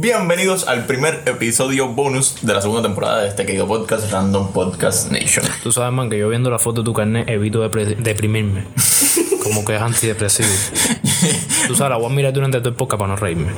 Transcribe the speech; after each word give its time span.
Bienvenidos 0.00 0.68
al 0.68 0.86
primer 0.86 1.24
episodio 1.26 1.88
bonus 1.88 2.36
de 2.42 2.54
la 2.54 2.62
segunda 2.62 2.82
temporada 2.82 3.22
de 3.22 3.30
este 3.30 3.44
querido 3.44 3.66
podcast 3.66 4.12
Random 4.12 4.52
Podcast 4.52 5.10
Nation. 5.10 5.44
Tú 5.60 5.72
sabes, 5.72 5.92
man, 5.92 6.08
que 6.08 6.16
yo 6.16 6.28
viendo 6.28 6.50
la 6.50 6.60
foto 6.60 6.82
de 6.82 6.84
tu 6.84 6.92
carnet 6.92 7.28
evito 7.28 7.68
deprimirme. 7.68 8.62
Como 9.42 9.64
que 9.64 9.74
es 9.74 9.82
antidepresivo. 9.82 10.50
Tú 11.66 11.74
sabes, 11.74 11.90
la 11.90 11.96
voy 11.96 12.12
a 12.12 12.14
mirar 12.14 12.32
durante 12.32 12.58
todo 12.58 12.68
el 12.68 12.76
podcast 12.76 13.00
para 13.00 13.12
no 13.12 13.16
reírme. 13.16 13.50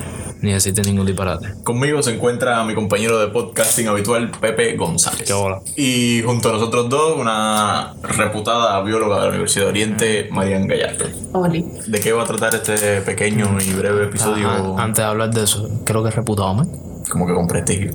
Ni 0.43 0.53
decirte 0.53 0.83
ningún 0.83 1.07
disparate. 1.07 1.55
Conmigo 1.63 2.03
se 2.03 2.15
encuentra 2.15 2.65
mi 2.65 2.75
compañero 2.75 3.19
de 3.19 3.29
podcasting 3.29 3.89
habitual, 3.89 4.31
Pepe 4.41 4.77
González. 4.77 5.27
Qué 5.27 5.33
hola. 5.33 5.61
Y 5.77 6.23
junto 6.23 6.49
a 6.49 6.53
nosotros 6.53 6.89
dos, 6.89 7.19
una 7.19 7.95
reputada 8.03 8.81
bióloga 8.83 9.17
de 9.17 9.23
la 9.23 9.29
Universidad 9.29 9.65
de 9.67 9.71
Oriente, 9.71 10.29
Marian 10.31 10.67
Gallardo. 10.67 11.07
Oli. 11.33 11.65
¿De 11.87 12.01
qué 12.01 12.13
va 12.13 12.23
a 12.23 12.27
tratar 12.27 12.55
este 12.55 13.03
pequeño 13.03 13.59
y 13.61 13.73
breve 13.75 14.05
episodio? 14.05 14.49
Ah, 14.49 14.83
antes 14.83 15.05
de 15.05 15.09
hablar 15.11 15.31
de 15.31 15.45
eso, 15.45 15.69
creo 15.85 16.03
que 16.03 16.09
es 16.09 16.15
reputado, 16.15 16.55
man. 16.55 16.69
Como 17.11 17.27
que 17.27 17.35
con 17.35 17.47
prestigio. 17.47 17.91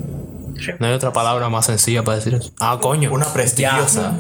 No 0.80 0.88
hay 0.88 0.94
otra 0.94 1.12
palabra 1.14 1.50
más 1.50 1.66
sencilla 1.66 2.04
para 2.04 2.18
decir 2.18 2.36
eso. 2.36 2.52
Ah, 2.60 2.78
coño. 2.82 3.12
Una 3.12 3.26
prestigiosa. 3.34 4.18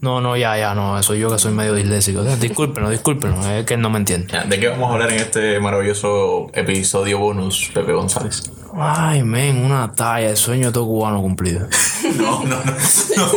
No, 0.00 0.20
no, 0.20 0.36
ya, 0.36 0.56
ya, 0.58 0.74
no. 0.74 1.02
Soy 1.02 1.18
yo 1.20 1.30
que 1.30 1.38
soy 1.38 1.52
medio 1.52 1.74
disléxico. 1.74 2.22
Discúlpenos, 2.22 2.90
discúlpenos. 2.90 3.44
Es 3.46 3.64
que 3.66 3.74
él 3.74 3.80
no 3.80 3.90
me 3.90 3.98
entiende. 3.98 4.38
¿De 4.46 4.60
qué 4.60 4.68
vamos 4.68 4.90
a 4.90 4.94
hablar 4.94 5.12
en 5.12 5.20
este 5.20 5.58
maravilloso 5.60 6.48
episodio 6.54 7.18
bonus, 7.18 7.70
Pepe 7.74 7.92
González? 7.92 8.50
Ay, 8.76 9.22
men, 9.22 9.64
una 9.64 9.92
talla. 9.92 10.30
El 10.30 10.36
sueño 10.36 10.68
de 10.68 10.72
todo 10.72 10.86
cubano 10.86 11.20
cumplido. 11.20 11.66
No, 12.18 12.44
no, 12.44 12.56
no. 12.62 12.72
no. 13.16 13.24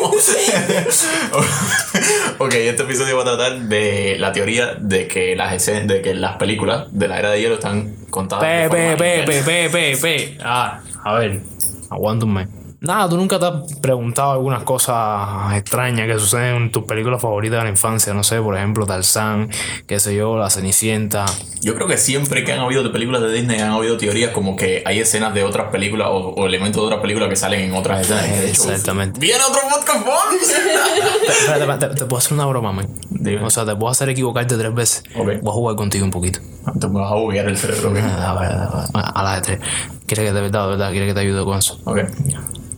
ok, 2.39 2.53
este 2.53 2.83
episodio 2.83 3.15
va 3.15 3.21
a 3.23 3.37
tratar 3.37 3.59
de 3.61 4.17
la 4.19 4.31
teoría 4.33 4.75
de 4.79 5.07
que 5.07 5.35
las 5.35 5.53
escenas, 5.53 5.87
de 5.87 6.01
que 6.01 6.13
las 6.13 6.35
películas 6.37 6.87
de 6.91 7.07
la 7.07 7.19
era 7.19 7.29
de 7.31 7.39
hielo 7.41 7.55
están 7.55 7.93
contadas. 8.09 8.43
de 8.43 8.69
Pe, 8.69 8.69
forma 8.69 8.97
pe, 8.97 8.99
pe, 9.03 9.19
inversa. 9.19 9.45
pe, 9.45 9.69
pe, 9.69 9.71
pe, 9.95 9.97
pe. 10.01 10.37
Ah, 10.43 10.79
a 11.03 11.13
ver, 11.13 11.41
aguanta 11.89 12.25
un 12.25 12.33
mes. 12.33 12.47
Nada, 12.79 13.09
tú 13.09 13.17
nunca 13.17 13.39
te 13.39 13.45
has 13.47 13.73
preguntado 13.81 14.33
algunas 14.33 14.61
cosas 14.61 15.55
extrañas 15.55 16.05
que 16.05 16.19
suceden 16.19 16.55
en 16.57 16.71
tus 16.71 16.83
películas 16.83 17.19
favoritas 17.19 17.57
de 17.57 17.63
la 17.63 17.69
infancia. 17.71 18.13
No 18.13 18.23
sé, 18.23 18.39
por 18.39 18.55
ejemplo, 18.55 18.85
Tarzán, 18.85 19.49
qué 19.87 19.99
sé 19.99 20.15
yo, 20.15 20.37
La 20.37 20.51
Cenicienta. 20.51 21.25
Yo 21.61 21.73
creo 21.73 21.87
que 21.87 21.97
siempre 21.97 22.43
que 22.43 22.53
han 22.53 22.59
habido 22.59 22.83
de 22.83 22.91
películas 22.91 23.23
de 23.23 23.33
Disney 23.33 23.59
han 23.59 23.71
habido 23.71 23.97
teorías 23.97 24.29
como 24.29 24.55
que 24.55 24.83
hay 24.85 24.99
escenas 24.99 25.33
de 25.33 25.43
otras 25.43 25.71
películas 25.71 26.09
o, 26.11 26.17
o 26.35 26.45
elementos 26.45 26.79
de 26.79 26.85
otras 26.85 27.01
películas 27.01 27.29
que 27.29 27.35
salen 27.35 27.61
en 27.61 27.73
otras 27.73 28.01
escenas. 28.01 28.29
De 28.29 28.49
hecho, 28.51 28.69
Exactamente. 28.69 29.19
¡Viene 29.19 29.39
otro 29.49 29.61
podcast! 29.63 30.07
Espérate, 31.27 31.61
espérate, 31.61 31.87
te, 31.87 31.95
te 31.95 32.05
puedo 32.05 32.19
hacer 32.19 32.33
una 32.33 32.45
broma, 32.45 32.71
man. 32.73 32.87
Dime. 33.09 33.43
O 33.43 33.49
sea, 33.49 33.65
te 33.65 33.75
puedo 33.75 33.89
hacer 33.89 34.09
equivocarte 34.09 34.55
tres 34.55 34.73
veces. 34.75 35.03
Ok. 35.15 35.41
Voy 35.41 35.49
a 35.49 35.53
jugar 35.53 35.75
contigo 35.75 36.05
un 36.05 36.11
poquito. 36.11 36.39
Te 36.79 36.85
vas 36.87 37.11
a 37.11 37.15
buguear 37.15 37.47
el 37.47 37.57
cerebro, 37.57 37.89
¿ok? 37.89 37.97
A 37.97 38.33
ver, 38.33 38.51
a, 38.51 38.89
ver, 38.93 39.05
a 39.15 39.23
la 39.23 39.35
de 39.35 39.41
tres. 39.41 39.59
¿Quieres 40.07 40.25
que 40.25 40.33
de 40.33 40.41
verdad, 40.41 40.67
verdad, 40.69 40.89
quieres 40.91 41.09
que 41.09 41.13
te 41.13 41.19
ayude 41.19 41.43
con 41.43 41.57
eso? 41.57 41.79
Ok. 41.83 41.99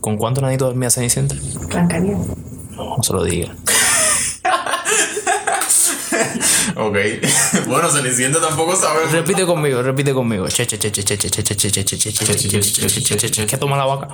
¿Con 0.00 0.16
cuánto 0.16 0.40
nanito 0.40 0.66
dormía 0.66 0.90
Cenicienta? 0.90 1.36
Blancanieves. 1.68 2.26
No 2.76 3.02
se 3.02 3.12
lo 3.12 3.22
diga. 3.24 3.54
Ok. 6.76 6.96
bueno, 7.68 7.88
Cenicienta 7.88 8.40
tampoco 8.40 8.74
sabe. 8.74 9.06
Repite 9.12 9.44
conmigo, 9.44 9.80
repite 9.80 10.12
conmigo. 10.12 10.46
Che, 10.46 10.66
che, 10.66 10.76
che, 10.76 10.90
che, 10.90 11.02
che, 11.04 11.16
che, 11.16 11.30
che, 11.30 11.44
che, 11.44 11.70
che, 11.70 11.70
che, 11.70 11.84
che, 11.84 11.84
che, 11.84 12.12
che, 12.12 12.48
che, 12.48 12.48
che, 12.48 12.60
che, 12.60 13.00
che, 13.00 13.16
che, 13.16 13.30
che. 13.30 13.46
¿Qué 13.46 13.58
toma 13.58 13.76
la 13.76 13.84
vaca? 13.84 14.08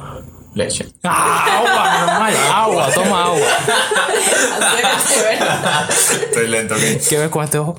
Leche. 0.55 0.93
Ah, 1.03 1.57
agua, 1.59 2.07
normal, 2.07 2.35
agua, 2.53 2.91
toma 2.93 3.25
agua. 3.25 3.47
Estoy 5.89 6.49
lento, 6.49 6.75
ok. 6.75 6.81
¿Qué 7.09 7.19
ves 7.19 7.31
con 7.31 7.45
este 7.45 7.59
ojo? 7.59 7.79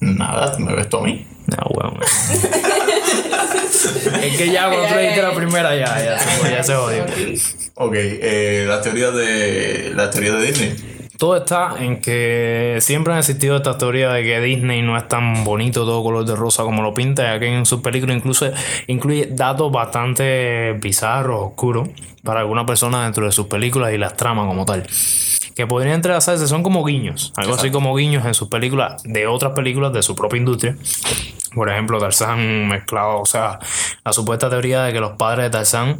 Nada, 0.00 0.58
me 0.58 0.74
ves 0.74 0.88
tú 0.88 0.98
a 0.98 1.02
mí. 1.02 1.26
No, 1.56 1.66
weón. 1.70 1.98
Es 4.22 4.36
que 4.38 4.50
ya 4.50 4.68
cuando 4.68 4.88
tú 4.88 4.94
le 4.94 5.00
dijiste 5.02 5.22
la 5.22 5.34
primera, 5.34 5.76
ya, 5.76 6.02
ya 6.02 6.18
se 6.18 6.50
ya 6.50 6.62
se 6.62 6.74
jodió. 6.74 7.04
Ok, 7.74 7.94
eh, 7.96 8.64
las 8.66 8.82
teorías 8.82 9.14
de. 9.14 9.92
Las 9.94 10.10
teorías 10.10 10.34
de 10.40 10.46
Disney. 10.46 10.93
Todo 11.24 11.38
está 11.38 11.76
en 11.80 12.02
que 12.02 12.76
siempre 12.82 13.14
han 13.14 13.20
existido 13.20 13.56
estas 13.56 13.78
teorías 13.78 14.12
de 14.12 14.22
que 14.24 14.40
Disney 14.42 14.82
no 14.82 14.94
es 14.94 15.08
tan 15.08 15.42
bonito, 15.42 15.86
todo 15.86 16.02
color 16.02 16.26
de 16.26 16.36
rosa 16.36 16.64
como 16.64 16.82
lo 16.82 16.92
pinta, 16.92 17.22
ya 17.22 17.40
que 17.40 17.46
en 17.46 17.64
sus 17.64 17.80
películas 17.80 18.18
incluso 18.18 18.50
incluye 18.88 19.28
datos 19.30 19.72
bastante 19.72 20.74
bizarros, 20.74 21.40
oscuros, 21.42 21.88
para 22.22 22.40
algunas 22.40 22.66
personas 22.66 23.04
dentro 23.04 23.24
de 23.24 23.32
sus 23.32 23.46
películas 23.46 23.94
y 23.94 23.96
las 23.96 24.18
tramas 24.18 24.46
como 24.46 24.66
tal. 24.66 24.86
Que 25.56 25.66
podrían 25.66 25.94
entrelazarse, 25.94 26.46
son 26.46 26.62
como 26.62 26.84
guiños, 26.84 27.32
algo 27.36 27.54
así 27.54 27.70
como 27.70 27.96
guiños 27.96 28.26
en 28.26 28.34
sus 28.34 28.48
películas 28.48 29.02
de 29.04 29.26
otras 29.26 29.54
películas 29.54 29.94
de 29.94 30.02
su 30.02 30.14
propia 30.14 30.36
industria. 30.36 30.76
Por 31.54 31.70
ejemplo, 31.70 31.98
Tarzán 31.98 32.68
mezclado, 32.68 33.20
o 33.20 33.24
sea, 33.24 33.58
la 34.04 34.12
supuesta 34.12 34.50
teoría 34.50 34.82
de 34.82 34.92
que 34.92 35.00
los 35.00 35.12
padres 35.12 35.44
de 35.46 35.50
Tarzán 35.50 35.96
Son 35.96 35.98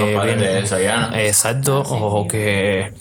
los 0.00 0.08
eh, 0.08 0.14
padres 0.16 0.36
vienen- 0.38 0.52
de 0.54 0.58
Elsa 0.58 0.82
y 0.82 0.86
Anna. 0.86 1.22
Exacto, 1.22 1.82
o 1.82 2.26
que 2.26 2.92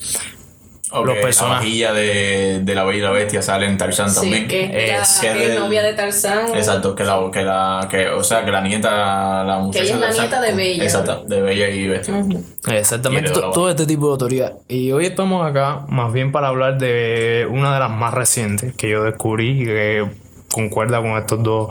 Los 0.94 1.16
que 1.16 1.22
personajes- 1.22 1.80
La 1.82 1.94
de, 1.94 2.60
de 2.64 2.76
la 2.76 2.84
Bella 2.84 2.98
y 3.00 3.02
la 3.02 3.12
Bestia 3.12 3.42
sale 3.42 3.66
en 3.66 3.78
Tarzán 3.78 4.10
Sí, 4.10 4.16
también. 4.22 4.48
que 4.48 4.66
es 4.66 4.90
la 4.92 5.02
Es 5.02 5.20
que 5.20 5.34
que 5.34 5.48
del- 5.50 5.60
novia 5.60 5.82
de 5.84 5.94
Tarzán. 5.94 6.54
Exacto, 6.56 6.94
que 6.96 7.04
la, 7.04 7.20
que 7.32 7.42
la, 7.44 7.88
que, 7.90 8.10
o 8.10 8.24
sea, 8.24 8.46
que 8.46 8.52
la 8.52 8.62
nieta, 8.62 9.44
la 9.44 9.58
muchacha 9.60 9.84
ella 9.86 9.94
es 9.96 10.00
la 10.00 10.08
Tarzán- 10.08 10.22
nieta 10.22 10.42
de 10.42 10.54
Bella. 10.54 10.84
Exacto, 10.84 11.24
de 11.28 11.42
Bella 11.42 11.70
y 11.70 11.88
Bestia. 11.88 12.14
Ujú. 12.16 12.44
Exactamente, 12.72 13.32
todo 13.32 13.70
este 13.70 13.86
tipo 13.86 14.12
de 14.12 14.18
teoría. 14.20 14.54
Y 14.68 14.92
hoy 14.92 15.06
estamos 15.06 15.50
acá 15.50 15.86
más 15.90 16.14
bien 16.14 16.32
para 16.32 16.50
hablar 16.50 16.78
de 16.78 17.48
una 17.50 17.74
de 17.74 17.80
las 17.80 17.90
más 17.90 18.14
recientes 18.14 18.76
que 18.76 18.90
yo 18.90 19.04
descubrí 19.04 19.62
y 19.64 19.66
que 19.66 20.06
concuerda 20.52 21.02
con 21.02 21.18
estos 21.18 21.42
dos 21.42 21.70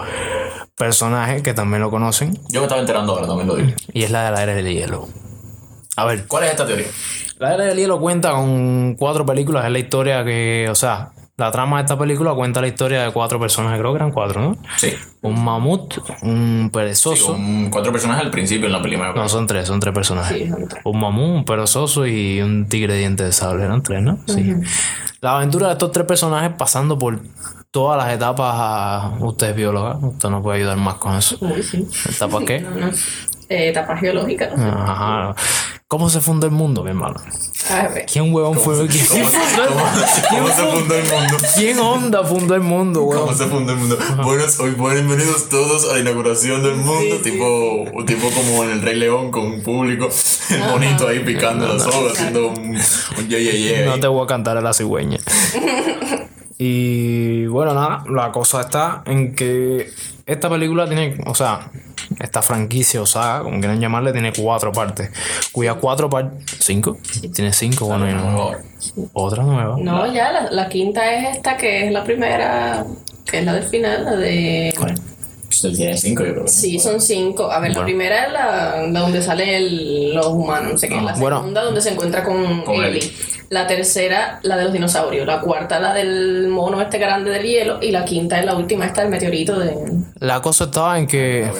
personajes 0.77 1.43
que 1.43 1.54
también 1.54 1.81
lo 1.83 1.91
conocen. 1.91 2.34
Yo 2.50 2.60
me 2.60 2.66
estaba 2.66 2.81
enterando 2.81 3.12
ahora, 3.12 3.27
también 3.27 3.47
lo 3.49 3.56
digo. 3.56 3.71
Y 3.93 4.03
es 4.03 4.10
la 4.10 4.25
de 4.25 4.31
la 4.33 4.43
era 4.43 4.54
del 4.54 4.66
hielo. 4.72 5.09
A 5.97 6.04
ver, 6.06 6.26
¿Cuál 6.26 6.44
es 6.44 6.50
esta 6.53 6.66
teoría? 6.66 6.86
la 7.38 7.54
era 7.54 7.64
del 7.64 7.76
hielo 7.78 7.98
cuenta 8.00 8.30
con 8.32 8.94
cuatro 8.94 9.26
películas. 9.26 9.64
Es 9.66 9.70
la 9.72 9.78
historia 9.78 10.25
que, 10.25 10.69
o 10.70 10.75
sea, 10.75 11.10
la 11.36 11.50
trama 11.50 11.78
de 11.78 11.82
esta 11.82 11.98
película 11.98 12.32
cuenta 12.34 12.60
la 12.60 12.69
historia 12.69 13.03
de 13.04 13.10
cuatro 13.12 13.38
personajes, 13.41 13.78
creo 13.80 13.92
que 13.92 13.97
eran 13.97 14.10
cuatro, 14.12 14.41
¿no? 14.41 14.56
Sí. 14.76 14.94
Un 15.22 15.42
mamut, 15.42 15.94
un 16.22 16.70
perezoso. 16.72 17.32
Con 17.32 17.69
cuatro 17.70 17.91
personajes 17.92 18.25
al 18.25 18.30
principio 18.30 18.66
en 18.66 18.72
la 18.72 18.80
película. 18.82 19.12
No, 19.14 19.28
son 19.28 19.47
tres, 19.47 19.66
son 19.66 19.80
tres 19.80 19.92
personajes. 19.94 20.36
Sí, 20.38 20.48
son 20.48 20.69
tres. 20.69 20.82
Un 20.84 21.00
mamú, 21.00 21.34
un 21.34 21.44
perezoso 21.44 22.06
y 22.06 22.41
un 22.41 22.69
tigre 22.69 22.94
de 22.94 23.00
dientes 23.00 23.26
de 23.26 23.32
sable. 23.32 23.64
Eran 23.64 23.82
tres, 23.82 24.03
¿no? 24.03 24.19
Sí. 24.26 24.54
La 25.20 25.36
aventura 25.36 25.66
de 25.69 25.72
estos 25.74 25.91
tres 25.92 26.06
personajes 26.06 26.53
pasando 26.56 26.98
por 26.98 27.19
todas 27.70 28.03
las 28.03 28.14
etapas. 28.14 28.53
a- 28.56 29.12
Usted 29.20 29.50
es 29.50 29.56
bióloga, 29.56 29.97
usted 30.00 30.28
nos 30.30 30.42
puede 30.42 30.59
ayudar 30.59 30.76
más 30.78 30.94
con 30.94 31.16
eso. 31.16 31.36
Uy, 31.41 31.62
sí. 31.62 31.86
¿Etapas 32.09 32.44
qué? 32.44 32.60
No, 32.60 32.70
no. 32.70 32.91
Eh, 33.52 33.68
etapa 33.68 33.96
geológica. 33.98 34.48
no 34.50 34.56
sé. 34.56 34.62
Ajá. 34.62 35.34
¿Cómo 35.88 36.08
se 36.08 36.22
fundó 36.22 36.46
el 36.46 36.52
mundo, 36.52 36.82
mi 36.82 36.88
hermano? 36.88 37.16
A 37.70 37.88
ver. 37.88 38.06
¿Quién 38.10 38.32
huevón 38.32 38.58
fue? 38.58 38.74
¿Quién, 38.88 39.04
¿Cómo, 39.06 39.24
cómo- 39.68 39.80
cómo 40.30 40.48
se 40.48 40.62
fundó 40.64 40.94
el 40.96 41.04
mundo? 41.04 41.36
¿Quién 41.54 41.78
onda 41.80 42.24
fundó 42.24 42.54
el 42.54 42.60
mundo, 42.62 43.00
¿Cómo 43.00 43.10
huevón? 43.10 43.36
se 43.36 43.44
fundó 43.46 43.72
el 43.72 43.78
mundo? 43.78 43.98
Buenos, 44.24 44.58
hoy 44.58 44.70
bienvenidos 44.70 45.50
todos 45.50 45.91
a 45.91 45.94
la 45.94 45.98
inauguración 46.00 46.62
del 46.62 46.76
mundo, 46.76 47.16
tipo, 47.22 47.84
tipo 48.06 48.30
como 48.30 48.64
en 48.64 48.70
el 48.70 48.80
Rey 48.80 48.96
León 48.96 49.30
con 49.30 49.42
un 49.44 49.62
público, 49.62 50.08
el 50.48 50.60
monito 50.60 51.08
ahí 51.08 51.18
picando 51.20 51.68
las 51.68 51.86
hojas, 51.86 52.12
haciendo 52.14 52.48
un, 52.48 52.56
un 53.18 53.28
yeah, 53.28 53.38
yeah, 53.38 53.52
yeah. 53.52 53.84
No 53.84 54.00
te 54.00 54.06
voy 54.06 54.24
a 54.24 54.26
cantar 54.26 54.56
a 54.56 54.62
la 54.62 54.72
cigüeña. 54.72 55.18
y 56.58 57.46
bueno, 57.46 57.74
nada, 57.74 58.04
la 58.08 58.32
cosa 58.32 58.62
está 58.62 59.02
en 59.06 59.34
que 59.34 59.91
esta 60.26 60.48
película 60.48 60.86
tiene, 60.86 61.18
o 61.26 61.34
sea, 61.34 61.70
esta 62.22 62.41
franquicia 62.43 63.03
o 63.03 63.06
saga, 63.06 63.43
como 63.43 63.59
quieran 63.59 63.81
llamarle, 63.81 64.12
tiene 64.12 64.33
cuatro 64.33 64.72
partes. 64.72 65.10
Cuyas 65.53 65.77
cuatro 65.81 66.09
partes. 66.09 66.44
¿Cinco? 66.60 66.97
Tiene 67.34 67.53
cinco, 67.53 67.87
bueno, 67.87 68.09
y 68.09 68.15
no. 68.15 68.53
Otra 69.12 69.43
nueva. 69.43 69.77
No, 69.78 70.12
ya, 70.12 70.33
la, 70.33 70.50
la 70.50 70.69
quinta 70.69 71.12
es 71.15 71.37
esta 71.37 71.56
que 71.56 71.87
es 71.87 71.93
la 71.93 72.05
primera, 72.05 72.84
que 73.27 73.41
es 73.41 73.44
la 73.44 73.55
del 73.55 73.65
final, 73.65 74.05
la 74.05 74.16
de... 74.16 74.72
Usted 75.49 75.72
tiene 75.75 75.99
cinco, 75.99 76.25
yo 76.25 76.33
creo. 76.33 76.49
Sí, 76.49 76.78
son 76.78 76.99
cinco. 76.99 77.50
A 77.53 77.60
ver, 77.60 77.77
la 77.77 77.84
primera 77.84 78.25
es 78.25 78.33
la, 78.33 78.86
la 78.89 79.01
donde 79.01 79.21
salen 79.21 80.15
los 80.15 80.27
humanos, 80.28 80.72
no 80.72 80.78
sé 80.78 80.89
qué. 80.89 80.98
La 80.98 81.13
Bueno. 81.13 81.41
segunda 81.41 81.63
donde 81.63 81.83
se 81.83 81.91
encuentra 81.91 82.25
con, 82.25 82.63
Con 82.63 82.77
Ellie. 82.77 83.01
Ellie. 83.01 83.13
La 83.51 83.66
tercera, 83.66 84.41
la 84.45 84.57
de 84.57 84.65
los 84.65 84.72
dinosaurios. 84.72 85.27
La 85.27 85.41
cuarta, 85.41 85.78
la 85.78 85.92
del 85.92 86.48
mono 86.48 86.80
este 86.80 86.97
grande 86.97 87.30
del 87.30 87.42
hielo. 87.42 87.78
Y 87.83 87.91
la 87.91 88.03
quinta 88.03 88.41
es 88.41 88.47
la 88.47 88.57
última, 88.57 88.86
esta 88.86 89.03
del 89.03 89.10
meteorito 89.10 89.59
de... 89.59 89.77
La 90.21 90.41
cosa 90.41 90.65
estaba 90.65 90.98
en 90.98 91.07
que. 91.07 91.51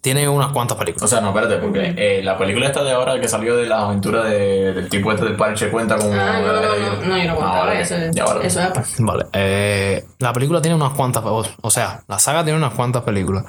Tiene 0.00 0.28
unas 0.28 0.52
cuantas 0.52 0.76
O 0.76 0.80
películas. 0.80 1.10
sea, 1.10 1.20
no, 1.20 1.28
espérate, 1.28 1.56
porque 1.58 1.94
eh, 1.96 2.22
la 2.22 2.36
película 2.38 2.66
esta 2.66 2.82
de 2.84 2.92
ahora 2.92 3.20
que 3.20 3.28
salió 3.28 3.56
de 3.56 3.66
las 3.66 3.80
aventuras 3.82 4.24
de- 4.24 4.72
del 4.74 4.88
tipo 4.88 5.12
este 5.12 5.24
del 5.24 5.36
parche 5.36 5.70
cuenta 5.70 5.96
como... 5.96 6.12
Ah, 6.12 6.40
no, 6.40 6.46
no, 6.52 6.52
no, 6.52 7.06
no, 7.06 7.18
yo 7.18 7.24
no 7.28 7.36
contaba 7.36 7.66
vale, 7.66 7.80
eso. 7.80 7.94
ya, 8.12 8.24
vale. 8.24 8.46
Eso 8.46 8.60
es 8.60 8.66
aparte. 8.66 8.90
Vale. 9.00 9.26
eh, 9.32 10.04
la 10.18 10.32
película 10.32 10.60
tiene 10.62 10.74
unas 10.76 10.92
cuantas. 10.92 11.24
O, 11.26 11.44
o 11.62 11.70
sea, 11.70 12.02
la 12.08 12.18
saga 12.18 12.44
tiene 12.44 12.58
unas 12.58 12.74
cuantas 12.74 13.02
películas. 13.02 13.44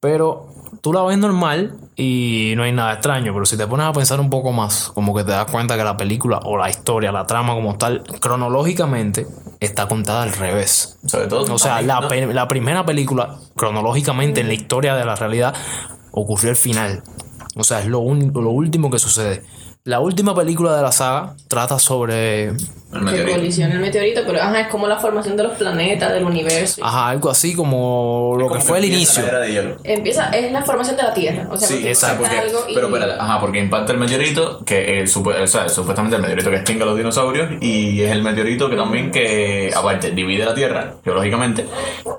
Pero 0.00 0.46
tú 0.80 0.92
la 0.92 1.02
ves 1.02 1.18
normal 1.18 1.74
y 1.96 2.52
no 2.56 2.62
hay 2.62 2.70
nada 2.72 2.92
extraño, 2.92 3.32
pero 3.32 3.44
si 3.46 3.56
te 3.56 3.66
pones 3.66 3.86
a 3.86 3.92
pensar 3.92 4.20
un 4.20 4.30
poco 4.30 4.52
más, 4.52 4.90
como 4.94 5.12
que 5.14 5.24
te 5.24 5.32
das 5.32 5.50
cuenta 5.50 5.76
que 5.76 5.82
la 5.82 5.96
película 5.96 6.38
o 6.44 6.56
la 6.56 6.70
historia, 6.70 7.10
la 7.10 7.26
trama 7.26 7.54
como 7.54 7.76
tal, 7.76 8.04
cronológicamente 8.20 9.26
está 9.60 9.86
contada 9.88 10.22
al 10.22 10.32
revés. 10.32 10.98
Sobre 11.06 11.26
todo. 11.26 11.52
O 11.54 11.58
sea, 11.58 11.82
la, 11.82 12.00
la 12.32 12.48
primera 12.48 12.84
película, 12.86 13.38
cronológicamente 13.56 14.40
en 14.40 14.48
la 14.48 14.54
historia 14.54 14.94
de 14.94 15.04
la 15.04 15.16
realidad, 15.16 15.54
ocurrió 16.12 16.50
el 16.50 16.56
final. 16.56 17.02
O 17.56 17.64
sea, 17.64 17.80
es 17.80 17.86
lo, 17.86 17.98
un- 18.00 18.32
lo 18.34 18.50
último 18.50 18.90
que 18.90 18.98
sucede. 18.98 19.42
La 19.88 20.00
última 20.00 20.34
película 20.34 20.76
de 20.76 20.82
la 20.82 20.92
saga 20.92 21.32
trata 21.48 21.78
sobre 21.78 22.48
El 22.48 22.56
Que 22.90 22.98
meteorito. 23.00 23.36
colisiona 23.38 23.72
el 23.72 23.80
meteorito, 23.80 24.20
pero 24.26 24.42
ajá, 24.42 24.60
es 24.60 24.68
como 24.68 24.86
la 24.86 24.98
formación 24.98 25.34
de 25.34 25.44
los 25.44 25.52
planetas, 25.56 26.12
del 26.12 26.24
universo. 26.24 26.84
ajá, 26.84 27.08
algo 27.08 27.30
así 27.30 27.54
como 27.54 28.34
lo 28.38 28.48
que 28.48 28.56
Como 28.56 28.60
fue 28.60 28.78
el 28.80 28.84
empieza 28.84 29.20
inicio. 29.20 29.22
la 29.22 29.28
era 29.30 29.38
de 29.40 29.52
hielo. 29.52 29.76
Empieza, 29.84 30.28
es 30.28 30.52
la 30.52 30.60
formación 30.60 30.94
de 30.98 31.04
la 31.04 31.14
Tierra. 31.14 31.48
O 31.50 31.56
sea, 31.56 31.68
Sí, 31.68 31.74
porque 31.76 31.88
exacto. 31.88 32.18
Porque, 32.22 32.36
algo 32.38 32.58
y- 32.68 32.74
pero 32.74 32.86
espérate, 32.88 33.12
ajá, 33.18 33.40
porque 33.40 33.58
impacta 33.60 33.92
el 33.92 33.98
meteorito, 33.98 34.62
que 34.66 35.00
es 35.00 35.16
supu- 35.16 35.42
o 35.42 35.46
sea, 35.46 35.70
supuestamente 35.70 36.16
el 36.16 36.22
meteorito 36.22 36.50
que 36.50 36.56
extingue 36.56 36.82
a 36.82 36.86
los 36.86 36.98
dinosaurios, 36.98 37.48
y 37.62 38.02
es 38.02 38.12
el 38.12 38.22
meteorito 38.22 38.68
que 38.68 38.76
también 38.76 39.10
que, 39.10 39.72
aparte, 39.74 40.10
divide 40.10 40.44
la 40.44 40.54
Tierra, 40.54 40.96
geológicamente, 41.02 41.64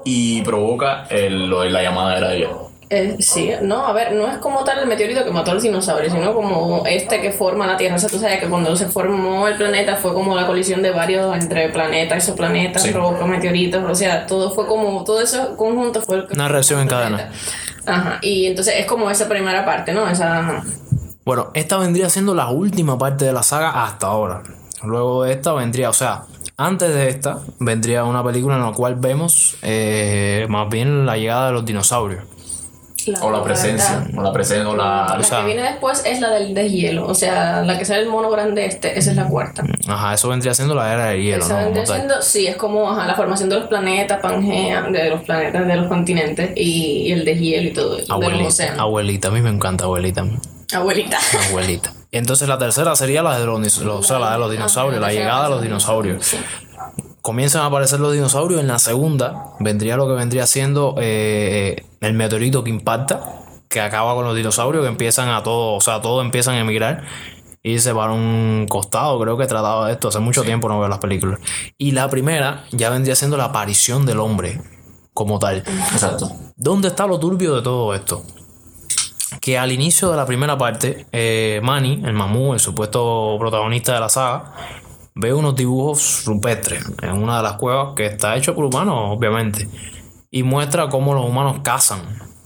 y 0.06 0.42
provoca 0.42 1.04
el, 1.12 1.52
la 1.72 1.84
llamada 1.84 2.18
era 2.18 2.30
de 2.30 2.38
hielo. 2.40 2.69
Eh, 2.92 3.18
sí, 3.20 3.52
no, 3.62 3.86
a 3.86 3.94
ver, 3.94 4.14
no 4.14 4.28
es 4.28 4.38
como 4.40 4.64
tal 4.64 4.80
el 4.80 4.88
meteorito 4.88 5.24
que 5.24 5.30
mató 5.32 5.52
a 5.52 5.54
los 5.54 5.62
dinosaurios, 5.64 6.12
sino 6.12 6.34
como 6.34 6.84
este 6.88 7.22
que 7.22 7.32
forma 7.32 7.68
la 7.68 7.78
Tierra. 7.78 7.96
O 7.96 8.00
sea, 8.00 8.10
tú 8.10 8.18
sabes 8.18 8.40
que 8.40 8.48
cuando 8.48 8.76
se 8.76 8.88
formó 8.88 9.48
el 9.48 9.56
planeta 9.58 9.96
fue 9.96 10.14
como 10.14 10.36
la 10.36 10.48
colisión 10.48 10.82
de 10.82 10.90
varios 10.92 11.36
entre 11.38 11.70
planetas, 11.70 12.18
exoplanetas, 12.18 12.82
Sí. 12.82 12.92
provocó 12.92 13.28
meteoritos. 13.28 13.84
O 13.88 13.94
sea, 13.94 14.26
todo 14.26 14.52
fue 14.52 14.66
como, 14.66 15.04
todo 15.04 15.22
eso 15.22 15.56
conjunto 15.56 16.02
fue 16.02 16.18
el 16.18 16.28
que 16.28 16.34
Una 16.34 16.48
reacción 16.48 16.82
en 16.82 16.88
cadena. 16.88 17.30
Ajá, 17.86 18.18
y 18.22 18.48
entonces 18.48 18.74
es 18.78 18.86
como 18.88 19.10
esa 19.12 19.28
primera 19.30 19.64
parte, 19.66 19.94
¿no? 19.94 20.08
Esa, 20.10 20.40
ajá. 20.40 20.64
Bueno, 21.26 21.52
esta 21.54 21.78
vendría 21.78 22.10
siendo 22.10 22.34
la 22.34 22.50
última 22.50 22.98
parte 22.98 23.26
de 23.26 23.34
la 23.34 23.44
saga 23.44 23.84
hasta 23.84 24.08
ahora. 24.08 24.42
Luego 24.84 25.24
de 25.26 25.34
esta 25.34 25.54
vendría, 25.54 25.90
o 25.90 25.94
sea, 25.94 26.24
antes 26.58 26.90
de 26.94 27.10
esta 27.10 27.40
vendría 27.60 28.04
una 28.04 28.24
película 28.24 28.56
en 28.56 28.64
la 28.64 28.72
cual 28.72 28.96
vemos 28.96 29.58
eh, 29.62 30.48
más 30.50 30.68
bien 30.70 31.06
la 31.06 31.18
llegada 31.18 31.48
de 31.48 31.54
los 31.54 31.66
dinosaurios. 31.66 32.24
O 33.22 33.32
la 33.32 33.44
presencia, 33.44 34.06
o 34.16 34.22
la 34.22 34.32
presencia, 34.32 34.70
o 34.70 34.76
la... 34.76 35.08
La 35.10 35.18
o 35.20 35.24
sea- 35.24 35.40
que 35.40 35.46
viene 35.46 35.62
después 35.64 36.04
es 36.06 36.20
la 36.20 36.30
del 36.32 36.54
deshielo, 36.54 37.06
o 37.08 37.14
sea, 37.16 37.62
la 37.62 37.78
que 37.78 37.86
sale 37.86 38.02
el 38.02 38.10
mono 38.10 38.30
grande 38.30 38.66
este, 38.66 38.98
esa 38.98 39.12
es 39.12 39.16
la 39.18 39.28
cuarta. 39.28 39.64
Ajá, 39.88 40.14
eso 40.14 40.30
vendría 40.30 40.54
siendo 40.54 40.76
la 40.76 40.94
era 40.94 41.06
del 41.08 41.22
hielo, 41.22 41.46
sí, 42.22 42.48
es 42.48 42.56
como 42.56 42.90
ajá, 42.92 43.06
la 43.08 43.16
formación 43.16 43.50
de 43.50 43.56
los 43.60 43.68
planetas, 43.68 44.20
Pangea, 44.22 44.84
de 44.84 45.10
los 45.10 45.22
planetas, 45.24 45.68
de 45.68 45.76
los 45.76 45.88
continentes 45.88 46.52
y, 46.56 47.08
y 47.08 47.12
el 47.12 47.26
deshielo 47.26 47.70
y 47.70 47.74
todo 47.74 47.98
eso, 47.98 48.02
de 48.02 48.08
los 48.08 48.12
Abuelita, 48.12 48.48
océanos. 48.48 48.80
abuelita, 48.80 49.28
a 49.28 49.32
mí 49.32 49.42
me 49.42 49.50
encanta 49.50 49.86
abuelita. 49.86 50.26
Abuelita. 50.74 51.18
Abuelita. 51.50 51.92
Entonces 52.12 52.48
la 52.48 52.58
tercera 52.58 52.96
sería 52.96 53.24
la 53.24 53.40
de 53.40 53.46
los, 53.46 53.60
los- 53.82 54.00
o 54.00 54.04
sea, 54.04 54.20
la 54.20 54.34
de 54.34 54.38
los 54.40 54.52
dinosaurios, 54.52 55.02
la 55.02 55.12
llegada 55.12 55.46
de 55.46 55.50
los 55.50 55.62
dinosaurios. 55.62 56.26
Sí. 56.26 56.38
Comienzan 57.22 57.64
a 57.64 57.66
aparecer 57.66 58.00
los 58.00 58.14
dinosaurios. 58.14 58.62
En 58.62 58.68
la 58.68 58.80
segunda 58.80 59.54
vendría 59.60 59.98
lo 59.98 60.08
que 60.08 60.14
vendría 60.14 60.48
siendo 60.48 60.96
eh, 61.00 61.86
el 62.02 62.14
meteorito 62.14 62.64
que 62.64 62.70
impacta, 62.70 63.22
que 63.68 63.82
acaba 63.82 64.16
con 64.16 64.26
los 64.26 64.36
dinosaurios, 64.36 64.84
que 64.84 64.90
empiezan 64.90 65.30
a 65.30 65.44
todo, 65.44 65.76
o 65.76 65.82
sea, 65.82 66.02
todos 66.02 66.24
empiezan 66.24 66.56
a 66.56 66.60
emigrar. 66.60 67.04
Y 67.62 67.80
se 67.80 67.94
para 67.94 68.14
un 68.14 68.66
costado, 68.70 69.20
creo 69.20 69.38
que 69.38 69.46
trataba 69.46 69.88
de 69.88 69.94
esto. 69.94 70.08
Hace 70.08 70.20
mucho 70.20 70.44
tiempo 70.44 70.70
no 70.70 70.80
veo 70.80 70.88
las 70.88 71.00
películas. 71.00 71.40
Y 71.78 71.92
la 71.92 72.10
primera 72.10 72.66
ya 72.72 72.90
vendría 72.90 73.16
siendo 73.16 73.36
la 73.36 73.46
aparición 73.46 74.06
del 74.06 74.20
hombre 74.20 74.62
como 75.14 75.40
tal. 75.40 75.58
Exacto. 75.92 76.32
¿Dónde 76.56 76.88
está 76.88 77.06
lo 77.06 77.20
turbio 77.20 77.56
de 77.56 77.62
todo 77.62 77.94
esto? 77.94 78.24
Que 79.42 79.58
al 79.58 79.72
inicio 79.72 80.10
de 80.10 80.18
la 80.18 80.26
primera 80.26 80.58
parte, 80.58 81.06
eh, 81.12 81.60
Manny, 81.62 82.02
el 82.06 82.14
mamú, 82.14 82.54
el 82.54 82.62
supuesto 82.62 83.36
protagonista 83.38 83.94
de 83.94 84.00
la 84.00 84.10
saga, 84.10 84.54
ve 85.16 85.34
unos 85.34 85.56
dibujos 85.56 86.24
rupestres 86.26 86.84
en 87.02 87.12
una 87.12 87.38
de 87.38 87.44
las 87.44 87.54
cuevas 87.54 87.94
que 87.96 88.06
está 88.06 88.36
hecho 88.36 88.56
por 88.56 88.66
humanos, 88.66 88.96
obviamente, 89.08 89.68
y 90.32 90.44
muestra 90.44 90.90
cómo 90.90 91.14
los 91.14 91.26
humanos 91.26 91.58
cazan 91.64 92.02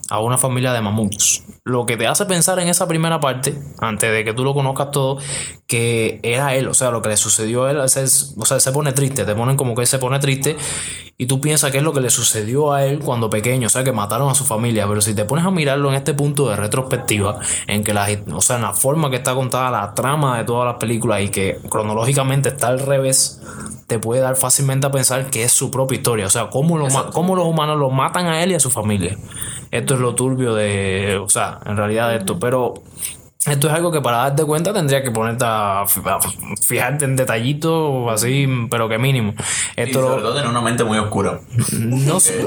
a 0.09 0.19
una 0.19 0.37
familia 0.37 0.73
de 0.73 0.81
mamuts. 0.81 1.43
Lo 1.65 1.85
que 1.85 1.95
te 1.95 2.07
hace 2.07 2.25
pensar 2.25 2.59
en 2.59 2.67
esa 2.67 2.89
primera 2.89 3.21
parte, 3.21 3.57
antes 3.79 4.11
de 4.11 4.25
que 4.25 4.33
tú 4.33 4.43
lo 4.43 4.53
conozcas 4.53 4.91
todo, 4.91 5.17
que 5.65 6.19
era 6.21 6.55
él, 6.55 6.67
o 6.67 6.73
sea, 6.73 6.91
lo 6.91 7.01
que 7.01 7.07
le 7.07 7.15
sucedió 7.15 7.63
a 7.63 7.71
él, 7.71 7.77
o 7.77 7.87
sea, 7.87 8.03
es- 8.03 8.35
o 8.37 8.45
sea, 8.45 8.59
se 8.59 8.73
pone 8.73 8.91
triste, 8.91 9.23
te 9.23 9.33
ponen 9.33 9.55
como 9.55 9.73
que 9.73 9.79
él 9.81 9.87
se 9.87 9.97
pone 9.97 10.19
triste 10.19 10.57
y 11.17 11.25
tú 11.25 11.39
piensas 11.39 11.71
que 11.71 11.77
es 11.77 11.83
lo 11.83 11.93
que 11.93 12.01
le 12.01 12.09
sucedió 12.09 12.73
a 12.73 12.83
él 12.83 12.99
cuando 12.99 13.29
pequeño, 13.29 13.67
o 13.67 13.69
sea, 13.69 13.85
que 13.85 13.93
mataron 13.93 14.29
a 14.29 14.35
su 14.35 14.43
familia, 14.43 14.85
pero 14.89 14.99
si 14.99 15.13
te 15.15 15.23
pones 15.23 15.45
a 15.45 15.51
mirarlo 15.51 15.87
en 15.87 15.95
este 15.95 16.13
punto 16.13 16.49
de 16.49 16.57
retrospectiva, 16.57 17.39
en 17.67 17.81
que 17.85 17.93
la, 17.93 18.09
o 18.33 18.41
sea, 18.41 18.57
en 18.57 18.63
la 18.63 18.73
forma 18.73 19.09
que 19.09 19.15
está 19.15 19.33
contada 19.33 19.71
la 19.71 19.93
trama 19.93 20.37
de 20.39 20.43
todas 20.43 20.65
las 20.67 20.75
películas 20.81 21.21
y 21.21 21.29
que 21.29 21.59
cronológicamente 21.69 22.49
está 22.49 22.67
al 22.67 22.79
revés, 22.79 23.39
te 23.87 23.99
puede 23.99 24.19
dar 24.19 24.35
fácilmente 24.35 24.87
a 24.87 24.91
pensar 24.91 25.29
que 25.29 25.43
es 25.43 25.53
su 25.53 25.71
propia 25.71 25.95
historia, 25.95 26.25
o 26.25 26.29
sea, 26.29 26.49
cómo, 26.49 26.77
lo 26.77 26.87
cómo 27.13 27.37
los 27.37 27.45
humanos 27.45 27.77
lo 27.77 27.89
matan 27.89 28.25
a 28.25 28.43
él 28.43 28.51
y 28.51 28.55
a 28.55 28.59
su 28.59 28.69
familia. 28.69 29.17
Esto 29.71 29.95
es 29.95 29.99
lo 30.01 30.13
turbio 30.13 30.53
de, 30.53 31.17
o 31.17 31.29
sea, 31.29 31.52
en 31.65 31.77
realidad 31.77 32.15
esto, 32.15 32.39
pero 32.39 32.73
esto 33.45 33.67
es 33.67 33.73
algo 33.73 33.91
que 33.91 33.99
para 34.01 34.17
darte 34.17 34.45
cuenta 34.45 34.73
tendría 34.73 35.03
que 35.03 35.11
ponerte 35.11 35.43
a, 35.45 35.83
fijarte 36.65 37.05
en 37.05 37.15
detallitos 37.15 38.11
así, 38.11 38.47
pero 38.69 38.87
que 38.87 38.97
mínimo. 38.97 39.33
Y 39.75 39.81
Esto 39.81 40.01
lo- 40.01 40.07
sobre 40.09 40.21
todo 40.21 40.33
tener 40.35 40.49
una 40.49 40.61
mente 40.61 40.83
muy 40.83 40.97
oscura. 40.97 41.39
no 41.79 42.19
sé. 42.19 42.45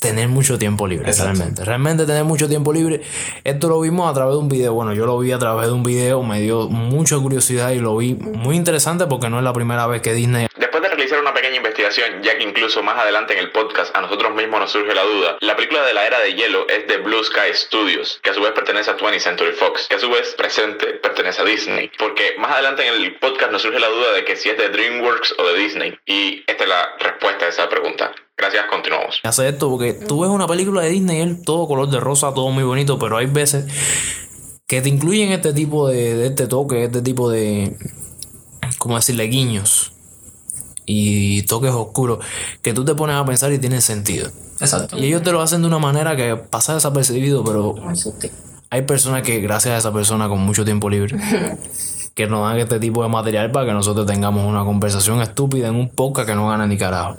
Tener 0.00 0.28
mucho 0.28 0.58
tiempo 0.58 0.88
libre, 0.88 1.10
Exacto. 1.10 1.32
realmente. 1.32 1.64
Realmente 1.64 2.06
tener 2.06 2.24
mucho 2.24 2.48
tiempo 2.48 2.72
libre. 2.72 3.02
Esto 3.44 3.68
lo 3.68 3.80
vimos 3.80 4.10
a 4.10 4.12
través 4.12 4.34
de 4.34 4.40
un 4.40 4.48
video. 4.48 4.74
Bueno, 4.74 4.92
yo 4.94 5.06
lo 5.06 5.16
vi 5.20 5.30
a 5.30 5.38
través 5.38 5.68
de 5.68 5.72
un 5.72 5.84
video, 5.84 6.24
me 6.24 6.40
dio 6.40 6.68
mucha 6.68 7.16
curiosidad 7.18 7.70
y 7.70 7.78
lo 7.78 7.96
vi 7.96 8.14
muy 8.14 8.56
interesante 8.56 9.06
porque 9.06 9.30
no 9.30 9.38
es 9.38 9.44
la 9.44 9.52
primera 9.52 9.86
vez 9.86 10.02
que 10.02 10.12
Disney 10.12 10.48
realizar 11.02 11.20
una 11.20 11.34
pequeña 11.34 11.56
investigación, 11.56 12.22
ya 12.22 12.38
que 12.38 12.44
incluso 12.44 12.80
más 12.80 12.96
adelante 12.96 13.32
en 13.32 13.40
el 13.40 13.50
podcast 13.50 13.94
a 13.96 14.00
nosotros 14.02 14.32
mismos 14.36 14.60
nos 14.60 14.70
surge 14.70 14.94
la 14.94 15.02
duda, 15.02 15.36
la 15.40 15.56
película 15.56 15.84
de 15.84 15.94
la 15.94 16.06
era 16.06 16.20
de 16.20 16.32
hielo 16.34 16.68
es 16.68 16.86
de 16.86 16.98
Blue 16.98 17.24
Sky 17.24 17.52
Studios, 17.54 18.20
que 18.22 18.30
a 18.30 18.34
su 18.34 18.40
vez 18.40 18.52
pertenece 18.52 18.88
a 18.88 18.96
20th 18.96 19.18
Century 19.18 19.50
Fox, 19.50 19.88
que 19.88 19.96
a 19.96 19.98
su 19.98 20.08
vez 20.08 20.32
presente 20.36 20.86
pertenece 21.02 21.42
a 21.42 21.44
Disney. 21.44 21.90
Porque 21.98 22.36
más 22.38 22.52
adelante 22.52 22.86
en 22.86 22.94
el 22.94 23.18
podcast 23.18 23.50
nos 23.50 23.62
surge 23.62 23.80
la 23.80 23.88
duda 23.88 24.12
de 24.12 24.24
que 24.24 24.36
si 24.36 24.50
es 24.50 24.56
de 24.56 24.68
DreamWorks 24.68 25.34
o 25.38 25.48
de 25.48 25.58
Disney. 25.58 25.98
Y 26.06 26.44
esta 26.46 26.62
es 26.62 26.68
la 26.68 26.96
respuesta 27.00 27.46
a 27.46 27.48
esa 27.48 27.68
pregunta. 27.68 28.12
Gracias, 28.36 28.64
continuamos. 28.66 29.18
hace 29.24 29.48
esto 29.48 29.68
porque 29.70 29.94
tú 29.94 30.20
ves 30.20 30.30
una 30.30 30.46
película 30.46 30.82
de 30.82 30.90
Disney, 30.90 31.20
él 31.20 31.42
todo 31.44 31.66
color 31.66 31.88
de 31.90 31.98
rosa, 31.98 32.32
todo 32.32 32.48
muy 32.50 32.62
bonito, 32.62 32.96
pero 33.00 33.16
hay 33.16 33.26
veces 33.26 33.64
que 34.68 34.80
te 34.80 34.88
incluyen 34.88 35.32
este 35.32 35.52
tipo 35.52 35.88
de, 35.88 36.14
de 36.14 36.26
este 36.28 36.46
toque, 36.46 36.84
este 36.84 37.02
tipo 37.02 37.28
de, 37.28 37.76
¿cómo 38.78 38.94
decirle? 38.94 39.24
Guiños 39.24 39.91
y 40.86 41.42
toques 41.42 41.70
oscuros 41.70 42.18
que 42.62 42.72
tú 42.72 42.84
te 42.84 42.94
pones 42.94 43.16
a 43.16 43.24
pensar 43.24 43.52
y 43.52 43.58
tienen 43.58 43.82
sentido. 43.82 44.30
Exacto. 44.60 44.98
Y 44.98 45.06
ellos 45.06 45.22
te 45.22 45.32
lo 45.32 45.40
hacen 45.42 45.62
de 45.62 45.68
una 45.68 45.78
manera 45.78 46.16
que 46.16 46.36
pasa 46.36 46.74
desapercibido, 46.74 47.44
pero 47.44 47.74
hay 48.70 48.82
personas 48.82 49.22
que, 49.22 49.40
gracias 49.40 49.74
a 49.74 49.78
esa 49.78 49.92
persona 49.92 50.28
con 50.28 50.40
mucho 50.40 50.64
tiempo 50.64 50.88
libre, 50.88 51.16
que 52.14 52.26
nos 52.26 52.48
dan 52.48 52.58
este 52.58 52.78
tipo 52.78 53.02
de 53.02 53.08
material 53.08 53.50
para 53.50 53.66
que 53.66 53.72
nosotros 53.72 54.06
tengamos 54.06 54.44
una 54.46 54.64
conversación 54.64 55.20
estúpida 55.20 55.68
en 55.68 55.76
un 55.76 55.88
podcast 55.88 56.28
que 56.28 56.34
no 56.34 56.48
gana 56.48 56.66
ni 56.66 56.76
carajo. 56.76 57.16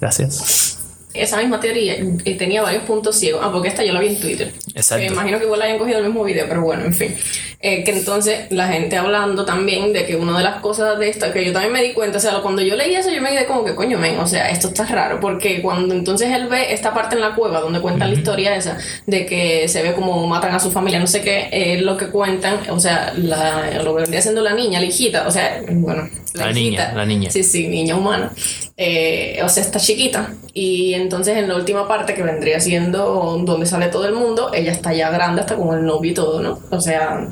Gracias. 0.00 0.77
Esa 1.20 1.36
misma 1.38 1.60
teoría 1.60 1.94
eh, 2.24 2.34
tenía 2.36 2.62
varios 2.62 2.84
puntos 2.84 3.16
ciegos. 3.16 3.42
Ah, 3.44 3.50
porque 3.52 3.68
esta 3.68 3.84
yo 3.84 3.92
la 3.92 4.00
vi 4.00 4.08
en 4.08 4.20
Twitter. 4.20 4.52
Exacto. 4.74 5.04
Me 5.04 5.12
imagino 5.12 5.38
que 5.38 5.44
igual 5.44 5.60
la 5.60 5.66
hayan 5.66 5.78
cogido 5.78 5.98
el 5.98 6.04
mismo 6.04 6.24
video, 6.24 6.46
pero 6.48 6.62
bueno, 6.62 6.84
en 6.84 6.94
fin. 6.94 7.14
Eh, 7.60 7.82
que 7.82 7.90
entonces 7.90 8.46
la 8.50 8.68
gente 8.68 8.96
hablando 8.96 9.44
también 9.44 9.92
de 9.92 10.06
que 10.06 10.14
una 10.14 10.38
de 10.38 10.44
las 10.44 10.60
cosas 10.60 10.96
de 10.96 11.08
esta, 11.08 11.32
que 11.32 11.44
yo 11.44 11.52
también 11.52 11.72
me 11.72 11.82
di 11.82 11.92
cuenta, 11.92 12.18
o 12.18 12.20
sea, 12.20 12.38
cuando 12.40 12.62
yo 12.62 12.76
leí 12.76 12.94
eso, 12.94 13.10
yo 13.10 13.20
me 13.20 13.30
quedé 13.30 13.46
como 13.46 13.64
que 13.64 13.74
coño, 13.74 13.98
men, 13.98 14.16
o 14.20 14.28
sea, 14.28 14.48
esto 14.48 14.68
está 14.68 14.84
raro, 14.84 15.18
porque 15.18 15.60
cuando 15.60 15.92
entonces 15.92 16.30
él 16.30 16.46
ve 16.46 16.72
esta 16.72 16.94
parte 16.94 17.16
en 17.16 17.20
la 17.20 17.34
cueva 17.34 17.60
donde 17.60 17.80
cuentan 17.80 18.12
la 18.12 18.16
historia 18.16 18.54
esa, 18.54 18.78
de 19.06 19.26
que 19.26 19.66
se 19.66 19.82
ve 19.82 19.92
como 19.92 20.24
matan 20.28 20.54
a 20.54 20.60
su 20.60 20.70
familia, 20.70 21.00
no 21.00 21.08
sé 21.08 21.20
qué, 21.20 21.48
es 21.50 21.82
lo 21.82 21.96
que 21.96 22.06
cuentan, 22.06 22.60
o 22.70 22.78
sea, 22.78 23.12
la, 23.16 23.82
lo 23.82 23.92
que 23.96 24.02
vendría 24.02 24.22
siendo 24.22 24.40
la 24.40 24.54
niña, 24.54 24.78
la 24.78 24.86
hijita, 24.86 25.26
o 25.26 25.30
sea, 25.32 25.60
bueno, 25.68 26.08
La 26.46 26.52
niña, 26.52 26.92
la 26.94 27.04
niña. 27.04 27.30
Sí, 27.30 27.42
sí, 27.42 27.68
niña 27.68 27.96
humana. 27.96 28.32
Eh, 28.76 29.40
o 29.42 29.48
sea, 29.48 29.62
está 29.62 29.78
chiquita. 29.78 30.34
Y 30.54 30.94
entonces 30.94 31.36
en 31.36 31.48
la 31.48 31.56
última 31.56 31.86
parte 31.88 32.14
que 32.14 32.22
vendría 32.22 32.60
siendo 32.60 33.40
donde 33.44 33.66
sale 33.66 33.88
todo 33.88 34.06
el 34.06 34.14
mundo, 34.14 34.50
ella 34.52 34.72
está 34.72 34.92
ya 34.92 35.10
grande, 35.10 35.40
hasta 35.40 35.56
con 35.56 35.76
el 35.76 35.84
novio 35.84 36.10
y 36.10 36.14
todo, 36.14 36.40
¿no? 36.40 36.60
O 36.70 36.80
sea, 36.80 37.28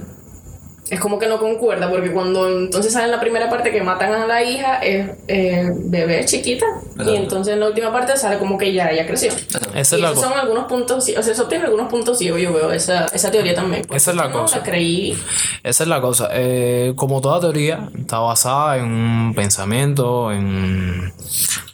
es 0.88 1.00
como 1.00 1.18
que 1.18 1.26
no 1.26 1.38
concuerda, 1.38 1.90
porque 1.90 2.12
cuando 2.12 2.48
entonces 2.48 2.92
sale 2.92 3.06
en 3.06 3.10
la 3.10 3.18
primera 3.20 3.50
parte 3.50 3.72
que 3.72 3.82
matan 3.82 4.12
a 4.12 4.26
la 4.26 4.44
hija, 4.44 4.78
es 4.78 5.10
eh, 5.26 5.68
bebé 5.74 6.24
chiquita. 6.24 6.64
Exacto. 6.90 7.12
Y 7.12 7.16
entonces 7.16 7.54
en 7.54 7.60
la 7.60 7.66
última 7.68 7.92
parte 7.92 8.16
sale 8.16 8.38
como 8.38 8.56
que 8.56 8.72
ya, 8.72 8.92
ya 8.92 9.04
creció. 9.06 9.32
Esa 9.74 9.96
y 9.96 9.98
es 9.98 10.02
la 10.02 10.10
esos 10.10 10.14
cosa. 10.22 10.28
son 10.28 10.38
algunos 10.38 10.64
puntos, 10.66 10.98
o 11.16 11.22
sea, 11.22 11.32
eso 11.32 11.44
tiene 11.46 11.64
algunos 11.64 11.88
puntos 11.88 12.18
ciegos, 12.18 12.40
yo 12.40 12.52
veo 12.52 12.70
esa, 12.72 13.06
esa 13.06 13.30
teoría 13.30 13.54
también. 13.54 13.82
Porque 13.82 13.96
Esa 13.96 14.12
es 14.12 14.16
la 14.16 14.28
no 14.28 14.42
cosa. 14.42 14.62
creí. 14.62 15.18
Esa 15.64 15.82
es 15.82 15.88
la 15.88 16.00
cosa. 16.00 16.28
Eh, 16.32 16.92
como 16.94 17.20
toda 17.20 17.40
teoría, 17.40 17.88
está 17.98 18.18
basada 18.20 18.76
en 18.76 18.84
un 18.84 19.34
pensamiento, 19.34 20.30
en 20.32 21.12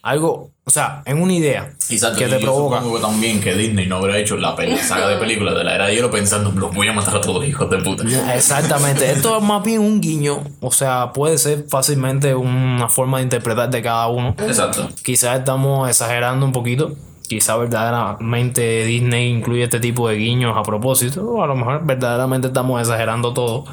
algo 0.03 0.51
O 0.65 0.71
sea, 0.71 1.03
en 1.07 1.21
una 1.23 1.33
idea 1.33 1.73
Exacto, 1.91 2.19
que 2.19 2.27
te 2.27 2.33
yo 2.39 2.41
provoca. 2.41 2.79
supongo 2.79 3.01
también 3.01 3.41
que 3.41 3.55
Disney 3.55 3.87
no 3.87 3.97
habrá 3.97 4.19
hecho 4.19 4.37
la, 4.37 4.55
peli- 4.57 4.77
saga 4.79 5.09
de 5.09 5.17
películas 5.17 5.55
de 5.57 5.65
la 5.65 5.75
era 5.75 5.87
de 5.87 5.95
hielo 5.95 6.11
pensando, 6.11 6.51
los 6.53 6.75
voy 6.75 6.89
a 6.89 6.93
matar 6.93 7.17
a 7.17 7.21
todos, 7.21 7.45
hijos 7.47 7.69
de 7.71 7.79
puta. 7.79 8.05
Exactamente, 8.35 9.11
esto 9.11 9.37
es 9.39 9.43
más 9.43 9.63
bien 9.65 9.81
un 9.81 10.01
guiño, 10.01 10.43
o 10.61 10.71
sea, 10.73 11.13
puede 11.13 11.39
ser 11.39 11.67
fácilmente 11.69 12.35
una 12.35 12.89
forma 12.89 13.19
de 13.19 13.25
interpretar 13.25 13.71
de 13.71 13.83
cada 13.83 14.09
uno. 14.09 14.35
Exacto. 14.39 14.89
Quizás 15.05 15.39
estamos 15.41 15.89
exagerando 15.89 16.47
un 16.47 16.53
poquito, 16.53 16.95
quizás 17.29 17.59
verdaderamente 17.59 18.85
Disney 18.85 19.31
incluye 19.31 19.65
este 19.65 19.81
tipo 19.81 20.09
de 20.09 20.17
guiños 20.17 20.57
a 20.57 20.63
propósito, 20.63 21.25
o 21.29 21.43
a 21.43 21.47
lo 21.47 21.55
mejor 21.57 21.85
verdaderamente 21.85 22.49
estamos 22.49 22.81
exagerando 22.81 23.33
todo 23.33 23.65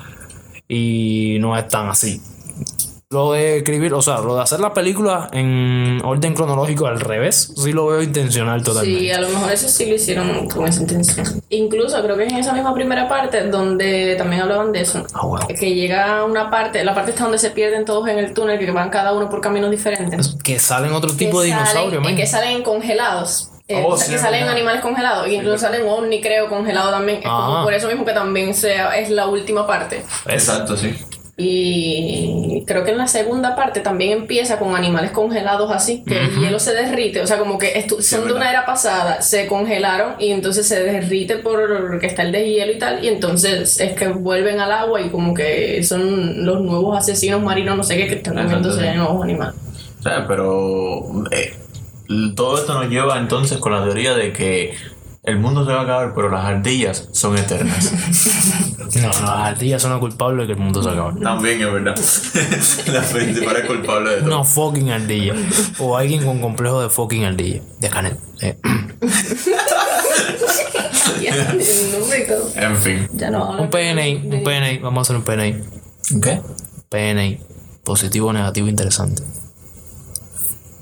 y 0.68 1.38
no 1.40 1.58
es 1.58 1.68
tan 1.68 1.90
así. 1.90 2.22
Lo 3.12 3.32
de 3.32 3.58
escribir, 3.58 3.92
o 3.96 4.04
sea, 4.04 4.20
lo 4.20 4.36
de 4.36 4.44
hacer 4.44 4.60
las 4.60 4.70
películas 4.70 5.30
en 5.32 6.00
orden 6.06 6.36
cronológico 6.36 6.86
al 6.86 7.00
revés, 7.00 7.52
sí 7.58 7.72
lo 7.74 7.88
veo 7.88 8.04
intencional 8.04 8.62
totalmente. 8.64 9.00
Sí, 9.00 9.10
a 9.10 9.20
lo 9.20 9.30
mejor 9.30 9.52
eso 9.52 9.68
sí 9.68 9.88
lo 9.88 9.96
hicieron 9.96 10.48
con 10.48 10.68
esa 10.68 10.82
intención. 10.82 11.26
Incluso 11.50 12.00
creo 12.04 12.16
que 12.16 12.26
es 12.28 12.32
en 12.34 12.38
esa 12.38 12.54
misma 12.54 12.72
primera 12.72 13.10
parte 13.10 13.48
donde 13.48 14.14
también 14.16 14.44
hablaban 14.44 14.72
de 14.72 14.82
eso. 14.82 15.04
Ah. 15.16 15.48
Que 15.48 15.74
llega 15.74 16.24
una 16.24 16.52
parte, 16.52 16.84
la 16.84 16.94
parte 16.94 17.10
está 17.10 17.24
donde 17.24 17.40
se 17.40 17.50
pierden 17.50 17.84
todos 17.84 18.08
en 18.10 18.20
el 18.20 18.32
túnel, 18.32 18.60
que 18.60 18.70
van 18.70 18.92
cada 18.92 19.12
uno 19.12 19.28
por 19.28 19.42
caminos 19.42 19.72
diferentes. 19.72 20.36
Que 20.44 20.60
salen 20.60 20.94
otro 20.94 21.12
tipo 21.16 21.40
que 21.40 21.48
de 21.48 21.54
dinosaurios, 21.56 22.06
que 22.16 22.28
salen 22.28 22.62
congelados. 22.62 23.50
Eh, 23.68 23.84
Oh, 23.86 23.94
o 23.94 23.98
sea, 23.98 24.08
sí, 24.08 24.14
que 24.14 24.18
salen 24.20 24.40
verdad. 24.42 24.56
animales 24.56 24.82
congelados. 24.82 25.28
Y 25.28 25.36
incluso 25.36 25.60
salen 25.60 25.88
ovni, 25.88 26.22
creo, 26.22 26.50
congelado 26.50 26.90
también. 26.90 27.20
Es 27.20 27.26
como 27.26 27.58
Ah. 27.60 27.64
por 27.64 27.72
eso 27.74 27.88
mismo 27.88 28.04
que 28.04 28.14
también 28.14 28.56
sea, 28.56 28.98
es 28.98 29.12
la 29.12 29.28
última 29.28 29.68
parte. 29.68 30.04
Exacto, 30.28 30.76
sí. 30.76 30.96
Y 31.42 32.66
creo 32.68 32.84
que 32.84 32.92
en 32.92 32.98
la 32.98 33.08
segunda 33.08 33.56
parte 33.56 33.80
también 33.80 34.12
empieza 34.12 34.60
con 34.60 34.76
animales 34.76 35.12
congelados 35.12 35.72
así, 35.72 36.04
que 36.06 36.20
el 36.20 36.38
hielo 36.38 36.60
se 36.60 36.74
derrite, 36.74 37.22
o 37.22 37.28
sea, 37.28 37.38
como 37.38 37.58
que 37.58 37.88
son 37.88 38.02
de 38.02 38.18
verdad. 38.26 38.36
una 38.36 38.50
era 38.50 38.66
pasada, 38.66 39.22
se 39.22 39.48
congelaron 39.48 40.16
y 40.20 40.32
entonces 40.32 40.68
se 40.68 40.84
derrite 40.84 41.38
por 41.38 41.98
que 42.02 42.08
está 42.08 42.24
el 42.24 42.34
deshielo 42.34 42.74
y 42.74 42.78
tal, 42.78 43.06
y 43.06 43.08
entonces 43.08 43.80
es 43.80 43.94
que 43.94 44.10
vuelven 44.10 44.60
al 44.60 44.74
agua 44.74 45.00
y 45.00 45.08
como 45.08 45.34
que 45.34 45.82
son 45.86 46.46
los 46.46 46.60
nuevos 46.60 46.98
asesinos 46.98 47.42
marinos, 47.42 47.78
no 47.78 47.84
sé 47.84 47.96
qué, 47.96 48.08
que 48.08 48.16
están 48.16 48.36
comiéndose 48.36 48.82
sí. 48.82 48.98
nuevos 48.98 49.24
animales. 49.24 49.56
O 50.00 50.04
sea, 50.04 50.28
pero 50.28 51.24
eh, 51.32 51.54
todo 52.36 52.58
esto 52.58 52.74
nos 52.74 52.90
lleva 52.90 53.18
entonces 53.18 53.60
con 53.60 53.72
la 53.72 53.84
teoría 53.84 54.14
de 54.14 54.34
que 54.34 54.74
el 55.24 55.40
mundo 55.40 55.66
se 55.66 55.72
va 55.72 55.82
a 55.82 55.84
acabar, 55.84 56.14
pero 56.16 56.30
las 56.30 56.46
ardillas 56.46 57.10
son 57.12 57.38
eternas. 57.38 57.92
No, 58.90 59.04
no, 59.04 59.08
las 59.08 59.48
ardillas 59.50 59.84
son 59.84 59.92
las 59.92 60.00
culpables 60.00 60.48
de 60.48 60.48
que 60.48 60.60
el 60.60 60.66
mundo 60.66 60.82
se 60.82 60.90
acabe. 60.90 61.22
También 61.22 61.62
es 61.62 61.72
verdad. 61.72 61.96
la 62.88 63.02
principal 63.02 63.58
es 63.58 63.66
culpable 63.68 64.10
de 64.10 64.22
todo. 64.22 64.36
Una 64.36 64.44
fucking 64.44 64.90
ardilla. 64.90 65.36
O 65.78 65.96
alguien 65.96 66.26
con 66.26 66.42
complejo 66.42 66.82
de 66.82 66.90
fucking 66.90 67.24
ardilla. 67.24 67.62
De 67.80 67.90
Canet. 67.90 68.18
Eh. 68.42 68.58
En 72.56 72.76
fin. 72.78 73.10
Ya 73.14 73.30
no, 73.30 73.52
un 73.52 73.70
PNI, 73.70 74.16
un 74.16 74.44
PNI. 74.44 74.80
Vamos 74.80 74.98
a 74.98 75.02
hacer 75.02 75.16
un 75.16 75.24
PNI. 75.24 75.64
¿Qué? 76.22 76.42
PNI. 76.90 77.40
Positivo, 77.84 78.34
negativo, 78.34 78.68
interesante. 78.68 79.24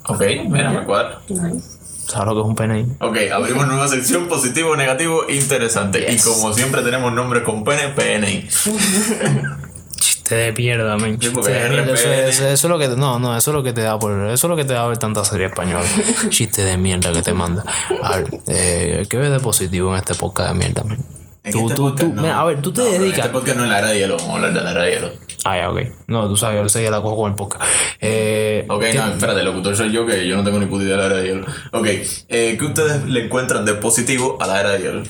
Ok, 0.08 0.22
mira, 0.50 0.72
me 0.72 0.86
cuadra. 0.86 1.20
Nice. 1.27 1.76
¿Sabes 2.07 2.25
lo 2.27 2.33
que 2.35 2.39
es 2.41 2.45
un 2.47 2.55
PNI? 2.55 2.85
Ok, 3.01 3.17
abrimos 3.33 3.67
nueva 3.67 3.87
sección 3.87 4.27
positivo, 4.27 4.75
negativo, 4.77 5.25
interesante. 5.29 5.99
Yes. 6.09 6.25
Y 6.25 6.29
como 6.29 6.53
siempre 6.53 6.81
tenemos 6.81 7.11
nombres 7.11 7.43
con 7.43 7.63
pene, 7.63 7.89
PNI. 7.89 8.47
Chiste 9.99 10.35
de 10.35 10.51
mierda, 10.53 10.97
men. 10.97 11.19
Sí, 11.21 11.29
Chiste 11.31 11.51
de 11.51 11.69
mierda. 11.69 11.93
Eso, 11.93 12.09
es- 12.13 12.39
eso 12.39 12.45
es 12.45 12.63
lo 12.71 12.79
que 12.79 12.87
no, 12.89 13.19
no, 13.19 13.35
eso 13.37 13.51
es 13.51 13.55
lo 13.55 13.63
que 13.63 13.73
te 13.73 13.81
da 13.81 13.97
por 13.99 14.11
eso 14.29 14.47
es 14.47 14.49
lo 14.49 14.55
que 14.55 14.65
te 14.65 14.73
da 14.73 14.87
ver 14.87 14.97
tanta 14.97 15.23
serie 15.25 15.47
española. 15.47 15.85
Chiste 16.29 16.63
de 16.63 16.77
mierda 16.77 17.11
que 17.11 17.21
te 17.21 17.33
manda. 17.33 17.63
A 18.03 18.17
ver, 18.17 18.27
eh, 18.47 19.05
¿qué 19.09 19.17
ves 19.17 19.31
de 19.31 19.39
positivo 19.39 19.91
en 19.91 19.97
este 19.97 20.15
podcast 20.15 20.51
de 20.51 20.57
mierda, 20.57 20.83
men? 20.83 20.99
En 21.43 21.51
Tú, 21.53 21.59
este 21.63 21.75
tú, 21.75 21.81
podcast 21.89 22.09
tú, 22.09 22.13
no. 22.15 22.21
mira, 22.21 22.39
a 22.39 22.43
ver, 22.45 22.61
tú 22.61 22.73
te 22.73 22.81
No, 22.81 22.87
dedicas. 22.89 23.19
Este 23.19 23.29
podcast 23.31 23.57
no 23.57 23.63
es 23.63 23.69
la 23.69 23.93
hielo, 23.93 24.17
vamos 24.17 24.31
a 24.43 24.47
hablar 24.47 24.53
de 24.53 24.61
la. 24.99 25.11
Ah, 25.50 25.58
ya, 25.58 25.72
ok. 25.72 25.80
No, 26.08 26.27
tú 26.27 26.36
sabes, 26.36 26.74
yo 26.74 26.82
que 26.84 26.92
la 26.92 27.01
cojo 27.01 27.16
con 27.16 27.32
el 27.32 27.36
podcast. 27.38 27.63
Eh, 28.01 28.66
Ok, 28.68 28.84
no, 28.96 29.08
espérate, 29.13 29.39
el 29.39 29.46
locutor 29.46 29.77
soy 29.77 29.94
yo 29.94 30.06
que 30.06 30.27
yo 30.27 30.36
no 30.36 30.44
tengo 30.44 30.60
ni 30.60 30.66
puta 30.66 30.84
idea 30.84 30.98
de 30.98 31.01
la 31.01 31.06
era 31.08 31.16
de 31.18 31.27
hielo. 31.27 31.46
Ok, 31.72 31.88
eh, 32.27 32.58
¿qué 32.60 32.66
ustedes 32.66 33.06
le 33.06 33.25
encuentran 33.25 33.63
de 33.63 33.75
positivo 33.75 34.38
a 34.42 34.48
la 34.48 34.60
era 34.60 34.72
de 34.72 34.80
hielo? 34.80 35.04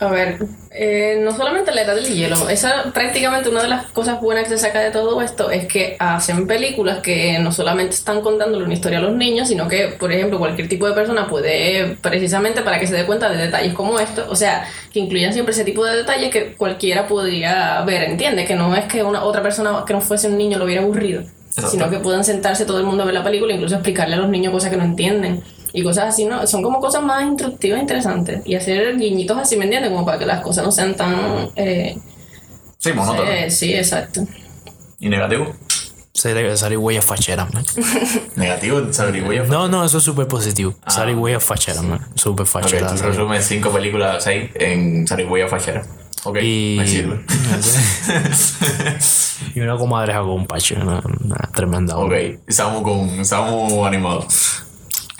A 0.00 0.06
ver, 0.06 0.38
eh, 0.70 1.18
no 1.24 1.36
solamente 1.36 1.74
la 1.74 1.82
edad 1.82 1.96
del 1.96 2.06
hielo, 2.06 2.48
esa 2.48 2.92
prácticamente 2.92 3.48
una 3.48 3.62
de 3.62 3.68
las 3.68 3.86
cosas 3.86 4.20
buenas 4.20 4.44
que 4.44 4.50
se 4.50 4.58
saca 4.58 4.78
de 4.78 4.92
todo 4.92 5.20
esto 5.20 5.50
es 5.50 5.66
que 5.66 5.96
hacen 5.98 6.46
películas 6.46 6.98
que 6.98 7.36
no 7.40 7.50
solamente 7.50 7.96
están 7.96 8.20
contándole 8.20 8.64
una 8.64 8.74
historia 8.74 8.98
a 8.98 9.02
los 9.02 9.16
niños, 9.16 9.48
sino 9.48 9.66
que, 9.66 9.88
por 9.98 10.12
ejemplo, 10.12 10.38
cualquier 10.38 10.68
tipo 10.68 10.86
de 10.86 10.94
persona 10.94 11.26
puede, 11.26 11.96
precisamente 12.00 12.62
para 12.62 12.78
que 12.78 12.86
se 12.86 12.94
dé 12.94 13.06
cuenta 13.06 13.28
de 13.28 13.38
detalles 13.38 13.74
como 13.74 13.98
esto, 13.98 14.24
o 14.30 14.36
sea, 14.36 14.68
que 14.92 15.00
incluyan 15.00 15.32
siempre 15.32 15.52
ese 15.52 15.64
tipo 15.64 15.84
de 15.84 15.96
detalles 15.96 16.30
que 16.30 16.54
cualquiera 16.54 17.08
podría 17.08 17.82
ver, 17.82 18.04
entiende, 18.04 18.44
que 18.44 18.54
no 18.54 18.76
es 18.76 18.84
que 18.84 19.02
una 19.02 19.24
otra 19.24 19.42
persona 19.42 19.82
que 19.84 19.94
no 19.94 20.00
fuese 20.00 20.28
un 20.28 20.38
niño 20.38 20.58
lo 20.58 20.66
hubiera 20.66 20.82
aburrido, 20.82 21.24
sino 21.48 21.90
que 21.90 21.98
puedan 21.98 22.22
sentarse 22.22 22.64
todo 22.64 22.78
el 22.78 22.84
mundo 22.84 23.02
a 23.02 23.06
ver 23.06 23.14
la 23.14 23.24
película, 23.24 23.52
incluso 23.52 23.74
explicarle 23.74 24.14
a 24.14 24.18
los 24.18 24.28
niños 24.28 24.52
cosas 24.52 24.70
que 24.70 24.76
no 24.76 24.84
entienden. 24.84 25.42
Y 25.72 25.82
cosas 25.82 26.08
así, 26.14 26.24
¿no? 26.24 26.46
Son 26.46 26.62
como 26.62 26.80
cosas 26.80 27.02
más 27.02 27.22
instructivas 27.24 27.78
e 27.78 27.82
interesantes. 27.82 28.42
Y 28.44 28.54
hacer 28.54 28.96
guiñitos 28.96 29.36
así, 29.38 29.56
¿me 29.56 29.64
entiendes? 29.64 29.90
Como 29.90 30.04
para 30.04 30.18
que 30.18 30.26
las 30.26 30.40
cosas 30.40 30.64
no 30.64 30.72
sean 30.72 30.94
tan... 30.94 31.50
Eh, 31.56 31.96
Sí, 32.80 32.92
monótono. 32.92 33.28
eh, 33.28 33.50
sí, 33.50 33.74
exacto. 33.74 34.24
¿Y 35.00 35.08
negativo? 35.08 35.52
Salir 36.14 36.56
salir 36.56 36.78
huellas 36.78 37.04
facheras, 37.04 37.52
man. 37.52 37.64
Negativo, 38.36 38.80
zarigüeya. 38.92 39.44
No, 39.44 39.66
no, 39.68 39.84
eso 39.84 39.98
es 39.98 40.04
súper 40.04 40.28
positivo. 40.28 40.74
Salir 40.86 41.16
huellas 41.16 41.42
facheras, 41.44 41.82
man. 41.82 42.00
Súper 42.14 42.46
Ah. 42.46 42.50
Facheras. 42.50 43.00
tú 43.00 43.08
resumes 43.08 43.44
cinco 43.44 43.70
películas, 43.70 44.22
seis 44.22 44.50
en 44.54 45.06
zarigüeya 45.08 45.48
fachera. 45.48 45.84
Ok, 46.24 46.38
Y, 46.42 46.76
me 46.78 46.86
sirve. 46.86 47.24
y 49.54 49.60
una 49.60 49.76
comadreja 49.76 50.20
con 50.20 50.30
un 50.30 50.46
pache, 50.46 50.74
una, 50.76 51.00
una 51.24 51.36
tremenda. 51.54 51.96
ok, 51.96 52.12
estamos 52.46 52.82
con, 52.82 53.08
estamos 53.20 53.86
animados. 53.86 54.64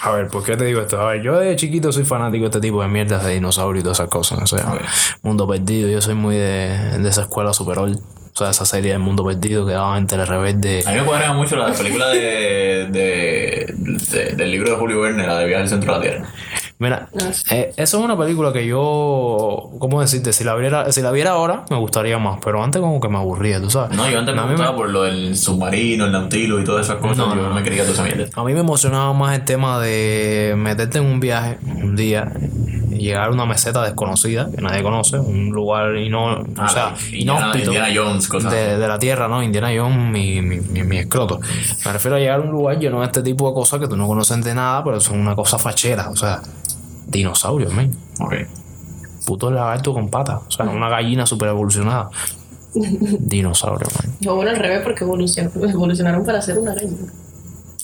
A 0.01 0.13
ver, 0.13 0.29
¿por 0.29 0.45
qué 0.45 0.57
te 0.57 0.65
digo 0.65 0.81
esto? 0.81 1.01
A 1.01 1.11
ver, 1.13 1.23
yo 1.23 1.39
de 1.39 1.57
chiquito 1.57 1.91
soy 1.91 2.05
fanático 2.05 2.43
de 2.43 2.47
este 2.47 2.61
tipo 2.61 2.81
de 2.83 2.89
mierdas 2.89 3.25
de 3.25 3.35
dinosaurios 3.35 3.81
y 3.81 3.85
todas 3.85 3.99
esas 3.99 4.09
cosas. 4.09 4.41
O 4.41 4.47
sea, 4.57 4.79
Mundo 5.23 5.49
Perdido, 5.49 5.89
yo 5.89 6.01
soy 6.01 6.15
muy 6.15 6.37
de, 6.37 6.99
de 6.99 7.09
esa 7.09 7.23
escuela 7.23 7.53
super 7.53 7.79
old. 7.81 7.99
O 7.99 8.39
sea, 8.39 8.51
esa 8.51 8.65
serie 8.65 8.93
de 8.93 8.99
Mundo 8.99 9.25
Perdido 9.27 9.67
que 9.67 9.73
daban 9.73 9.99
entre 9.99 10.25
rebelde. 10.25 10.85
A 10.87 10.93
mí 10.93 10.99
me 11.01 11.05
cuadra 11.05 11.33
mucho 11.33 11.57
la 11.57 11.73
película 11.73 12.09
de, 12.11 12.87
de, 12.91 13.75
de- 13.77 14.35
del 14.37 14.51
libro 14.53 14.71
de 14.71 14.77
Julio 14.77 15.01
Verne, 15.01 15.27
la 15.27 15.37
de 15.41 15.47
Viaje 15.47 15.63
al 15.65 15.69
Centro 15.69 15.93
de 15.95 15.99
la 15.99 16.03
Tierra. 16.05 16.29
Mira, 16.81 17.09
No 17.13 17.25
eh, 17.51 17.73
eso 17.77 17.99
es 17.99 18.05
una 18.05 18.17
película 18.17 18.53
que 18.53 18.65
yo, 18.67 19.71
¿cómo 19.81 20.01
decirte? 20.01 20.33
Si 20.33 20.45
la, 20.45 20.55
viera, 20.55 20.93
si 20.93 21.03
la 21.03 21.11
viera 21.11 21.33
ahora, 21.33 21.65
me 21.71 21.77
gustaría 21.77 22.19
más, 22.19 22.39
pero 22.45 22.63
antes 22.63 22.81
como 22.81 23.01
que 23.01 23.09
me 23.09 23.17
aburría, 23.17 23.61
tú 23.61 23.69
sabes. 23.69 23.97
No, 23.97 24.09
yo 24.09 24.19
antes 24.21 24.33
me 24.35 24.43
gustaba 24.43 24.71
me, 24.73 24.77
por 24.79 24.91
lo 24.91 25.03
del 25.03 25.37
submarino, 25.37 26.05
el 26.07 26.13
nautilus 26.13 26.63
y 26.63 26.65
todas 26.65 26.87
esas 26.87 26.99
cosas. 26.99 27.17
No, 27.19 27.35
yo 27.35 27.49
no, 27.49 27.55
me 27.55 27.65
quería 27.65 27.83
toda 27.83 27.95
esa 27.95 28.03
mierda. 28.05 28.29
a 28.33 28.45
mí 28.45 28.55
me 28.55 28.61
emocionaba 28.61 29.13
más 29.13 29.37
el 29.37 29.45
tema 29.45 29.81
de 29.81 30.55
meterte 30.57 30.99
en 30.99 31.07
un 31.07 31.19
viaje 31.19 31.59
un 31.65 31.97
día 31.97 32.31
y 32.91 32.99
llegar 32.99 33.29
a 33.29 33.33
una 33.33 33.45
meseta 33.45 33.83
desconocida 33.83 34.49
que 34.55 34.63
nadie 34.63 34.83
conoce, 34.83 35.19
un 35.19 35.51
lugar 35.51 35.97
ino, 35.97 36.45
Ah, 36.57 36.65
o 36.65 36.69
sea, 36.69 36.95
Indiana- 37.13 37.41
inhóspito. 37.41 37.73
Indiana 37.73 37.89
Jones, 37.95 38.29
cosas 38.29 38.53
de 38.53 38.79
la 38.89 38.99
tierra, 39.01 39.27
¿no? 39.27 39.43
Indiana 39.43 39.71
Jones, 39.77 39.99
mi, 40.13 40.41
mi, 40.43 40.61
mi, 40.61 40.83
mi 40.85 40.99
escroto. 40.99 41.41
Me 41.85 41.93
refiero 41.93 42.17
a 42.17 42.21
llegar 42.21 42.39
a 42.39 42.43
un 42.43 42.51
lugar 42.51 42.79
lleno 42.79 43.01
de 43.01 43.07
este 43.07 43.23
tipo 43.23 43.49
de 43.49 43.55
cosas 43.55 43.81
que 43.81 43.89
tú 43.89 43.97
no 43.97 44.07
conoces 44.07 44.43
de 44.45 44.55
nada, 44.55 44.85
pero 44.85 45.01
son 45.01 45.19
una 45.21 45.35
cosa 45.35 45.59
fachera. 45.59 46.09
O 46.11 46.17
sea, 46.17 46.41
dinosaurios, 47.09 47.73
men. 47.75 47.97
Ok. 48.21 48.35
Puto 49.27 49.51
lagarto 49.51 49.93
con 49.93 50.09
patas. 50.09 50.41
O 50.47 50.51
sea, 50.51 50.67
una 50.67 50.89
gallina 50.89 51.27
super 51.27 51.49
evolucionada. 51.49 52.11
Dinosaurio, 52.75 53.87
man. 53.97 54.15
O 54.27 54.35
bueno, 54.37 54.51
al 54.51 54.57
revés, 54.57 54.81
porque 54.85 55.05
evolucion- 55.05 55.51
evolucionaron 55.71 56.25
para 56.25 56.41
ser 56.43 56.59
una 56.59 56.75
gallina. 56.75 57.13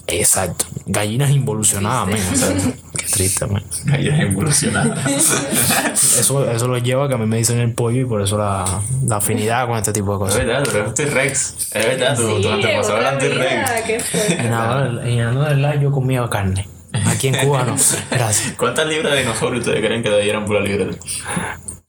Exacto. 0.07 0.66
Gallinas 0.87 1.31
involucionadas. 1.31 2.09
O 2.33 2.37
sea, 2.37 2.54
qué 2.99 3.07
triste, 3.07 3.47
man. 3.47 3.62
Gallinas 3.87 4.21
evolucionadas. 4.21 5.00
Eso, 6.21 6.49
eso 6.50 6.69
lo 6.69 6.78
lleva 6.78 7.07
a 7.07 7.09
que 7.09 7.14
a 7.14 7.19
mí 7.19 7.26
me 7.26 7.38
dicen 7.38 7.59
el 7.59 7.73
pollo 7.73 8.02
y 8.02 8.04
por 8.04 8.23
eso 8.23 8.38
la, 8.38 8.64
la 9.07 9.16
afinidad 9.16 9.66
con 9.66 9.76
este 9.76 9.93
tipo 9.93 10.11
de 10.16 10.25
es 10.26 10.31
cosas. 10.35 10.47
verdad, 10.47 10.62
tú 10.62 10.71
eres 10.71 10.88
un 10.88 10.95
T-Rex. 10.95 11.54
Es 11.75 11.87
verdad, 11.87 12.16
tu, 12.16 12.40
tu 12.40 12.49
antepasado 12.50 12.99
era 12.99 13.12
un 13.12 13.19
T-Rex. 13.19 14.14
En 14.38 14.50
nada, 14.50 15.09
en 15.09 15.62
lado 15.62 15.81
yo 15.81 15.90
comía 15.90 16.28
carne. 16.28 16.69
Aquí 17.06 17.28
en 17.28 17.46
Cuba 17.46 17.64
no. 17.64 17.76
Gracias. 18.10 18.54
¿Cuántas 18.56 18.86
libras 18.86 19.12
de 19.12 19.20
dinosaurio 19.20 19.60
ustedes 19.60 19.80
creen 19.80 20.02
que 20.02 20.16
dieran 20.20 20.44
por 20.44 20.60
la 20.60 20.62
libreta? 20.66 20.96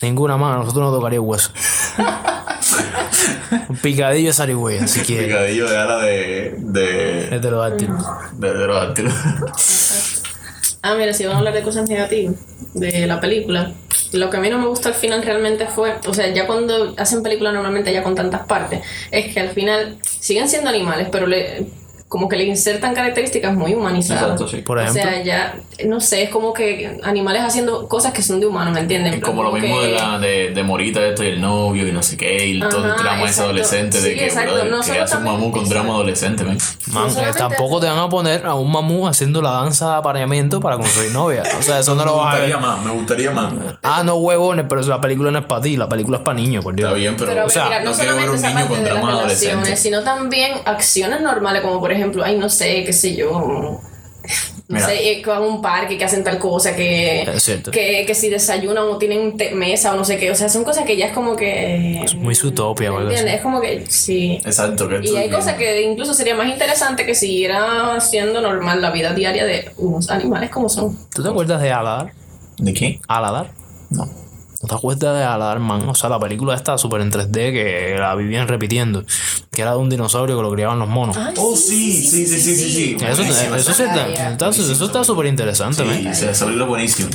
Ninguna 0.02 0.38
más, 0.38 0.58
nosotros 0.58 0.86
nos 0.86 0.94
tocaría 0.94 1.22
hueso. 1.22 1.52
Un 3.70 3.78
picadillo 3.78 4.28
de 4.28 4.34
zarigüeya, 4.34 4.88
si 4.88 5.02
quieres. 5.02 5.28
Picadillo 5.28 5.70
de 5.70 5.78
ala 5.78 5.98
de. 6.00 6.56
de. 6.58 7.36
Heterodáctilo. 7.36 7.98
de 8.34 8.52
pterodáctilo. 8.52 9.12
Ah, 10.82 10.96
mira, 10.96 11.14
si 11.14 11.26
van 11.26 11.36
a 11.36 11.38
hablar 11.40 11.54
de 11.54 11.64
cosas 11.64 11.90
negativas 11.90 12.36
de 12.74 13.08
la 13.08 13.20
película, 13.20 13.72
lo 14.12 14.30
que 14.30 14.38
a 14.38 14.40
mí 14.40 14.50
no 14.50 14.60
me 14.60 14.68
gustó 14.68 14.90
al 14.90 14.94
final 14.94 15.24
realmente 15.24 15.66
fue, 15.66 15.96
o 16.06 16.14
sea, 16.14 16.32
ya 16.34 16.46
cuando 16.46 16.94
hacen 16.98 17.24
películas 17.24 17.54
normalmente 17.54 17.92
ya 17.92 18.04
con 18.04 18.16
tantas 18.16 18.46
partes, 18.46 18.82
es 19.10 19.34
que 19.34 19.40
al 19.40 19.50
final 19.50 19.98
siguen 20.02 20.48
siendo 20.48 20.70
animales, 20.70 21.08
pero 21.12 21.26
le 21.26 21.66
como 22.16 22.30
que 22.30 22.38
le 22.38 22.46
insertan 22.46 22.94
características 22.96 23.54
muy 23.54 23.74
humanizadas. 23.74 24.24
Exacto, 24.24 24.48
sí. 24.48 24.58
Por 24.62 24.78
O 24.78 24.82
ejemplo. 24.82 25.02
sea, 25.04 25.22
ya, 25.22 25.56
no 25.86 26.00
sé, 26.00 26.24
es 26.24 26.30
como 26.30 26.54
que 26.54 26.98
animales 27.04 27.42
haciendo 27.44 27.90
cosas 27.90 28.14
que 28.14 28.22
son 28.22 28.40
de 28.40 28.46
humanos, 28.48 28.74
¿me 28.74 28.80
entienden? 28.80 29.16
Es 29.16 29.20
como 29.20 29.44
lo 29.44 29.52
mismo 29.52 29.82
que- 29.82 29.88
de, 29.88 29.92
la, 29.92 30.18
de, 30.18 30.52
de 30.52 30.64
Morita 30.64 31.06
esto 31.06 31.26
y 31.26 31.28
el 31.28 31.42
novio 31.42 31.86
y 31.86 31.92
no 31.92 32.02
sé 32.02 32.16
qué, 32.16 32.46
y 32.48 32.60
todo 32.62 32.86
el 32.86 32.92
Ajá, 32.92 33.04
drama 33.04 33.26
ese 33.30 33.42
adolescente 33.42 34.00
de 34.00 34.12
Sí, 34.14 34.16
que, 34.18 34.26
exacto. 34.28 34.54
brother, 34.54 34.72
No 34.72 34.80
que 34.80 34.98
hace 34.98 35.18
un 35.18 35.24
mamú 35.26 35.52
con 35.52 35.68
drama 35.68 35.94
adolescente, 35.96 36.46
men. 36.46 36.58
Man, 36.88 37.08
eh, 37.08 37.10
solamente 37.12 37.38
tampoco 37.40 37.82
te 37.82 37.88
van 37.88 38.00
a 38.00 38.08
poner 38.08 38.46
a 38.46 38.54
un 38.54 38.72
mamú 38.72 39.08
haciendo 39.10 39.42
la 39.42 39.52
danza 39.52 39.90
de 39.90 39.96
apareamiento 39.98 40.62
para 40.62 40.78
conseguir 40.78 41.12
novia. 41.12 41.44
O 41.60 41.62
sea, 41.62 41.80
eso 41.80 41.96
no 41.96 42.06
lo 42.06 42.16
vas 42.20 42.36
a 42.36 42.40
ver. 42.40 42.58
más, 42.60 42.82
me 42.82 42.92
gustaría 42.92 43.32
más. 43.32 43.54
Ah, 43.84 44.04
no 44.06 44.16
huevones, 44.16 44.66
pero 44.70 44.82
la 44.84 45.02
película 45.02 45.32
no 45.32 45.40
es 45.40 45.46
para 45.46 45.60
ti, 45.62 45.76
la 45.76 45.90
película 45.90 46.20
es 46.20 46.24
para 46.24 46.38
niños, 46.38 46.64
por 46.64 46.74
Dios. 46.76 46.88
Está 46.88 46.98
bien, 46.98 47.16
pero, 47.18 47.32
Pero, 47.32 47.46
o 47.46 47.50
sea, 47.50 47.66
mira, 47.66 47.80
no, 47.84 47.92
no 47.92 47.98
quiero 47.98 48.16
ver 48.16 48.26
solamente 48.26 48.30
un 48.32 48.36
esa 48.38 48.48
niño 48.48 48.60
parte 48.60 48.76
con 48.76 48.84
de 48.84 48.90
las 48.90 48.94
drama 49.02 49.12
relaciones, 49.24 49.54
adolescente. 49.58 49.78
sino 49.82 50.04
también 50.04 50.52
acciones 50.66 51.22
normales, 51.22 51.62
como 51.62 51.80
por 51.80 51.92
ejemplo, 51.92 52.05
ay, 52.24 52.38
no 52.38 52.50
sé, 52.50 52.84
qué 52.84 52.94
sé 52.94 53.16
yo. 53.16 53.82
No 54.68 54.78
Mira. 54.78 54.88
sé, 54.88 55.12
eh, 55.12 55.22
que 55.22 55.30
van 55.30 55.44
a 55.44 55.46
un 55.46 55.62
parque, 55.62 55.96
que 55.96 56.04
hacen 56.06 56.24
tal 56.24 56.40
cosa, 56.40 56.76
que, 56.76 57.24
que, 57.72 58.04
que 58.08 58.16
si 58.16 58.30
desayunan 58.32 58.86
o 58.86 58.98
tienen 58.98 59.36
mesa 59.54 59.94
o 59.94 59.96
no 59.96 60.04
sé 60.04 60.18
qué. 60.18 60.32
O 60.32 60.36
sea, 60.36 60.50
son 60.50 60.64
cosas 60.64 60.86
que 60.86 60.98
ya 60.98 61.08
es 61.08 61.14
como 61.14 61.36
que. 61.36 62.02
Es 62.04 62.16
muy 62.16 62.34
Zootopia, 62.34 62.92
¿me. 62.92 63.04
¿Entiendes? 63.04 63.36
Es 63.36 63.42
como 63.42 63.62
que 63.62 63.86
sí. 63.88 64.42
Exacto, 64.44 64.90
que 64.90 65.02
Y 65.04 65.16
hay 65.16 65.30
cosas 65.30 65.54
que 65.54 65.84
incluso 65.84 66.16
sería 66.16 66.36
más 66.36 66.48
interesante 66.50 67.06
que 67.06 67.14
siguiera 67.14 68.00
siendo 68.02 68.42
normal 68.42 68.82
la 68.82 68.90
vida 68.90 69.14
diaria 69.14 69.46
de 69.46 69.72
unos 69.78 70.10
animales 70.10 70.50
como 70.50 70.68
son. 70.68 70.98
¿Tú 71.14 71.22
te 71.22 71.30
acuerdas 71.30 71.62
de 71.62 71.72
Aladar? 71.72 72.12
¿De 72.58 72.74
qué? 72.74 73.00
Aladar. 73.08 73.52
No. 73.92 74.25
¿No 74.66 74.70
te 74.70 74.74
acuerdas 74.78 75.16
de 75.16 75.24
Aladar, 75.24 75.60
man? 75.60 75.88
O 75.88 75.94
sea, 75.94 76.10
la 76.10 76.18
película 76.20 76.56
esta 76.56 76.76
súper 76.80 77.02
en 77.02 77.12
3D 77.12 77.32
que 77.54 77.96
la 78.00 78.16
vivían 78.16 78.48
repitiendo. 78.48 79.06
Que 79.52 79.62
era 79.62 79.74
de 79.74 79.78
un 79.78 79.92
dinosaurio 79.92 80.36
que 80.36 80.42
lo 80.42 80.52
criaban 80.52 80.80
los 80.80 80.90
monos. 80.90 81.16
Ay, 81.18 81.36
Oh, 81.38 81.56
sí, 81.56 81.94
sí, 82.02 82.26
sí, 82.26 82.40
sí, 82.42 82.56
sí, 82.56 82.72
sí. 82.74 82.96
Eso, 82.96 83.18
Buenísima, 83.22 83.58
eso, 83.58 83.72
esa- 83.72 83.74
sí 83.76 83.84
está, 83.84 84.32
está- 84.32 84.50
eso 84.50 84.86
está 84.86 85.04
súper 85.04 85.28
interesante, 85.28 85.84
Sí, 85.84 86.16
se 86.16 86.34
salió 86.34 86.66
buenísimo. 86.66 87.10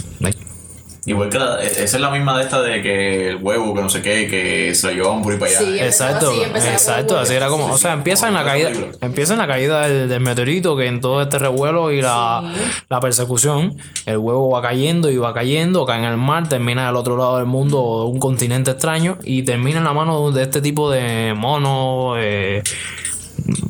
Igual 1.06 1.30
que 1.30 1.38
la, 1.38 1.62
esa 1.62 1.82
es 1.82 2.00
la 2.00 2.10
misma 2.10 2.36
de 2.36 2.44
esta 2.44 2.60
de 2.60 2.82
que 2.82 3.30
el 3.30 3.36
huevo, 3.36 3.74
que 3.74 3.80
no 3.80 3.88
sé 3.88 4.02
qué, 4.02 4.28
que 4.28 4.74
se 4.74 4.88
lo 4.88 4.92
llevaban 4.92 5.22
por 5.22 5.32
ahí 5.32 5.38
para 5.38 5.50
allá. 5.50 5.60
Sí, 5.60 5.78
Exacto, 5.80 6.30
así, 6.30 6.68
exacto, 6.68 7.18
así 7.18 7.34
era 7.34 7.48
como, 7.48 7.66
o 7.72 7.78
sea, 7.78 7.94
empieza 7.94 8.28
en 8.28 8.34
la 8.34 8.44
caída, 8.44 8.70
empieza 9.00 9.32
en 9.32 9.38
la 9.38 9.46
caída 9.46 9.88
del, 9.88 10.08
del 10.10 10.20
meteorito, 10.20 10.76
que 10.76 10.86
en 10.86 11.00
todo 11.00 11.22
este 11.22 11.38
revuelo 11.38 11.90
y 11.90 12.02
la, 12.02 12.52
la 12.88 13.00
persecución, 13.00 13.76
el 14.04 14.18
huevo 14.18 14.50
va 14.50 14.60
cayendo 14.60 15.10
y 15.10 15.16
va 15.16 15.32
cayendo, 15.32 15.86
cae 15.86 15.98
en 16.00 16.04
el 16.04 16.16
mar, 16.18 16.48
termina 16.48 16.86
del 16.86 16.96
otro 16.96 17.16
lado 17.16 17.38
del 17.38 17.46
mundo, 17.46 17.82
o 17.82 18.04
de 18.04 18.10
un 18.12 18.18
continente 18.18 18.70
extraño, 18.72 19.16
y 19.24 19.42
termina 19.42 19.78
en 19.78 19.84
la 19.84 19.94
mano 19.94 20.30
de 20.32 20.42
este 20.42 20.60
tipo 20.60 20.90
de 20.90 21.32
monos, 21.34 22.16
eh, 22.20 22.62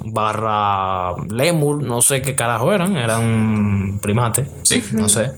barra 0.05 1.15
lemur, 1.29 1.83
no 1.83 2.03
sé 2.03 2.23
qué 2.23 2.35
carajo 2.35 2.73
eran, 2.73 2.97
eran 2.97 3.99
primates, 4.03 4.49
Sí. 4.63 4.83
no 4.93 5.09
sé, 5.09 5.31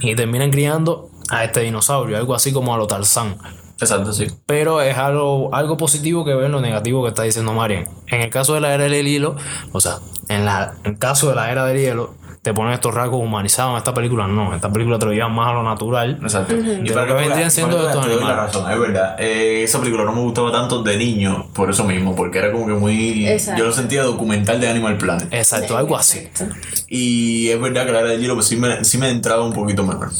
y 0.00 0.14
terminan 0.14 0.50
criando 0.50 1.10
a 1.30 1.44
este 1.44 1.60
dinosaurio, 1.60 2.16
algo 2.16 2.34
así 2.34 2.52
como 2.52 2.74
a 2.74 2.78
lo 2.78 2.86
Tarzán. 2.86 3.36
Exacto, 3.80 4.12
sí. 4.12 4.26
Pero 4.46 4.82
es 4.82 4.96
algo, 4.98 5.54
algo 5.54 5.76
positivo 5.76 6.24
que 6.24 6.34
ver 6.34 6.50
lo 6.50 6.60
negativo 6.60 7.02
que 7.02 7.08
está 7.08 7.22
diciendo 7.22 7.54
Marian. 7.54 7.88
En 8.08 8.20
el 8.20 8.28
caso 8.28 8.54
de 8.54 8.60
la 8.60 8.74
era 8.74 8.84
del 8.84 9.06
hielo, 9.06 9.36
o 9.72 9.80
sea, 9.80 10.00
en, 10.28 10.44
la, 10.44 10.74
en 10.84 10.92
el 10.92 10.98
caso 10.98 11.30
de 11.30 11.34
la 11.34 11.50
era 11.50 11.64
del 11.64 11.78
hielo, 11.78 12.14
te 12.42 12.54
ponen 12.54 12.72
estos 12.72 12.94
rasgos 12.94 13.20
humanizados. 13.22 13.72
En 13.72 13.78
esta 13.78 13.92
película 13.92 14.26
no. 14.26 14.48
En 14.48 14.54
esta 14.54 14.72
película 14.72 14.98
te 14.98 15.06
lo 15.06 15.12
llevan 15.12 15.34
más 15.34 15.48
a 15.48 15.52
lo 15.52 15.62
natural. 15.62 16.18
Exacto. 16.22 16.56
Y 16.56 16.88
lo 16.88 16.94
para 16.94 17.06
que 17.06 17.12
vendrían 17.12 17.50
siendo 17.50 17.76
estos 17.86 18.06
doy 18.06 18.14
la 18.14 18.16
animales. 18.16 18.36
razón, 18.54 18.72
es 18.72 18.80
verdad. 18.80 19.16
Eh, 19.18 19.62
esa 19.64 19.78
película 19.78 20.04
no 20.04 20.12
me 20.12 20.20
gustaba 20.22 20.50
tanto 20.50 20.82
de 20.82 20.96
niño 20.96 21.48
por 21.54 21.68
eso 21.70 21.84
mismo, 21.84 22.16
porque 22.16 22.38
era 22.38 22.50
como 22.50 22.66
que 22.66 22.72
muy. 22.72 23.28
Exacto. 23.28 23.60
Yo 23.60 23.66
lo 23.66 23.72
sentía 23.72 24.02
documental 24.02 24.60
de 24.60 24.68
Animal 24.68 24.96
Planet. 24.96 25.28
Exacto, 25.32 25.76
algo 25.76 25.96
así. 25.96 26.20
Exacto. 26.20 26.54
Y 26.88 27.48
es 27.50 27.60
verdad 27.60 27.84
que 27.84 27.92
la 27.92 28.00
era 28.00 28.08
del 28.08 28.20
hielo 28.20 28.34
pues, 28.34 28.46
sí, 28.46 28.56
me, 28.56 28.84
sí 28.84 28.96
me 28.96 29.10
entraba 29.10 29.44
un 29.44 29.52
poquito 29.52 29.84
mejor. 29.84 30.10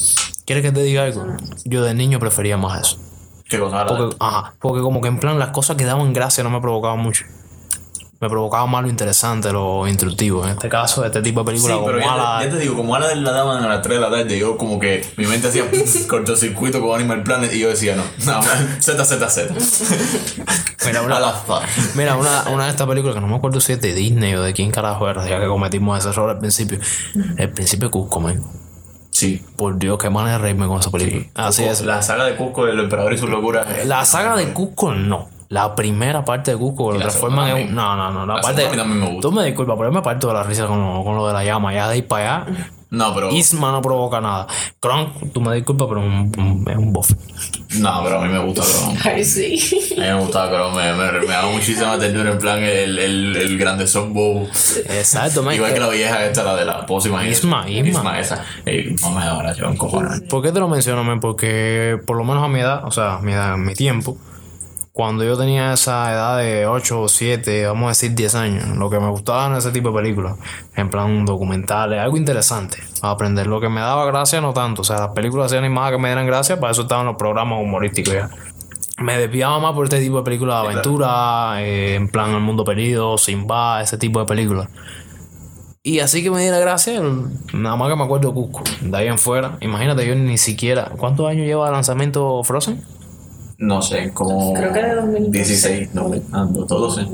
¿Quieres 0.45 0.63
que 0.65 0.73
te 0.73 0.83
diga 0.83 1.05
algo? 1.05 1.27
Yo 1.65 1.83
de 1.83 1.95
niño 1.95 2.19
prefería 2.19 2.57
más 2.57 2.81
eso. 2.81 2.99
¿Qué 3.49 3.59
cosa? 3.59 3.87
Porque, 3.87 4.17
ajá, 4.21 4.55
porque 4.61 4.81
como 4.81 5.01
que 5.01 5.09
en 5.09 5.19
plan 5.19 5.39
las 5.39 5.51
cosas 5.51 5.77
que 5.77 5.85
daban 5.85 6.13
gracia 6.13 6.45
no 6.45 6.51
me 6.51 6.61
provocaban 6.61 7.01
mucho. 7.01 7.25
Me 8.21 8.29
provocaban 8.29 8.69
más 8.71 8.83
lo 8.83 8.91
interesante, 8.91 9.51
lo 9.51 9.89
instructivo. 9.89 10.45
En 10.45 10.51
este 10.51 10.69
caso, 10.69 11.03
este 11.07 11.23
tipo 11.23 11.43
de 11.43 11.57
Sí, 11.57 11.63
película 11.67 11.87
pero 11.87 12.01
como 12.03 12.17
ya 12.19 12.39
te, 12.41 12.45
ya 12.45 12.51
te 12.51 12.59
digo, 12.59 12.77
como 12.77 12.95
ahora 12.95 13.15
la 13.15 13.33
daban 13.33 13.65
a 13.65 13.69
las 13.69 13.81
3 13.81 13.97
de 13.97 14.01
la 14.03 14.11
tarde, 14.11 14.39
yo 14.39 14.59
como 14.59 14.79
que 14.79 15.03
mi 15.17 15.25
mente 15.27 15.49
hacía 15.49 15.65
cortocircuito 16.09 16.83
con 16.83 16.95
Animal 17.01 17.23
Planet 17.23 17.51
y 17.55 17.61
yo 17.61 17.71
decía, 17.71 17.97
no, 17.97 18.03
no, 18.27 18.43
Z, 18.79 19.05
Z, 19.07 19.31
Z. 19.31 19.55
Mira, 20.87 21.01
una- 21.03 21.17
A 21.17 21.21
la. 21.21 21.35
Mira, 21.95 22.17
una, 22.17 22.43
una 22.51 22.65
de 22.65 22.71
estas 22.71 22.87
películas 22.87 23.15
que 23.15 23.23
no 23.23 23.27
me 23.27 23.37
acuerdo 23.37 23.59
si 23.61 23.73
es 23.73 23.81
de 23.81 23.95
Disney 23.95 24.35
o 24.35 24.43
de 24.43 24.53
quién 24.53 24.71
carajo 24.71 25.09
era, 25.09 25.27
ya 25.27 25.41
que 25.41 25.47
cometimos 25.47 25.99
ese 25.99 26.11
error 26.11 26.29
al 26.29 26.39
principio. 26.39 26.79
El 27.39 27.51
principio 27.51 27.89
de 27.89 27.93
Cusco, 27.93 28.21
man. 28.21 28.43
Sí. 29.11 29.43
Por 29.57 29.79
Dios, 29.79 29.99
qué 29.99 30.11
manera 30.11 30.37
de 30.37 30.43
reírme 30.43 30.67
con 30.67 30.79
esa 30.81 30.91
película. 30.91 31.25
Así 31.35 31.65
es. 31.65 31.81
La 31.83 32.03
saga 32.03 32.25
de 32.25 32.37
Cusco, 32.37 32.67
el 32.67 32.79
emperador 32.81 33.15
y 33.15 33.19
sus 33.19 33.31
locuras. 33.31 33.67
La 33.87 34.05
saga 34.05 34.37
de 34.37 34.53
Cusco 34.53 34.93
no. 34.95 35.29
La 35.51 35.75
primera 35.75 36.25
parte 36.25 36.53
de 36.53 36.57
Cusco 36.57 36.87
que 36.89 36.93
lo 36.95 36.99
la 37.01 37.05
transforman 37.09 37.47
segunda 37.49 37.69
en. 37.69 37.75
No, 37.75 37.97
no, 37.97 38.11
no. 38.13 38.25
La, 38.27 38.35
La 38.37 38.41
parte. 38.41 38.67
a 38.67 38.71
mí 38.71 38.77
también 38.77 39.01
me 39.01 39.07
gusta. 39.07 39.21
Tú 39.23 39.33
me 39.33 39.45
disculpas, 39.45 39.77
pero 39.77 39.91
yo 39.91 39.95
me 39.95 40.03
parto 40.03 40.29
de 40.29 40.35
la 40.35 40.43
risa 40.45 40.67
con 40.67 40.81
lo, 40.81 41.05
con 41.05 41.17
lo 41.17 41.27
de 41.27 41.33
la 41.33 41.45
llama. 41.45 41.75
Ya 41.75 41.87
de 41.89 41.95
ahí 41.95 42.03
para 42.03 42.45
allá. 42.45 42.47
No, 42.91 43.15
pero. 43.15 43.31
Isma 43.31 43.71
no 43.73 43.83
provoca 43.83 44.21
nada. 44.21 44.47
Kronk, 44.81 45.33
tú 45.33 45.41
me 45.41 45.55
disculpas, 45.55 45.87
pero 45.89 46.01
es 46.01 46.07
un, 46.07 46.33
un- 46.39 46.65
es 46.71 46.77
un 46.77 46.93
bofe. 46.93 47.15
No, 47.79 48.01
pero 48.05 48.21
a 48.21 48.25
mí 48.25 48.33
me 48.33 48.39
gusta 48.41 48.63
Chrome. 48.63 48.99
Ay, 49.05 49.25
sí. 49.25 49.59
A 49.97 50.01
mí 50.01 50.07
me 50.07 50.15
gusta 50.21 50.49
Chrome, 50.51 50.77
me, 50.77 50.93
me, 50.95 51.21
me 51.21 51.27
da 51.27 51.47
muchísima 51.47 51.99
ternura 51.99 52.31
en 52.33 52.39
plan 52.39 52.59
el, 52.63 52.99
el, 52.99 53.37
el 53.37 53.59
grande 53.59 53.87
son 53.89 54.13
bobo. 54.15 54.43
Exacto, 54.89 55.43
man. 55.43 55.55
Igual 55.55 55.75
que 55.75 55.81
la 55.81 55.89
vieja 55.89 56.25
esta, 56.27 56.43
la 56.45 56.55
de 56.57 56.65
la 56.65 56.87
pócima. 56.87 57.25
Isma, 57.27 57.69
Isma. 57.69 57.89
Isma, 57.89 58.21
esa. 58.21 58.45
Ey, 58.65 58.95
no 59.01 59.11
me 59.11 59.25
da 59.25 59.53
yo 59.55 59.69
un 59.69 59.77
cojones. 59.77 60.21
¿Por 60.23 60.43
qué 60.43 60.53
te 60.53 60.61
lo 60.61 60.69
menciono, 60.69 61.03
men? 61.05 61.19
Porque 61.21 61.99
por 62.07 62.17
lo 62.17 62.23
menos 62.25 62.43
a 62.45 62.49
mi 62.49 62.61
edad, 62.61 62.85
o 62.85 62.91
sea, 62.93 63.17
a 63.17 63.21
mi 63.21 63.33
edad, 63.33 63.53
a 63.53 63.57
mi 63.57 63.75
tiempo, 63.75 64.17
cuando 65.01 65.25
yo 65.25 65.35
tenía 65.35 65.73
esa 65.73 66.13
edad 66.13 66.37
de 66.37 66.67
8 66.67 67.01
o 67.01 67.09
7, 67.09 67.65
vamos 67.69 67.87
a 67.87 67.89
decir 67.89 68.15
10 68.15 68.35
años, 68.35 68.77
lo 68.77 68.91
que 68.91 69.01
me 69.01 69.09
gustaba 69.09 69.47
en 69.47 69.55
ese 69.55 69.73
tipo 69.73 69.89
de 69.89 69.95
películas, 69.95 70.37
en 70.77 70.91
plan 70.91 71.25
documentales, 71.25 71.99
algo 71.99 72.19
interesante, 72.19 72.77
a 73.01 73.13
aprender. 73.13 73.47
Lo 73.47 73.63
que 73.63 73.71
me 73.71 73.81
daba 73.81 74.05
gracia 74.05 74.43
no 74.43 74.53
tanto, 74.53 74.83
o 74.83 74.85
sea, 74.85 74.99
las 74.99 75.09
películas 75.13 75.55
animadas 75.55 75.93
que 75.93 75.97
me 75.97 76.09
dieran 76.09 76.27
gracia, 76.27 76.61
para 76.61 76.73
eso 76.73 76.83
estaban 76.83 77.07
los 77.07 77.17
programas 77.17 77.63
humorísticos 77.63 78.13
ya. 78.13 78.29
Me 78.99 79.17
desviaba 79.17 79.59
más 79.59 79.73
por 79.73 79.87
este 79.87 80.01
tipo 80.01 80.19
de 80.19 80.23
películas 80.23 80.65
de 80.65 80.69
aventura, 80.69 81.63
eh, 81.63 81.95
en 81.95 82.09
plan 82.09 82.33
El 82.33 82.41
Mundo 82.41 82.63
Perdido, 82.63 83.17
Simba, 83.17 83.81
ese 83.81 83.97
tipo 83.97 84.21
de 84.21 84.27
películas. 84.27 84.69
Y 85.83 86.01
así 86.01 86.23
que 86.23 86.31
me 86.31 86.43
diera 86.43 86.59
gracia, 86.59 87.01
nada 87.55 87.77
más 87.77 87.89
que 87.89 87.97
me 87.97 88.05
acuerdo 88.05 88.29
de 88.29 88.35
Cusco. 88.35 88.65
De 88.83 88.99
ahí 88.99 89.09
en 89.09 89.19
fuera, 89.19 89.57
imagínate, 89.63 90.07
yo 90.07 90.15
ni 90.15 90.37
siquiera. 90.37 90.93
¿Cuántos 90.99 91.27
años 91.27 91.47
lleva 91.47 91.69
el 91.69 91.73
lanzamiento 91.73 92.45
Frozen? 92.45 93.00
No 93.61 93.83
sé, 93.83 94.11
como. 94.15 94.55
Creo 94.55 94.73
que 94.73 94.79
era 94.79 94.95
2012. 94.97 95.31
16, 95.31 95.95
no, 95.95 96.11
ah, 96.33 96.47
12. 96.51 97.07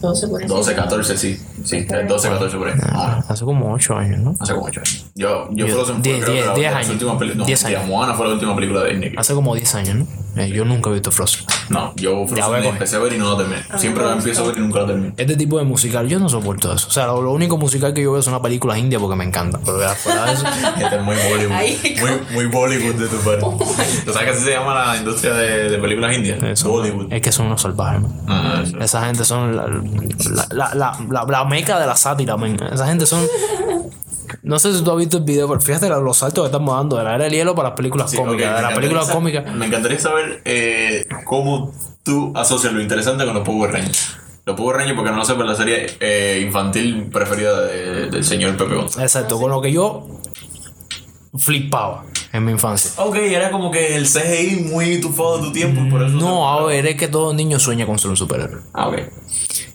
12 0.00 0.28
por 0.28 0.40
ahí. 0.40 0.46
12, 0.46 0.74
14, 0.76 1.16
sí. 1.18 1.36
Sí, 1.64 1.84
12, 2.08 2.28
14 2.28 2.56
por 2.56 2.68
ahí. 2.68 2.74
Ah, 2.84 3.24
Hace 3.28 3.44
como 3.44 3.72
8 3.72 3.96
años, 3.96 4.20
¿no? 4.20 4.34
hace 4.38 4.54
como 4.54 4.66
8 4.66 4.80
años. 4.80 5.06
Yo, 5.16 5.48
yo 5.50 5.66
Yo- 5.66 5.74
Frozen 5.74 5.96
fue 5.96 6.04
diez- 6.12 6.22
creo 6.24 6.26
que 6.26 6.40
diez- 6.42 6.46
la- 6.46 6.54
diez 6.54 6.68
de 6.68 6.74
las 6.74 6.84
años. 6.86 6.90
últimas 6.92 7.16
peli- 7.18 7.34
no, 7.34 7.44
Diez 7.44 7.64
años. 7.64 7.86
Moana 7.88 8.14
fue 8.14 8.26
la 8.28 8.34
última 8.34 8.54
película 8.54 8.84
de 8.84 8.90
Disney. 8.92 9.12
Hace 9.16 9.34
como 9.34 9.54
10 9.56 9.74
años, 9.74 9.96
¿no? 9.96 10.06
Eh, 10.40 10.48
yo 10.50 10.64
nunca 10.64 10.90
he 10.90 10.92
visto 10.92 11.10
Frozen. 11.10 11.44
No, 11.70 11.92
yo 11.96 12.26
Ya 12.26 12.44
Frozen 12.46 12.64
empecé 12.64 12.96
a 12.96 12.98
ver 12.98 13.12
y 13.12 13.18
no 13.18 13.30
la 13.30 13.36
terminé. 13.38 13.62
Siempre 13.78 14.04
la 14.04 14.12
empiezo 14.12 14.42
a 14.44 14.48
ver 14.48 14.58
y 14.58 14.60
nunca 14.60 14.80
la 14.80 14.86
termino. 14.88 15.14
Este 15.16 15.36
tipo 15.36 15.56
de 15.58 15.64
musical, 15.64 16.08
yo 16.08 16.18
no 16.18 16.28
soporto 16.28 16.72
eso. 16.74 16.88
O 16.88 16.90
sea, 16.90 17.06
lo, 17.06 17.22
lo 17.22 17.32
único 17.32 17.56
musical 17.58 17.94
que 17.94 18.02
yo 18.02 18.10
veo 18.12 18.20
es 18.20 18.26
una 18.26 18.42
película 18.42 18.76
india 18.76 18.98
porque 18.98 19.16
me 19.16 19.24
encanta. 19.24 19.58
Pero 19.64 19.80
ya 19.80 19.90
fuera 19.94 20.24
de 20.26 20.32
eso. 20.32 20.44
Este 20.80 20.96
es 20.96 21.02
muy 21.02 21.14
Bollywood. 21.16 21.52
Ay, 21.52 21.96
muy, 22.00 22.10
muy 22.34 22.46
Bollywood 22.46 22.94
de 22.96 23.06
tu 23.08 23.16
parte. 23.18 23.40
¿Tú 24.04 24.12
sabes 24.12 24.28
que 24.28 24.34
así 24.36 24.44
se 24.44 24.50
llama 24.50 24.74
la 24.74 24.96
industria 24.96 25.32
de, 25.34 25.70
de 25.70 25.78
películas 25.78 26.16
indias? 26.16 26.42
eso- 26.42 26.68
Bollywood. 26.70 27.12
es 27.12 27.20
que 27.22 27.30
son 27.32 27.46
unos 27.46 27.62
salvajes, 27.62 28.00
man. 28.02 28.12
Ah. 28.28 28.62
Esa 28.80 29.06
gente 29.06 29.24
son 29.24 29.56
la, 29.56 29.66
la, 29.68 30.46
la, 30.50 30.74
la, 30.74 30.96
la- 31.08 31.24
la 31.28 31.44
meca 31.44 31.78
de 31.78 31.86
la 31.86 31.94
sátira, 31.96 32.36
men. 32.36 32.58
Esa 32.72 32.86
gente 32.86 33.06
son. 33.06 33.24
No 34.42 34.58
sé 34.58 34.72
si 34.76 34.82
tú 34.84 34.90
has 34.90 34.96
visto 34.96 35.18
el 35.18 35.24
video, 35.24 35.48
pero 35.48 35.60
fíjate 35.60 35.88
los 35.88 36.16
saltos 36.18 36.42
que 36.44 36.46
estamos 36.46 36.74
dando 36.76 36.96
de 36.96 37.04
la 37.04 37.14
era 37.14 37.24
del 37.24 37.32
hielo 37.32 37.54
para 37.54 37.70
las 37.70 37.76
películas 37.76 38.10
Sí, 38.10 38.16
cómicas. 38.16 38.46
ok, 38.48 38.50
de 38.50 38.56
me 38.56 38.62
las 38.62 38.74
películas 38.74 39.10
cómicas. 39.10 39.54
Me 39.54 39.66
encantaría 39.66 39.98
saber 39.98 40.42
eh, 40.44 41.06
cómo 41.24 41.72
tú 42.02 42.32
asocias 42.36 42.72
lo 42.72 42.80
interesante 42.80 43.24
con 43.24 43.34
los 43.34 43.44
Power 43.44 43.72
Rangers. 43.72 44.16
Los 44.46 44.56
Power 44.56 44.76
Rangers, 44.76 44.96
porque 44.96 45.10
no 45.10 45.18
lo 45.18 45.24
sé, 45.24 45.34
pero 45.34 45.44
la 45.46 45.54
serie 45.54 45.86
eh, 46.00 46.42
infantil 46.44 47.08
preferida 47.12 47.60
de- 47.66 48.10
del 48.10 48.24
señor 48.24 48.56
Pepe 48.56 48.74
González. 48.74 49.04
Exacto, 49.14 49.38
con 49.38 49.50
lo 49.50 49.60
que 49.60 49.70
yo 49.72 50.06
flipaba 51.38 52.04
en 52.32 52.44
mi 52.44 52.52
infancia. 52.52 52.90
Ok, 53.02 53.16
era 53.16 53.50
como 53.50 53.70
que 53.70 53.96
el 53.96 54.06
CGI 54.06 54.68
muy 54.72 55.00
tufado 55.00 55.38
de 55.38 55.44
tu 55.44 55.52
tiempo, 55.52 55.80
y 55.84 55.90
por 55.90 56.02
eso. 56.02 56.16
No, 56.16 56.48
a 56.50 56.64
ver, 56.66 56.86
es 56.86 56.96
que 56.96 57.08
todo 57.08 57.32
niño 57.34 57.58
sueña 57.58 57.86
con 57.86 57.98
ser 57.98 58.10
un 58.10 58.16
superhéroe. 58.16 58.60
Ah, 58.72 58.88
ok. 58.88 58.96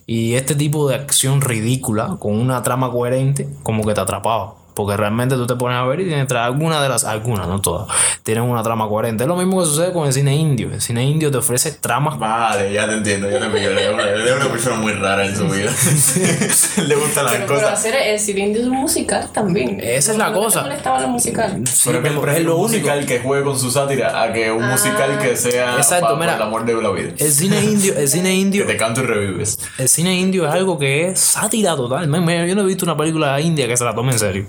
Y 0.08 0.36
este 0.36 0.56
tipo 0.56 0.88
de 0.88 0.96
acción 0.96 1.42
ridícula, 1.42 2.18
con 2.20 2.40
una 2.40 2.62
trama 2.62 2.92
coherente, 2.92 3.48
como 3.64 3.84
que 3.84 3.94
te 3.94 4.02
atrapaba. 4.02 4.56
Porque 4.76 4.98
realmente 4.98 5.36
tú 5.36 5.48
te 5.48 5.56
pones 5.56 5.78
a 5.78 5.86
ver 5.86 6.02
y 6.02 6.06
tiene 6.06 6.28
algunas 6.38 6.82
de 6.84 6.90
las, 6.90 7.06
algunas, 7.06 7.48
no 7.48 7.62
todas, 7.62 7.88
tienen 8.24 8.44
una 8.44 8.62
trama 8.62 8.88
coherente. 8.90 9.24
Es 9.24 9.28
lo 9.28 9.38
mismo 9.38 9.60
que 9.62 9.66
sucede 9.66 9.94
con 9.94 10.06
el 10.06 10.14
cine 10.14 10.36
indio. 10.36 10.70
El 10.72 10.82
cine 10.82 11.04
indio 11.06 11.32
te 11.32 11.38
ofrece 11.38 11.72
tramas 11.72 12.20
Vale, 12.20 12.72
ya 12.74 12.86
te 12.88 12.94
entiendo, 12.96 13.30
ya 13.32 13.40
te 13.40 13.48
pillo. 13.48 13.72
Él 13.72 13.78
es 13.80 14.36
una- 14.36 14.46
persona 14.52 14.76
muy 14.76 14.92
rara 14.94 15.26
en 15.26 15.36
su 15.36 15.46
vida. 15.48 15.72
Le 16.88 16.96
gustan 16.96 17.26
las 17.26 17.34
Pero, 17.34 17.46
pero 17.48 17.60
cosas. 17.62 17.74
hacer 17.80 17.96
el 17.96 18.20
cine 18.20 18.42
indio 18.48 18.62
es 18.62 18.68
un 18.68 18.76
musical 18.76 19.30
también. 19.34 19.80
Esa 19.82 20.12
es 20.12 20.18
la 20.18 20.30
¿No 20.30 20.40
cosa. 20.40 20.62
molestaba 20.62 21.00
la 21.00 21.08
musical? 21.08 21.62
Sí, 21.68 21.90
Pero 21.90 22.02
pero 22.02 22.32
es 22.32 22.44
lo 22.44 22.56
un 22.58 22.66
único. 22.66 22.68
musical 22.68 23.06
que 23.06 23.20
juegue 23.20 23.44
con 23.44 23.58
su 23.60 23.72
sátira 23.72 24.22
a 24.22 24.32
que 24.34 24.52
un 24.52 24.66
musical 24.68 25.18
que 25.20 25.36
sea 25.36 25.78
Exacto, 25.78 26.16
mira. 26.18 26.36
el 26.36 26.42
amor 26.42 26.66
de 26.66 26.74
la 26.82 26.90
vida. 26.92 27.12
El 27.18 27.32
cine 27.32 27.64
indio, 27.64 27.98
el 27.98 28.08
cine 28.08 28.30
Que 28.30 28.36
indio, 28.36 28.66
te 28.66 28.78
canto 28.78 29.02
y 29.02 29.06
revives. 29.06 29.58
el 29.78 29.88
cine 29.90 30.16
indio 30.20 30.46
es 30.48 30.54
algo 30.54 30.78
que 30.78 31.08
es 31.10 31.20
sátira 31.20 31.76
total. 31.76 32.08
Man, 32.08 32.26
man, 32.26 32.46
yo 32.46 32.56
no 32.56 32.62
he 32.62 32.66
visto 32.66 32.86
una 32.86 32.98
película 32.98 33.40
india 33.42 33.68
que 33.68 33.78
se 33.78 33.84
la 33.86 33.96
tome 33.96 34.12
en 34.14 34.20
serio. 34.20 34.46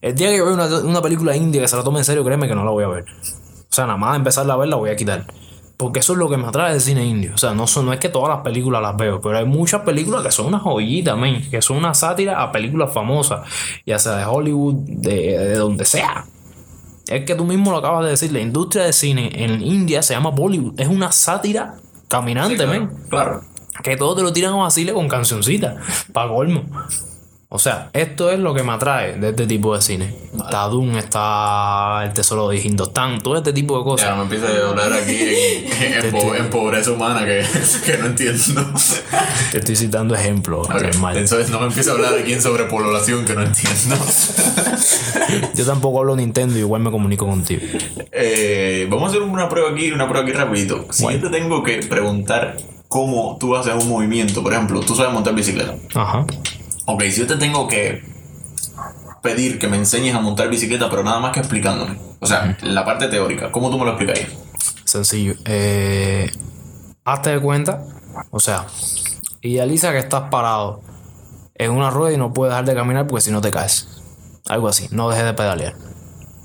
El 0.00 0.14
día 0.14 0.30
que 0.30 0.38
yo 0.38 0.44
vea 0.44 0.54
una, 0.54 0.66
una 0.78 1.02
película 1.02 1.36
india 1.36 1.60
que 1.60 1.68
se 1.68 1.76
la 1.76 1.84
tome 1.84 1.98
en 1.98 2.04
serio, 2.04 2.24
créeme 2.24 2.48
que 2.48 2.54
no 2.54 2.64
la 2.64 2.70
voy 2.70 2.84
a 2.84 2.88
ver. 2.88 3.04
O 3.04 3.74
sea, 3.74 3.86
nada 3.86 3.98
más 3.98 4.16
empezarla 4.16 4.54
a 4.54 4.56
ver 4.56 4.68
la 4.68 4.76
voy 4.76 4.90
a 4.90 4.96
quitar. 4.96 5.26
Porque 5.76 5.98
eso 5.98 6.12
es 6.12 6.18
lo 6.18 6.28
que 6.28 6.36
me 6.36 6.46
atrae 6.46 6.72
del 6.72 6.80
cine 6.80 7.04
indio. 7.04 7.32
O 7.34 7.38
sea, 7.38 7.54
no, 7.54 7.66
son, 7.66 7.86
no 7.86 7.92
es 7.92 7.98
que 7.98 8.08
todas 8.08 8.28
las 8.28 8.44
películas 8.44 8.80
las 8.82 8.96
veo, 8.96 9.20
pero 9.20 9.38
hay 9.38 9.44
muchas 9.46 9.80
películas 9.80 10.22
que 10.22 10.30
son 10.30 10.46
una 10.46 10.60
joyita, 10.60 11.16
men, 11.16 11.50
que 11.50 11.60
son 11.60 11.78
una 11.78 11.92
sátira 11.92 12.40
a 12.40 12.52
películas 12.52 12.92
famosas, 12.92 13.48
ya 13.84 13.98
sea 13.98 14.16
de 14.16 14.24
Hollywood, 14.24 14.74
de, 14.86 15.38
de 15.38 15.54
donde 15.56 15.84
sea. 15.84 16.24
Es 17.08 17.24
que 17.24 17.34
tú 17.34 17.44
mismo 17.44 17.72
lo 17.72 17.78
acabas 17.78 18.04
de 18.04 18.10
decir, 18.10 18.30
la 18.32 18.40
industria 18.40 18.84
de 18.84 18.92
cine 18.92 19.30
en 19.34 19.60
India 19.60 20.02
se 20.02 20.14
llama 20.14 20.30
Bollywood. 20.30 20.78
Es 20.78 20.88
una 20.88 21.10
sátira 21.10 21.74
caminante, 22.08 22.64
men. 22.66 22.88
Claro. 23.08 23.42
Que 23.82 23.96
todo 23.96 24.14
te 24.14 24.22
lo 24.22 24.32
tiran 24.32 24.52
a 24.52 24.56
vacile 24.56 24.92
con 24.92 25.08
cancioncitas. 25.08 25.76
Pa' 26.12 26.28
colmo. 26.28 26.62
O 27.54 27.58
sea, 27.58 27.90
esto 27.92 28.30
es 28.30 28.38
lo 28.38 28.54
que 28.54 28.62
me 28.62 28.72
atrae 28.72 29.18
de 29.18 29.28
este 29.28 29.46
tipo 29.46 29.74
de 29.76 29.82
cine. 29.82 30.14
Está 30.34 30.62
Doom, 30.68 30.96
está 30.96 32.00
El 32.02 32.14
Tesoro 32.14 32.48
de 32.48 32.56
Hindostán, 32.58 33.20
todo 33.20 33.36
este 33.36 33.52
tipo 33.52 33.74
de 33.74 33.80
Ya 33.80 33.84
cosas. 33.84 34.10
no 34.10 34.16
me 34.16 34.22
empieza 34.22 34.46
a 34.46 34.70
hablar 34.70 34.90
aquí 34.94 35.18
en, 35.20 36.04
en 36.06 36.10
po- 36.12 36.34
en 36.34 36.48
pobreza 36.48 36.92
humana 36.92 37.26
que, 37.26 37.44
que 37.84 37.98
no 37.98 38.06
entiendo. 38.06 38.64
Te 39.50 39.58
estoy 39.58 39.76
citando 39.76 40.14
ejemplos. 40.14 40.66
Entonces 40.70 41.50
no 41.50 41.60
me 41.60 41.66
empieza 41.66 41.90
a 41.90 41.94
hablar 41.94 42.14
aquí 42.18 42.32
en 42.32 42.40
sobrepoblación 42.40 43.26
que 43.26 43.34
no 43.34 43.42
entiendo. 43.42 43.96
Yo 45.54 45.64
tampoco 45.66 45.98
hablo 46.00 46.16
Nintendo, 46.16 46.58
igual 46.58 46.80
me 46.82 46.90
comunico 46.90 47.26
contigo. 47.26 47.62
Eh, 48.12 48.86
vamos 48.90 49.04
a 49.04 49.08
hacer 49.10 49.22
una 49.22 49.48
prueba 49.50 49.70
aquí, 49.70 49.90
una 49.92 50.08
prueba 50.08 50.26
aquí 50.26 50.36
rapidito. 50.36 50.86
Si 50.90 51.02
yo 51.04 51.20
te 51.20 51.28
tengo 51.28 51.62
que 51.62 51.78
preguntar 51.78 52.56
cómo 52.88 53.36
tú 53.38 53.54
haces 53.56 53.74
un 53.74 53.88
movimiento, 53.88 54.42
por 54.42 54.52
ejemplo, 54.54 54.80
tú 54.80 54.94
sabes 54.94 55.12
montar 55.12 55.34
bicicleta. 55.34 55.74
Ajá. 55.94 56.24
Ok, 56.86 57.02
si 57.04 57.20
yo 57.20 57.26
te 57.26 57.36
tengo 57.36 57.68
que 57.68 58.02
pedir 59.22 59.58
que 59.58 59.68
me 59.68 59.76
enseñes 59.76 60.14
a 60.14 60.20
montar 60.20 60.48
bicicleta, 60.48 60.90
pero 60.90 61.04
nada 61.04 61.20
más 61.20 61.32
que 61.32 61.40
explicándome. 61.40 61.96
O 62.20 62.26
sea, 62.26 62.56
la 62.62 62.84
parte 62.84 63.08
teórica, 63.08 63.50
¿cómo 63.52 63.70
tú 63.70 63.78
me 63.78 63.84
lo 63.84 63.90
explicarías? 63.92 64.28
Sencillo. 64.84 65.34
Eh, 65.44 66.30
hazte 67.04 67.30
de 67.30 67.40
cuenta. 67.40 67.84
O 68.30 68.40
sea, 68.40 68.66
idealiza 69.40 69.92
que 69.92 69.98
estás 69.98 70.28
parado 70.30 70.82
en 71.54 71.70
una 71.70 71.90
rueda 71.90 72.14
y 72.14 72.18
no 72.18 72.32
puedes 72.32 72.52
dejar 72.52 72.64
de 72.64 72.74
caminar 72.74 73.06
porque 73.06 73.22
si 73.22 73.30
no 73.30 73.40
te 73.40 73.50
caes. 73.50 73.88
Algo 74.48 74.68
así. 74.68 74.88
No 74.90 75.08
dejes 75.08 75.24
de 75.24 75.34
pedalear. 75.34 75.74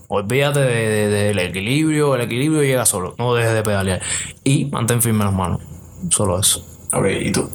Olvídate 0.07 0.59
de- 0.61 1.07
de- 1.07 1.07
del 1.09 1.39
equilibrio. 1.39 2.15
El 2.15 2.21
equilibrio 2.21 2.61
llega 2.63 2.85
solo. 2.85 3.15
No 3.17 3.33
dejes 3.33 3.53
de 3.53 3.63
pedalear. 3.63 4.01
Y 4.43 4.65
mantén 4.65 5.01
firme 5.01 5.25
las 5.25 5.33
manos. 5.33 5.61
Solo 6.09 6.39
eso. 6.39 6.65
Ok, 6.93 7.05
¿y 7.21 7.31
tú? 7.31 7.49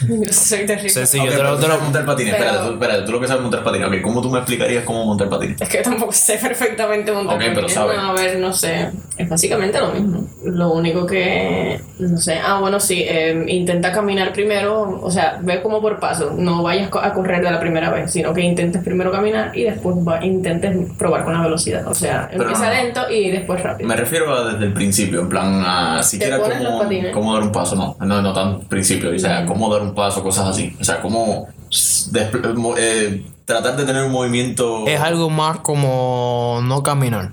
Yo 0.26 0.32
soy 0.32 0.66
terrible. 0.66 0.88
Sencillo. 0.90 1.24
Ok, 1.24 1.30
te 1.30 1.36
pero 1.36 1.50
lo- 1.50 1.54
tú 1.56 1.60
te 1.62 1.66
lo- 1.68 1.72
sabes 1.74 1.82
montar 1.84 2.06
patines. 2.06 2.34
Pero- 2.34 2.44
Espérate, 2.50 2.66
tú, 2.68 2.72
espérate, 2.74 3.02
tú 3.04 3.12
lo 3.12 3.20
que 3.20 3.26
sabes 3.28 3.42
montar 3.42 3.64
patines. 3.64 3.88
Ok, 3.88 3.94
¿cómo 4.02 4.22
tú 4.22 4.30
me 4.30 4.38
explicarías 4.38 4.84
cómo 4.84 5.04
montar 5.06 5.28
patines? 5.28 5.60
Es 5.60 5.68
que 5.68 5.76
yo 5.78 5.82
tampoco 5.82 6.12
sé 6.12 6.38
perfectamente 6.38 7.12
montar 7.12 7.36
Ok, 7.36 7.40
pero 7.40 7.54
patines. 7.54 7.74
sabe. 7.74 7.96
No, 7.96 8.02
a 8.10 8.12
ver, 8.14 8.38
no 8.38 8.52
sé. 8.52 8.90
Es 9.16 9.28
básicamente 9.28 9.78
lo 9.78 9.92
mismo. 9.92 10.26
Lo 10.44 10.72
único 10.72 11.06
que. 11.06 11.80
No 11.98 12.16
sé. 12.18 12.38
Ah, 12.42 12.58
bueno, 12.60 12.80
sí. 12.80 13.04
eh, 13.06 13.44
intenta 13.48 13.92
caminar 13.92 14.32
primero. 14.32 15.00
O 15.02 15.10
sea, 15.10 15.38
ve 15.42 15.60
como 15.62 15.80
por 15.80 15.98
paso. 16.00 16.32
No 16.36 16.62
vayas 16.62 16.90
a 17.02 17.12
correr 17.12 17.42
de 17.42 17.50
la 17.50 17.60
primera 17.60 17.90
vez, 17.90 18.10
sino 18.12 18.32
que 18.32 18.40
intentes 18.40 18.82
primero 18.82 19.10
caminar 19.12 19.56
y 19.56 19.64
después 19.64 19.96
va- 19.96 20.24
intentes 20.24 20.76
probar 20.98 21.24
con 21.24 21.34
la 21.34 21.42
velocidad. 21.42 21.86
O 21.86 21.94
sea, 21.94 22.28
Pero 22.30 22.44
empieza 22.44 22.66
no, 22.68 22.72
lento 22.74 23.10
y 23.10 23.30
después 23.30 23.62
rápido. 23.62 23.88
Me 23.88 23.96
refiero 23.96 24.32
a 24.34 24.52
desde 24.52 24.64
el 24.64 24.72
principio, 24.72 25.20
en 25.20 25.28
plan, 25.28 25.62
a 25.66 26.02
siquiera 26.02 26.38
cómo, 26.38 26.82
cómo 27.12 27.34
dar 27.34 27.42
un 27.42 27.52
paso, 27.52 27.76
no, 27.76 27.96
no, 28.06 28.22
no 28.22 28.32
tan 28.32 28.60
principio, 28.60 29.10
o 29.14 29.18
sea, 29.18 29.44
cómo 29.44 29.72
dar 29.72 29.82
un 29.82 29.89
paso, 29.94 30.22
cosas 30.22 30.48
así, 30.48 30.76
o 30.80 30.84
sea, 30.84 31.00
cómo 31.00 31.48
despl- 31.70 32.54
mo- 32.54 32.74
eh, 32.76 33.24
tratar 33.44 33.76
de 33.76 33.84
tener 33.84 34.04
un 34.04 34.12
movimiento... 34.12 34.86
Es 34.86 35.00
algo 35.00 35.30
más 35.30 35.60
como 35.60 36.60
no 36.64 36.82
caminar, 36.82 37.32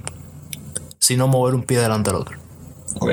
sino 0.99 1.27
mover 1.27 1.55
un 1.55 1.63
pie 1.63 1.79
delante 1.79 2.09
del 2.11 2.21
otro. 2.21 2.37
Ok, 2.99 3.11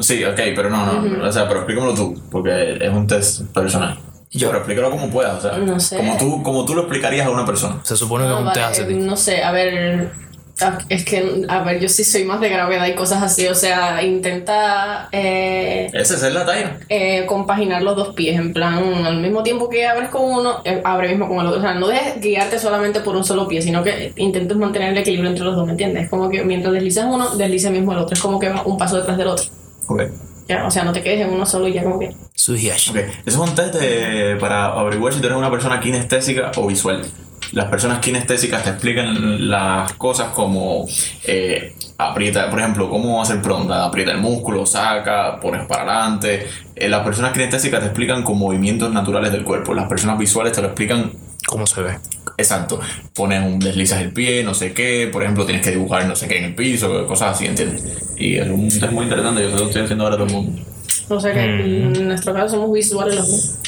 sí, 0.00 0.24
ok, 0.24 0.36
pero 0.54 0.70
no, 0.70 1.00
no, 1.02 1.28
o 1.28 1.32
sea, 1.32 1.46
pero 1.48 1.60
explícamelo 1.60 1.94
tú, 1.94 2.20
porque 2.30 2.78
es 2.80 2.92
un 2.92 3.06
test 3.06 3.42
personal. 3.52 3.98
Yo- 4.30 4.48
pero 4.48 4.58
explícalo 4.58 4.90
como 4.90 5.08
puedas, 5.10 5.42
o 5.44 5.48
sea, 5.48 5.58
No 5.58 5.80
sé. 5.80 5.96
como, 5.96 6.16
tú, 6.18 6.42
como 6.42 6.64
tú 6.64 6.74
lo 6.74 6.82
explicarías 6.82 7.26
a 7.26 7.30
una 7.30 7.46
persona. 7.46 7.80
Se 7.82 7.96
supone 7.96 8.24
que 8.24 8.28
No, 8.30 8.34
es 8.36 8.40
un 8.40 8.46
vale, 8.46 8.60
test 8.60 8.80
hace 8.82 8.94
no 8.94 9.16
sé, 9.16 9.42
a 9.42 9.52
ver. 9.52 10.12
Ah, 10.60 10.78
Es 10.88 11.04
que, 11.04 11.44
a 11.48 11.62
ver, 11.62 11.80
yo 11.80 11.88
sí 11.88 12.04
soy 12.04 12.24
más 12.24 12.40
de 12.40 12.48
gravedad 12.48 12.86
y 12.86 12.94
cosas 12.94 13.22
así. 13.22 13.46
O 13.48 13.54
sea, 13.54 14.02
intenta 14.02 15.08
eh, 15.12 15.88
esa 15.92 16.14
es 16.14 16.32
la 16.32 16.44
talla. 16.46 16.78
eh, 16.88 17.24
compaginar 17.26 17.82
los 17.82 17.96
dos 17.96 18.14
pies. 18.14 18.36
En 18.38 18.52
plan, 18.52 18.74
al 19.04 19.20
mismo 19.20 19.42
tiempo 19.42 19.68
que 19.68 19.86
abres 19.86 20.08
con 20.10 20.22
uno, 20.24 20.60
eh, 20.64 20.80
abre 20.84 21.08
mismo 21.08 21.28
con 21.28 21.38
el 21.40 21.46
otro. 21.46 21.58
O 21.60 21.62
sea, 21.62 21.74
no 21.74 21.88
dejes 21.88 22.20
guiarte 22.20 22.58
solamente 22.58 23.00
por 23.00 23.16
un 23.16 23.24
solo 23.24 23.46
pie, 23.48 23.62
sino 23.62 23.82
que 23.82 24.12
intentes 24.16 24.56
mantener 24.56 24.90
el 24.92 24.98
equilibrio 24.98 25.30
entre 25.30 25.44
los 25.44 25.56
dos, 25.56 25.66
¿me 25.66 25.72
entiendes? 25.72 26.04
Es 26.04 26.10
como 26.10 26.28
que 26.28 26.44
mientras 26.44 26.72
deslizas 26.74 27.06
uno, 27.08 27.30
desliza 27.36 27.70
mismo 27.70 27.92
el 27.92 27.98
otro. 27.98 28.14
Es 28.14 28.20
como 28.20 28.38
que 28.38 28.48
va 28.48 28.62
un 28.64 28.76
paso 28.78 28.96
detrás 28.96 29.16
del 29.16 29.28
otro. 29.28 29.44
Ok. 29.88 30.02
Ya, 30.48 30.64
o 30.66 30.70
sea, 30.70 30.82
no 30.82 30.92
te 30.94 31.02
quedes 31.02 31.20
en 31.26 31.30
uno 31.34 31.44
solo 31.44 31.68
y 31.68 31.74
ya 31.74 31.82
como 31.82 31.98
que. 31.98 32.10
Suhiash. 32.34 32.90
Ok, 32.90 32.96
eso 32.96 33.10
es 33.26 33.36
un 33.36 33.54
test 33.54 33.74
de- 33.74 34.36
para 34.40 34.66
averiguar 34.66 35.12
si 35.12 35.20
tú 35.20 35.26
eres 35.26 35.36
una 35.36 35.50
persona 35.50 35.78
kinestésica 35.78 36.52
o 36.56 36.66
visual. 36.66 37.04
Las 37.52 37.66
personas 37.66 38.00
kinestésicas 38.00 38.62
te 38.64 38.70
explican 38.70 39.48
las 39.48 39.92
cosas 39.94 40.28
como 40.28 40.86
eh, 41.24 41.74
aprieta, 41.96 42.50
por 42.50 42.60
ejemplo, 42.60 42.88
cómo 42.88 43.22
hacer 43.22 43.40
pronta, 43.40 43.84
aprieta 43.84 44.12
el 44.12 44.18
músculo, 44.18 44.66
saca, 44.66 45.40
pones 45.40 45.66
para 45.66 45.82
adelante. 45.82 46.46
Eh, 46.74 46.88
las 46.88 47.02
personas 47.04 47.32
kinestésicas 47.32 47.80
te 47.80 47.86
explican 47.86 48.22
con 48.22 48.38
movimientos 48.38 48.92
naturales 48.92 49.32
del 49.32 49.44
cuerpo. 49.44 49.74
Las 49.74 49.88
personas 49.88 50.18
visuales 50.18 50.52
te 50.52 50.60
lo 50.60 50.68
explican 50.68 51.12
¿Cómo 51.46 51.66
se 51.66 51.80
ve? 51.80 51.98
exacto. 52.36 52.78
Pones 53.14 53.42
un 53.44 53.58
deslizas 53.58 54.02
el 54.02 54.12
pie, 54.12 54.44
no 54.44 54.52
sé 54.54 54.72
qué, 54.74 55.08
por 55.10 55.22
ejemplo, 55.22 55.46
tienes 55.46 55.62
que 55.64 55.70
dibujar 55.70 56.06
no 56.06 56.14
sé 56.14 56.28
qué 56.28 56.38
en 56.38 56.44
el 56.44 56.54
piso, 56.54 57.06
cosas 57.06 57.34
así, 57.34 57.46
¿entiendes? 57.46 57.82
Y 58.16 58.36
es 58.36 58.48
un 58.48 58.68
test 58.68 58.92
muy 58.92 59.04
interesante, 59.04 59.42
yo 59.42 59.50
lo 59.50 59.66
estoy 59.66 59.82
haciendo 59.82 60.04
ahora 60.04 60.16
a 60.16 60.18
todo 60.18 60.28
el 60.28 60.34
mundo. 60.34 60.62
O 61.08 61.18
sea 61.18 61.32
que 61.32 61.42
en 61.44 62.06
nuestro 62.06 62.34
caso 62.34 62.56
somos 62.56 62.72
visuales 62.72 63.14
los 63.14 63.30
dos. 63.30 63.58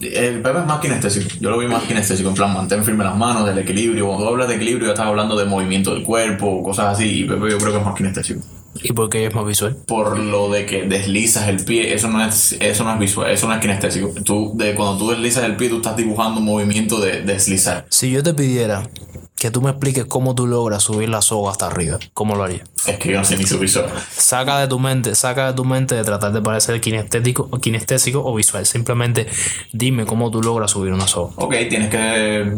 El 0.00 0.42
Pepe 0.42 0.58
es 0.58 0.66
más 0.66 0.80
kinestésico. 0.80 1.28
Yo 1.40 1.50
lo 1.50 1.58
vi 1.58 1.66
más 1.66 1.84
kinestésico. 1.84 2.28
En 2.28 2.34
plan, 2.34 2.52
mantén 2.52 2.84
firme 2.84 3.04
las 3.04 3.16
manos, 3.16 3.46
del 3.46 3.58
equilibrio. 3.58 4.06
Cuando 4.06 4.24
tú 4.24 4.30
hablas 4.30 4.48
de 4.48 4.56
equilibrio, 4.56 4.86
ya 4.86 4.92
estás 4.92 5.06
hablando 5.06 5.36
de 5.36 5.44
movimiento 5.44 5.94
del 5.94 6.02
cuerpo, 6.02 6.62
cosas 6.62 6.94
así. 6.94 7.22
Y 7.22 7.24
Pepe 7.24 7.50
yo 7.50 7.58
creo 7.58 7.72
que 7.72 7.78
es 7.78 7.84
más 7.84 7.94
kinestésico. 7.94 8.40
¿Y 8.82 8.92
por 8.92 9.08
qué 9.08 9.26
es 9.26 9.34
más 9.34 9.46
visual? 9.46 9.76
Por 9.86 10.18
lo 10.18 10.50
de 10.50 10.66
que 10.66 10.82
deslizas 10.82 11.48
el 11.48 11.64
pie, 11.64 11.94
eso 11.94 12.08
no 12.08 12.24
es, 12.24 12.56
eso 12.60 12.84
no 12.84 12.92
es 12.92 12.98
visual, 12.98 13.30
eso 13.30 13.48
no 13.48 13.54
es 13.54 13.60
kinestésico. 13.60 14.12
Tú, 14.24 14.52
de, 14.54 14.74
cuando 14.74 14.98
tú 14.98 15.10
deslizas 15.10 15.44
el 15.44 15.56
pie, 15.56 15.68
tú 15.68 15.76
estás 15.76 15.96
dibujando 15.96 16.40
un 16.40 16.46
movimiento 16.46 17.00
de 17.00 17.22
deslizar. 17.22 17.86
Si 17.88 18.10
yo 18.10 18.22
te 18.22 18.34
pidiera 18.34 18.82
que 19.36 19.50
tú 19.50 19.60
me 19.60 19.70
expliques 19.70 20.06
cómo 20.06 20.34
tú 20.34 20.46
logras 20.46 20.82
subir 20.82 21.08
la 21.08 21.20
soga 21.20 21.50
hasta 21.50 21.66
arriba, 21.66 21.98
¿cómo 22.14 22.34
lo 22.36 22.44
harías? 22.44 22.68
Es 22.86 22.98
que 22.98 23.12
yo 23.12 23.18
no 23.18 23.24
sé 23.24 23.36
ni 23.36 23.44
su 23.44 23.58
visual. 23.58 23.86
Saca 24.10 24.58
de 24.60 24.66
tu 24.66 24.78
mente, 24.78 25.14
saca 25.14 25.48
de 25.48 25.52
tu 25.52 25.64
mente 25.64 25.94
de 25.94 26.04
tratar 26.04 26.32
de 26.32 26.40
parecer 26.40 26.80
kinestético, 26.80 27.50
kinestésico 27.60 28.22
o 28.24 28.34
visual. 28.34 28.64
Simplemente 28.64 29.26
dime 29.72 30.06
cómo 30.06 30.30
tú 30.30 30.42
logras 30.42 30.70
subir 30.70 30.92
una 30.92 31.06
soga. 31.06 31.34
Ok, 31.36 31.54
tienes 31.68 31.90
que 31.90 32.54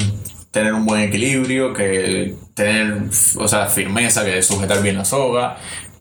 tener 0.52 0.72
un 0.72 0.86
buen 0.86 1.02
equilibrio, 1.02 1.72
que 1.72 2.36
tener, 2.54 3.02
o 3.36 3.48
sea, 3.48 3.66
firmeza, 3.66 4.24
que 4.24 4.40
sujetar 4.42 4.80
bien 4.82 4.96
la 4.96 5.04
soga, 5.04 5.56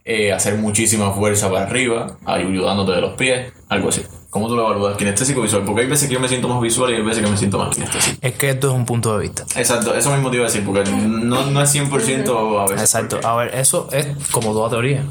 eh, 0.05 0.31
hacer 0.31 0.55
muchísima 0.55 1.11
fuerza 1.11 1.49
para 1.49 1.65
arriba, 1.65 2.17
ayudándote 2.25 2.91
de 2.91 3.01
los 3.01 3.15
pies, 3.15 3.51
algo 3.67 3.89
así. 3.89 4.03
¿Cómo 4.29 4.47
tú 4.47 4.55
lo 4.55 4.65
evalúas? 4.67 4.97
Kinestésico 4.97 5.39
o 5.39 5.43
visual? 5.43 5.63
Porque 5.63 5.81
hay 5.81 5.87
veces 5.87 6.07
que 6.07 6.13
yo 6.13 6.19
me 6.19 6.27
siento 6.27 6.47
más 6.49 6.61
visual 6.61 6.91
y 6.91 6.95
hay 6.95 7.01
veces 7.01 7.23
que 7.23 7.29
me 7.29 7.37
siento 7.37 7.57
más 7.57 7.73
kinestésico. 7.73 8.17
Es 8.21 8.33
que 8.33 8.49
esto 8.49 8.67
es 8.67 8.73
un 8.73 8.85
punto 8.85 9.17
de 9.17 9.23
vista. 9.23 9.43
Exacto, 9.55 9.95
eso 9.95 10.11
mismo 10.11 10.29
te 10.29 10.37
iba 10.37 10.45
a 10.45 10.49
decir, 10.49 10.65
porque 10.65 10.89
no, 10.91 11.45
no 11.45 11.61
es 11.61 11.73
100% 11.73 12.59
a 12.59 12.63
veces. 12.63 12.81
Exacto. 12.81 13.19
A 13.25 13.35
ver, 13.37 13.55
eso 13.55 13.87
es 13.91 14.07
como 14.31 14.51
toda 14.51 14.69
teoría. 14.69 15.05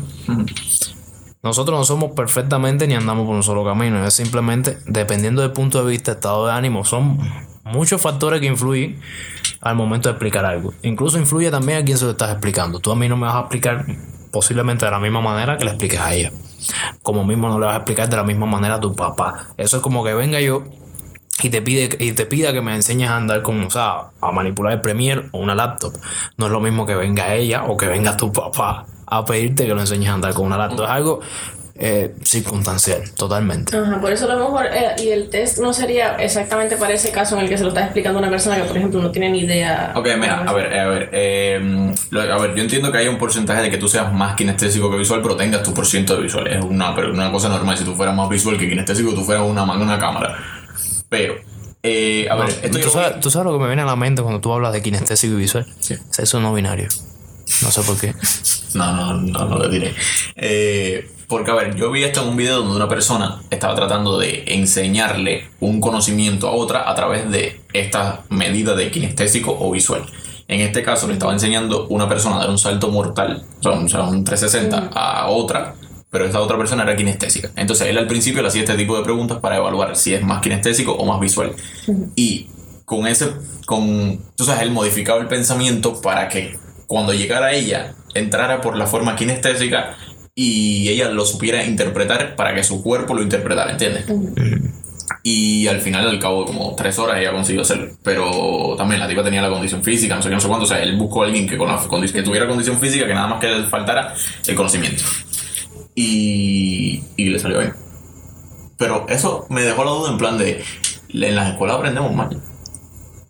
Nosotros 1.42 1.78
no 1.78 1.84
somos 1.84 2.12
perfectamente 2.12 2.86
ni 2.86 2.94
andamos 2.94 3.24
por 3.26 3.34
un 3.34 3.42
solo 3.42 3.64
camino. 3.64 4.04
Es 4.04 4.14
simplemente, 4.14 4.78
dependiendo 4.86 5.42
del 5.42 5.52
punto 5.52 5.82
de 5.82 5.90
vista, 5.90 6.12
estado 6.12 6.46
de 6.46 6.52
ánimo, 6.52 6.84
son 6.84 7.18
muchos 7.64 8.02
factores 8.02 8.40
que 8.40 8.46
influyen 8.46 9.00
al 9.60 9.76
momento 9.76 10.08
de 10.08 10.14
explicar 10.14 10.44
algo. 10.44 10.74
Incluso 10.82 11.18
influye 11.18 11.50
también 11.50 11.78
a 11.78 11.84
quién 11.84 11.96
se 11.98 12.04
lo 12.04 12.10
estás 12.12 12.30
explicando. 12.32 12.80
Tú 12.80 12.92
a 12.92 12.96
mí 12.96 13.08
no 13.08 13.16
me 13.16 13.26
vas 13.26 13.36
a 13.36 13.40
explicar 13.40 13.86
posiblemente 14.30 14.84
de 14.84 14.90
la 14.90 14.98
misma 14.98 15.20
manera 15.20 15.56
que 15.56 15.64
le 15.64 15.70
expliques 15.70 16.00
a 16.00 16.14
ella. 16.14 16.32
Como 17.02 17.24
mismo 17.24 17.48
no 17.48 17.58
le 17.58 17.66
vas 17.66 17.74
a 17.74 17.78
explicar 17.78 18.08
de 18.08 18.16
la 18.16 18.24
misma 18.24 18.46
manera 18.46 18.76
a 18.76 18.80
tu 18.80 18.94
papá. 18.94 19.48
Eso 19.56 19.78
es 19.78 19.82
como 19.82 20.04
que 20.04 20.14
venga 20.14 20.40
yo 20.40 20.64
y 21.42 21.50
te 21.50 21.60
pide 21.60 21.96
y 22.00 22.12
te 22.12 22.26
pida 22.26 22.52
que 22.52 22.62
me 22.62 22.74
enseñes 22.74 23.10
a 23.10 23.16
andar 23.16 23.42
con, 23.42 23.62
o 23.62 23.70
sea, 23.70 24.10
a 24.20 24.32
manipular 24.32 24.72
el 24.72 24.80
Premiere 24.80 25.28
o 25.32 25.38
una 25.38 25.54
laptop. 25.54 25.94
No 26.36 26.46
es 26.46 26.52
lo 26.52 26.60
mismo 26.60 26.86
que 26.86 26.94
venga 26.94 27.34
ella 27.34 27.64
o 27.64 27.76
que 27.76 27.86
venga 27.86 28.16
tu 28.16 28.32
papá 28.32 28.86
a 29.06 29.24
pedirte 29.24 29.66
que 29.66 29.74
lo 29.74 29.80
enseñes 29.80 30.08
a 30.08 30.14
andar 30.14 30.34
con 30.34 30.46
una 30.46 30.56
laptop. 30.56 30.84
Es 30.84 30.90
algo 30.90 31.20
eh, 31.78 32.14
circunstancial, 32.24 33.02
totalmente. 33.14 33.76
Ajá, 33.76 34.00
por 34.00 34.12
eso 34.12 34.30
a 34.30 34.34
lo 34.34 34.44
mejor, 34.44 34.66
eh, 34.66 34.94
y 35.02 35.08
el 35.10 35.28
test 35.30 35.58
no 35.58 35.72
sería 35.72 36.16
exactamente 36.16 36.76
para 36.76 36.94
ese 36.94 37.10
caso 37.10 37.36
en 37.36 37.42
el 37.44 37.48
que 37.48 37.56
se 37.58 37.62
lo 37.64 37.68
está 37.70 37.84
explicando 37.84 38.18
una 38.18 38.30
persona 38.30 38.56
que, 38.56 38.62
por 38.64 38.76
ejemplo, 38.76 39.00
no 39.02 39.10
tiene 39.10 39.30
ni 39.30 39.40
idea. 39.40 39.92
Ok, 39.94 40.08
mira, 40.18 40.42
a 40.46 40.52
ver, 40.52 40.78
a 40.78 40.86
ver, 40.88 41.08
eh, 41.12 41.92
lo- 42.10 42.20
a 42.20 42.38
ver, 42.38 42.54
yo 42.54 42.62
entiendo 42.62 42.90
que 42.90 42.98
hay 42.98 43.08
un 43.08 43.18
porcentaje 43.18 43.62
de 43.62 43.70
que 43.70 43.78
tú 43.78 43.88
seas 43.88 44.12
más 44.12 44.34
kinestésico 44.36 44.90
que 44.90 44.96
visual, 44.96 45.20
pero 45.22 45.36
tengas 45.36 45.62
tu 45.62 45.74
por 45.74 45.86
ciento 45.86 46.16
de 46.16 46.22
visual. 46.22 46.46
Es 46.46 46.64
una, 46.64 46.94
pero 46.94 47.12
una 47.12 47.30
cosa 47.30 47.48
normal. 47.48 47.76
Si 47.76 47.84
tú 47.84 47.94
fueras 47.94 48.14
más 48.14 48.28
visual 48.28 48.58
que 48.58 48.68
kinestésico, 48.68 49.12
tú 49.14 49.22
fueras 49.24 49.44
una 49.46 49.64
mano 49.64 49.82
una 49.82 49.98
cámara. 49.98 50.36
Pero, 51.08 51.34
eh, 51.82 52.26
a 52.30 52.34
ver, 52.36 52.48
esto 52.62 52.80
¿Tú 52.80 52.90
sabes, 52.90 53.20
tú 53.20 53.30
sabes 53.30 53.46
lo 53.46 53.52
que 53.52 53.58
me 53.62 53.66
viene 53.68 53.82
a 53.82 53.86
la 53.86 53.96
mente 53.96 54.22
cuando 54.22 54.40
tú 54.40 54.52
hablas 54.52 54.72
de 54.72 54.82
kinestésico 54.82 55.34
y 55.34 55.36
visual? 55.36 55.66
Sí. 55.78 55.94
Sexo 56.10 56.40
no 56.40 56.52
binario. 56.54 56.88
No 57.62 57.70
sé 57.70 57.82
por 57.82 57.98
qué. 57.98 58.14
No, 58.74 58.92
no, 58.94 59.14
no, 59.14 59.44
no 59.46 59.56
lo 59.58 59.68
diré. 59.70 59.94
Eh, 60.34 61.08
porque, 61.28 61.50
a 61.50 61.54
ver, 61.54 61.74
yo 61.74 61.90
vi 61.90 62.04
esto 62.04 62.22
en 62.22 62.28
un 62.28 62.36
video 62.36 62.58
donde 62.58 62.76
una 62.76 62.88
persona 62.88 63.42
estaba 63.50 63.74
tratando 63.74 64.18
de 64.18 64.44
enseñarle 64.46 65.48
un 65.60 65.80
conocimiento 65.80 66.48
a 66.48 66.52
otra 66.52 66.88
a 66.88 66.94
través 66.94 67.30
de 67.30 67.60
esta 67.72 68.24
medida 68.28 68.74
de 68.74 68.90
kinestésico 68.90 69.56
o 69.58 69.70
visual. 69.70 70.06
En 70.48 70.60
este 70.60 70.82
caso, 70.82 71.08
le 71.08 71.14
estaba 71.14 71.32
enseñando 71.32 71.86
una 71.88 72.08
persona 72.08 72.36
a 72.36 72.38
dar 72.40 72.50
un 72.50 72.58
salto 72.58 72.88
mortal, 72.90 73.44
o 73.58 73.62
sea, 73.62 73.72
un, 73.72 73.86
o 73.86 73.88
sea, 73.88 74.02
un 74.04 74.22
360 74.22 74.90
a 74.94 75.28
otra, 75.28 75.74
pero 76.10 76.24
esta 76.24 76.40
otra 76.40 76.56
persona 76.56 76.84
era 76.84 76.94
kinestésica. 76.94 77.50
Entonces, 77.56 77.88
él 77.88 77.98
al 77.98 78.06
principio 78.06 78.42
le 78.42 78.48
hacía 78.48 78.62
este 78.62 78.76
tipo 78.76 78.96
de 78.96 79.02
preguntas 79.02 79.38
para 79.38 79.56
evaluar 79.56 79.96
si 79.96 80.14
es 80.14 80.22
más 80.22 80.40
kinestésico 80.40 80.92
o 80.92 81.04
más 81.04 81.18
visual. 81.18 81.52
Y 82.14 82.48
con 82.84 83.08
ese, 83.08 83.32
con, 83.66 84.20
sabes, 84.36 84.62
él 84.62 84.70
modificaba 84.70 85.20
el 85.20 85.26
pensamiento 85.26 86.00
para 86.00 86.28
que 86.28 86.56
cuando 86.86 87.12
llegara 87.12 87.52
ella, 87.52 87.94
entrara 88.14 88.60
por 88.60 88.76
la 88.76 88.86
forma 88.86 89.16
kinestésica 89.16 89.96
y 90.38 90.88
ella 90.90 91.08
lo 91.10 91.24
supiera 91.24 91.64
interpretar 91.64 92.36
para 92.36 92.54
que 92.54 92.62
su 92.62 92.82
cuerpo 92.82 93.14
lo 93.14 93.22
interpretara, 93.22 93.72
¿entiendes? 93.72 94.04
Y 95.22 95.66
al 95.66 95.80
final, 95.80 96.06
al 96.06 96.20
cabo 96.20 96.42
de 96.42 96.46
como 96.46 96.76
tres 96.76 96.98
horas, 96.98 97.18
ella 97.18 97.32
consiguió 97.32 97.62
hacerlo. 97.62 97.96
Pero 98.02 98.74
también 98.76 99.00
la 99.00 99.08
tipa 99.08 99.24
tenía 99.24 99.40
la 99.40 99.48
condición 99.48 99.82
física, 99.82 100.14
no 100.14 100.22
sé 100.22 100.28
qué, 100.28 100.34
no 100.34 100.40
sé 100.40 100.46
cuánto. 100.46 100.64
O 100.64 100.68
sea, 100.68 100.80
él 100.82 100.96
buscó 100.96 101.22
a 101.22 101.26
alguien 101.26 101.48
que, 101.48 101.56
con 101.56 101.68
la 101.68 101.80
que 101.80 102.22
tuviera 102.22 102.46
condición 102.46 102.78
física, 102.78 103.06
que 103.06 103.14
nada 103.14 103.26
más 103.26 103.40
que 103.40 103.48
le 103.48 103.64
faltara 103.64 104.14
el 104.46 104.54
conocimiento. 104.54 105.02
Y, 105.94 107.02
y 107.16 107.24
le 107.24 107.38
salió 107.38 107.58
bien. 107.58 107.72
Pero 108.76 109.06
eso 109.08 109.46
me 109.48 109.62
dejó 109.62 109.84
la 109.84 109.90
duda 109.92 110.10
en 110.10 110.18
plan 110.18 110.36
de, 110.36 110.62
en 111.12 111.34
las 111.34 111.50
escuelas 111.50 111.78
aprendemos 111.78 112.14
mal. 112.14 112.40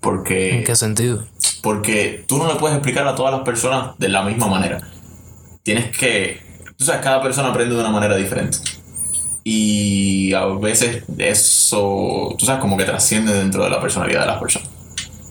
Porque 0.01 0.59
¿En 0.59 0.65
qué 0.65 0.75
sentido? 0.75 1.25
porque 1.63 2.25
tú 2.29 2.39
no 2.39 2.47
le 2.47 2.57
puedes 2.57 2.77
explicar 2.77 3.07
a 3.09 3.15
todas 3.15 3.33
las 3.33 3.43
personas 3.43 3.97
de 3.99 4.09
la 4.09 4.23
misma 4.23 4.49
manera. 4.49 4.81
Tienes 5.63 5.97
que. 5.97 6.46
Tú 6.77 6.85
sabes, 6.85 7.01
cada 7.03 7.23
persona 7.23 7.49
aprende 7.49 7.75
de 7.75 7.81
una 7.81 7.91
manera 7.91 8.17
diferente. 8.17 8.59
Y 9.45 10.33
a 10.35 10.45
veces 10.47 11.05
eso, 11.19 12.35
tú 12.39 12.45
sabes, 12.47 12.61
como 12.61 12.77
que 12.77 12.85
trasciende 12.85 13.33
dentro 13.33 13.65
de 13.65 13.71
la 13.71 13.81
personalidad 13.81 14.21
de 14.23 14.27
las 14.27 14.39
personas. 14.41 14.69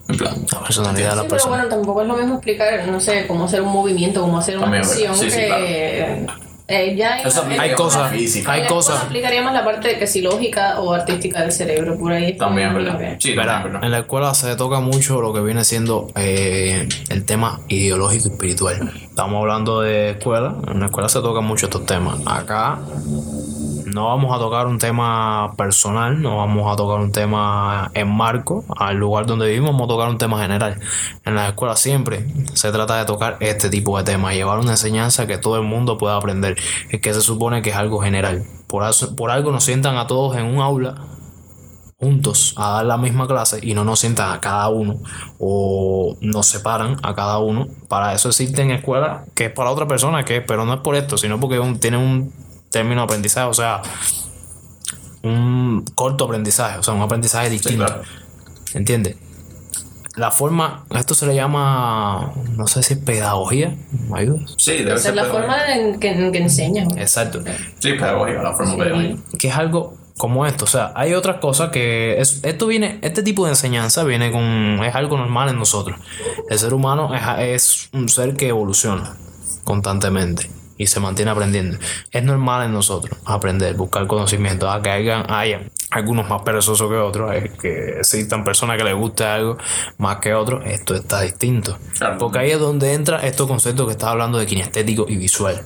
En 0.07 0.17
plan. 0.17 0.35
La 0.51 0.63
personalidad 0.63 1.09
de 1.09 1.11
Sí, 1.11 1.15
la 1.17 1.21
pero 1.23 1.29
persona. 1.29 1.55
bueno, 1.57 1.69
tampoco 1.69 2.01
es 2.03 2.07
lo 2.07 2.15
mismo 2.17 2.35
explicar, 2.35 2.87
no 2.87 2.99
sé, 2.99 3.25
cómo 3.27 3.45
hacer 3.45 3.61
un 3.61 3.73
movimiento, 3.73 4.21
cómo 4.21 4.37
hacer 4.37 4.55
una 4.57 4.65
También 4.65 4.83
acción 4.83 5.15
Sí, 5.15 5.29
sí, 5.29 5.37
que 5.37 6.25
eh, 6.67 6.95
ya 6.95 7.19
Eso 7.19 7.45
Hay 7.59 7.73
cosas, 7.73 8.11
física. 8.11 8.51
hay 8.51 8.65
cosas. 8.67 9.03
aplicaría 9.03 9.41
más 9.43 9.53
la 9.53 9.63
parte 9.63 9.87
de 9.89 9.99
que 9.99 10.07
si 10.07 10.21
lógica 10.21 10.79
o 10.79 10.93
artística 10.93 11.41
del 11.41 11.51
cerebro, 11.51 11.97
por 11.97 12.11
ahí. 12.11 12.35
También 12.37 12.73
verdad. 12.73 12.97
que- 12.97 13.17
Sí, 13.19 13.31
es 13.31 13.35
verdad. 13.35 13.83
en 13.83 13.91
la 13.91 13.99
escuela 13.99 14.33
se 14.33 14.55
toca 14.55 14.79
mucho 14.79 15.21
lo 15.21 15.31
que 15.33 15.41
viene 15.41 15.63
siendo 15.63 16.07
eh, 16.15 16.87
el 17.09 17.25
tema 17.25 17.61
ideológico 17.67 18.29
y 18.29 18.31
espiritual. 18.31 18.91
Estamos 19.03 19.39
hablando 19.41 19.81
de 19.81 20.11
escuela, 20.11 20.55
en 20.67 20.79
la 20.79 20.85
escuela 20.87 21.07
se 21.09 21.19
tocan 21.21 21.45
mucho 21.45 21.67
estos 21.67 21.85
temas. 21.85 22.19
Acá 22.25 22.79
no 23.95 24.07
vamos 24.07 24.35
a 24.35 24.39
tocar 24.39 24.67
un 24.67 24.77
tema 24.77 25.53
personal, 25.55 26.21
no 26.21 26.35
vamos 26.35 26.69
a 26.71 26.75
tocar 26.75 26.99
un 26.99 27.13
tema 27.13 27.89
en 27.93 28.09
marco 28.09 28.65
al 28.77 28.97
lugar 28.97 29.25
donde 29.25 29.47
vivimos, 29.47 29.71
vamos 29.71 29.85
a 29.85 29.87
tocar 29.87 30.09
un 30.09 30.17
tema 30.17 30.41
general. 30.41 30.81
En 31.23 31.33
las 31.33 31.47
escuelas 31.47 31.79
siempre 31.79 32.27
se 32.55 32.73
trata 32.73 32.97
de 32.97 33.05
tocar 33.05 33.37
este 33.39 33.69
tipo 33.69 33.97
de 33.97 34.03
temas, 34.03 34.33
llevar 34.33 34.59
una 34.59 34.71
enseñanza 34.71 35.27
que 35.27 35.37
todo 35.37 35.55
el 35.55 35.63
mundo 35.63 35.97
pueda 35.97 36.17
aprender, 36.17 36.57
que 36.89 37.13
se 37.13 37.21
supone 37.21 37.61
que 37.61 37.69
es 37.69 37.77
algo 37.77 38.01
general. 38.01 38.43
Por, 38.67 38.83
por 39.15 39.31
algo 39.31 39.53
nos 39.53 39.63
sientan 39.63 39.95
a 39.95 40.07
todos 40.07 40.35
en 40.35 40.45
un 40.45 40.59
aula 40.59 40.95
juntos 41.97 42.53
a 42.57 42.71
dar 42.71 42.85
la 42.87 42.97
misma 42.97 43.27
clase 43.27 43.59
y 43.61 43.75
no 43.75 43.85
nos 43.85 44.01
sientan 44.01 44.29
a 44.33 44.41
cada 44.41 44.67
uno 44.67 44.97
o 45.39 46.17
nos 46.19 46.47
separan 46.47 46.97
a 47.01 47.15
cada 47.15 47.39
uno. 47.39 47.67
Para 47.87 48.13
eso 48.13 48.27
existen 48.27 48.71
escuelas 48.71 49.21
que 49.35 49.45
es 49.45 49.53
para 49.53 49.71
otra 49.71 49.87
persona, 49.87 50.25
que 50.25 50.41
pero 50.41 50.65
no 50.65 50.73
es 50.73 50.81
por 50.81 50.95
esto, 50.95 51.17
sino 51.17 51.39
porque 51.39 51.61
tienen 51.79 52.01
un 52.01 52.45
término 52.75 52.99
de 52.99 53.05
aprendizaje, 53.05 53.47
o 53.47 53.53
sea, 53.53 53.81
un 55.23 55.85
corto 55.95 56.25
aprendizaje, 56.25 56.79
o 56.79 56.83
sea, 56.83 56.93
un 56.93 57.01
aprendizaje 57.01 57.49
distinto. 57.49 57.85
claro. 57.85 58.01
¿Entiendes? 58.73 59.15
La 60.17 60.29
forma, 60.29 60.83
esto 60.93 61.15
se 61.15 61.25
le 61.25 61.35
llama, 61.35 62.33
no 62.57 62.67
sé 62.67 62.83
si 62.83 62.95
es 62.95 62.99
pedagogía, 62.99 63.73
¿me 64.09 64.19
ayudas? 64.19 64.55
Sí, 64.57 64.83
debe 64.83 64.97
ser. 64.97 65.11
es 65.11 65.15
la 65.15 65.23
forma 65.23 65.73
en 65.73 65.97
que, 66.01 66.11
en 66.11 66.33
que 66.33 66.39
enseñas. 66.39 66.89
Exacto. 66.97 67.41
Sí, 67.79 67.93
pedagógica, 67.93 68.43
la 68.43 68.53
forma 68.53 68.75
pedagógica. 68.75 69.21
que 69.39 69.47
es 69.47 69.55
algo 69.55 69.93
como 70.17 70.45
esto. 70.45 70.65
O 70.65 70.67
sea, 70.67 70.91
hay 70.95 71.13
otras 71.13 71.37
cosas 71.37 71.69
que 71.69 72.19
es, 72.19 72.41
esto 72.43 72.67
viene, 72.67 72.99
este 73.03 73.23
tipo 73.23 73.45
de 73.45 73.51
enseñanza 73.51 74.03
viene 74.03 74.33
con, 74.33 74.83
es 74.83 74.93
algo 74.95 75.17
normal 75.17 75.47
en 75.47 75.59
nosotros. 75.59 75.97
El 76.49 76.59
ser 76.59 76.73
humano 76.73 77.15
es, 77.15 77.21
es 77.39 77.89
un 77.93 78.09
ser 78.09 78.35
que 78.35 78.49
evoluciona 78.49 79.15
constantemente 79.63 80.49
y 80.77 80.87
se 80.87 80.99
mantiene 80.99 81.31
aprendiendo. 81.31 81.77
Es 82.11 82.23
normal 82.23 82.65
en 82.65 82.73
nosotros 82.73 83.17
aprender, 83.25 83.75
buscar 83.75 84.07
conocimiento, 84.07 84.69
a 84.69 84.81
que 84.81 84.89
hayan, 84.89 85.25
hayan 85.31 85.71
algunos 85.91 86.29
más 86.29 86.41
perezosos 86.41 86.89
que 86.89 86.97
otros, 86.97 87.33
es 87.35 87.51
que 87.53 87.99
existan 87.99 88.43
personas 88.43 88.77
que 88.77 88.83
les 88.83 88.95
guste 88.95 89.23
algo 89.23 89.57
más 89.97 90.17
que 90.17 90.33
otros, 90.33 90.63
esto 90.65 90.95
está 90.95 91.21
distinto. 91.21 91.77
Porque 92.19 92.39
ahí 92.39 92.51
es 92.51 92.59
donde 92.59 92.93
entra 92.93 93.25
estos 93.25 93.47
conceptos 93.47 93.85
que 93.85 93.93
estás 93.93 94.09
hablando 94.09 94.37
de 94.37 94.45
kinestético 94.45 95.05
y 95.07 95.17
visual. 95.17 95.61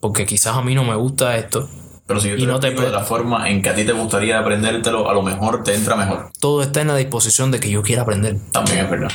Porque 0.00 0.26
quizás 0.26 0.56
a 0.56 0.62
mí 0.62 0.74
no 0.74 0.84
me 0.84 0.94
gusta 0.94 1.36
esto, 1.36 1.68
Pero 2.06 2.20
si 2.20 2.28
yo 2.28 2.36
te, 2.36 2.42
Y 2.42 2.46
no 2.46 2.60
te 2.60 2.70
de 2.70 2.90
la 2.90 3.02
forma 3.02 3.48
en 3.48 3.62
que 3.62 3.70
a 3.70 3.74
ti 3.74 3.84
te 3.84 3.92
gustaría 3.92 4.38
aprendértelo, 4.38 5.08
a 5.08 5.14
lo 5.14 5.22
mejor 5.22 5.64
te 5.64 5.74
entra 5.74 5.96
mejor. 5.96 6.30
todo 6.38 6.62
está 6.62 6.82
en 6.82 6.88
la 6.88 6.96
disposición 6.96 7.50
de 7.50 7.58
que 7.58 7.70
yo 7.70 7.82
quiera 7.82 8.02
aprender. 8.02 8.36
También 8.52 8.80
es 8.80 8.90
verdad. 8.90 9.10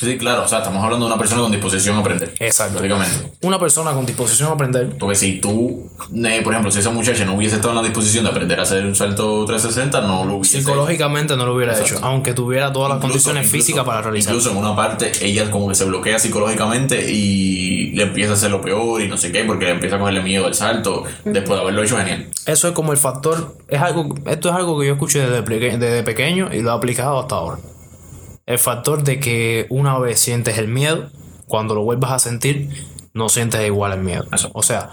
Sí, 0.00 0.16
claro. 0.18 0.44
O 0.44 0.48
sea, 0.48 0.58
estamos 0.58 0.82
hablando 0.82 1.06
de 1.06 1.12
una 1.12 1.18
persona 1.20 1.42
con 1.42 1.52
disposición 1.52 1.96
a 1.96 2.00
aprender. 2.00 2.32
Exacto. 2.38 2.74
Lógicamente. 2.78 3.32
Una 3.42 3.58
persona 3.58 3.92
con 3.92 4.06
disposición 4.06 4.48
a 4.48 4.52
aprender, 4.52 4.96
Porque 4.98 5.14
si 5.16 5.40
tú, 5.40 5.90
eh, 6.24 6.40
por 6.42 6.52
ejemplo, 6.54 6.70
si 6.70 6.78
esa 6.78 6.90
muchacha 6.90 7.24
no 7.24 7.34
hubiese 7.34 7.56
estado 7.56 7.72
en 7.72 7.76
la 7.76 7.82
disposición 7.82 8.24
de 8.24 8.30
aprender 8.30 8.58
a 8.58 8.62
hacer 8.62 8.84
un 8.86 8.94
salto 8.94 9.44
360, 9.44 10.00
no 10.02 10.24
lo 10.24 10.36
hubiese 10.36 10.58
psicológicamente 10.58 11.36
no 11.36 11.44
lo 11.46 11.54
hubiera 11.54 11.72
Exacto. 11.72 11.96
hecho, 11.96 12.04
aunque 12.04 12.32
tuviera 12.32 12.72
todas 12.72 12.88
las 12.88 12.96
Incluso- 12.96 13.12
condiciones 13.30 13.46
incluso- 13.46 13.64
físicas 13.66 13.84
para 13.84 14.02
realizarlo. 14.02 14.38
Incluso 14.38 14.58
en 14.58 14.64
una 14.64 14.74
parte 14.74 15.12
ella 15.20 15.50
como 15.50 15.68
que 15.68 15.74
se 15.74 15.84
bloquea 15.84 16.18
psicológicamente 16.18 17.10
y 17.12 17.90
le 17.92 18.04
empieza 18.04 18.32
a 18.32 18.34
hacer 18.34 18.50
lo 18.50 18.60
peor 18.60 19.02
y 19.02 19.08
no 19.08 19.16
sé 19.16 19.30
qué, 19.32 19.44
porque 19.44 19.64
le 19.66 19.72
empieza 19.72 19.96
a 19.96 19.98
cogerle 19.98 20.22
miedo 20.22 20.46
al 20.46 20.54
salto 20.54 21.04
después 21.24 21.56
de 21.58 21.60
haberlo 21.62 21.82
hecho 21.82 21.96
genial. 21.98 22.26
Eso 22.46 22.68
es 22.68 22.74
como 22.74 22.92
el 22.92 22.98
factor, 22.98 23.54
es 23.68 23.80
algo, 23.80 24.14
esto 24.26 24.48
es 24.48 24.54
algo 24.54 24.78
que 24.80 24.86
yo 24.86 24.92
escuché 24.94 25.20
desde 25.28 26.02
pequeño 26.02 26.48
y 26.52 26.60
lo 26.60 26.70
he 26.70 26.74
aplicado 26.74 27.20
hasta 27.20 27.34
ahora. 27.34 27.58
El 28.50 28.58
factor 28.58 29.04
de 29.04 29.20
que 29.20 29.68
una 29.70 29.96
vez 30.00 30.18
sientes 30.18 30.58
el 30.58 30.66
miedo, 30.66 31.08
cuando 31.46 31.76
lo 31.76 31.84
vuelvas 31.84 32.10
a 32.10 32.18
sentir, 32.18 32.68
no 33.14 33.28
sientes 33.28 33.64
igual 33.64 33.92
el 33.92 34.00
miedo. 34.00 34.24
Eso. 34.32 34.50
O 34.54 34.64
sea, 34.64 34.90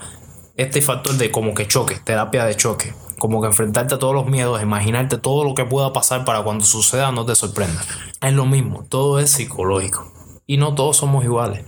este 0.58 0.80
factor 0.80 1.16
de 1.16 1.32
como 1.32 1.56
que 1.56 1.68
choque, 1.68 1.96
terapia 1.96 2.46
de 2.46 2.56
choque, 2.56 2.94
como 3.18 3.42
que 3.42 3.48
enfrentarte 3.48 3.96
a 3.96 3.98
todos 3.98 4.14
los 4.14 4.28
miedos, 4.28 4.62
imaginarte 4.62 5.18
todo 5.18 5.44
lo 5.44 5.56
que 5.56 5.66
pueda 5.66 5.92
pasar 5.92 6.24
para 6.24 6.44
cuando 6.44 6.66
suceda 6.66 7.12
no 7.12 7.26
te 7.26 7.34
sorprenda. 7.34 7.82
Es 8.22 8.32
lo 8.32 8.46
mismo, 8.46 8.86
todo 8.88 9.18
es 9.18 9.32
psicológico. 9.32 10.14
Y 10.46 10.58
no 10.58 10.76
todos 10.76 10.98
somos 10.98 11.26
iguales. 11.26 11.66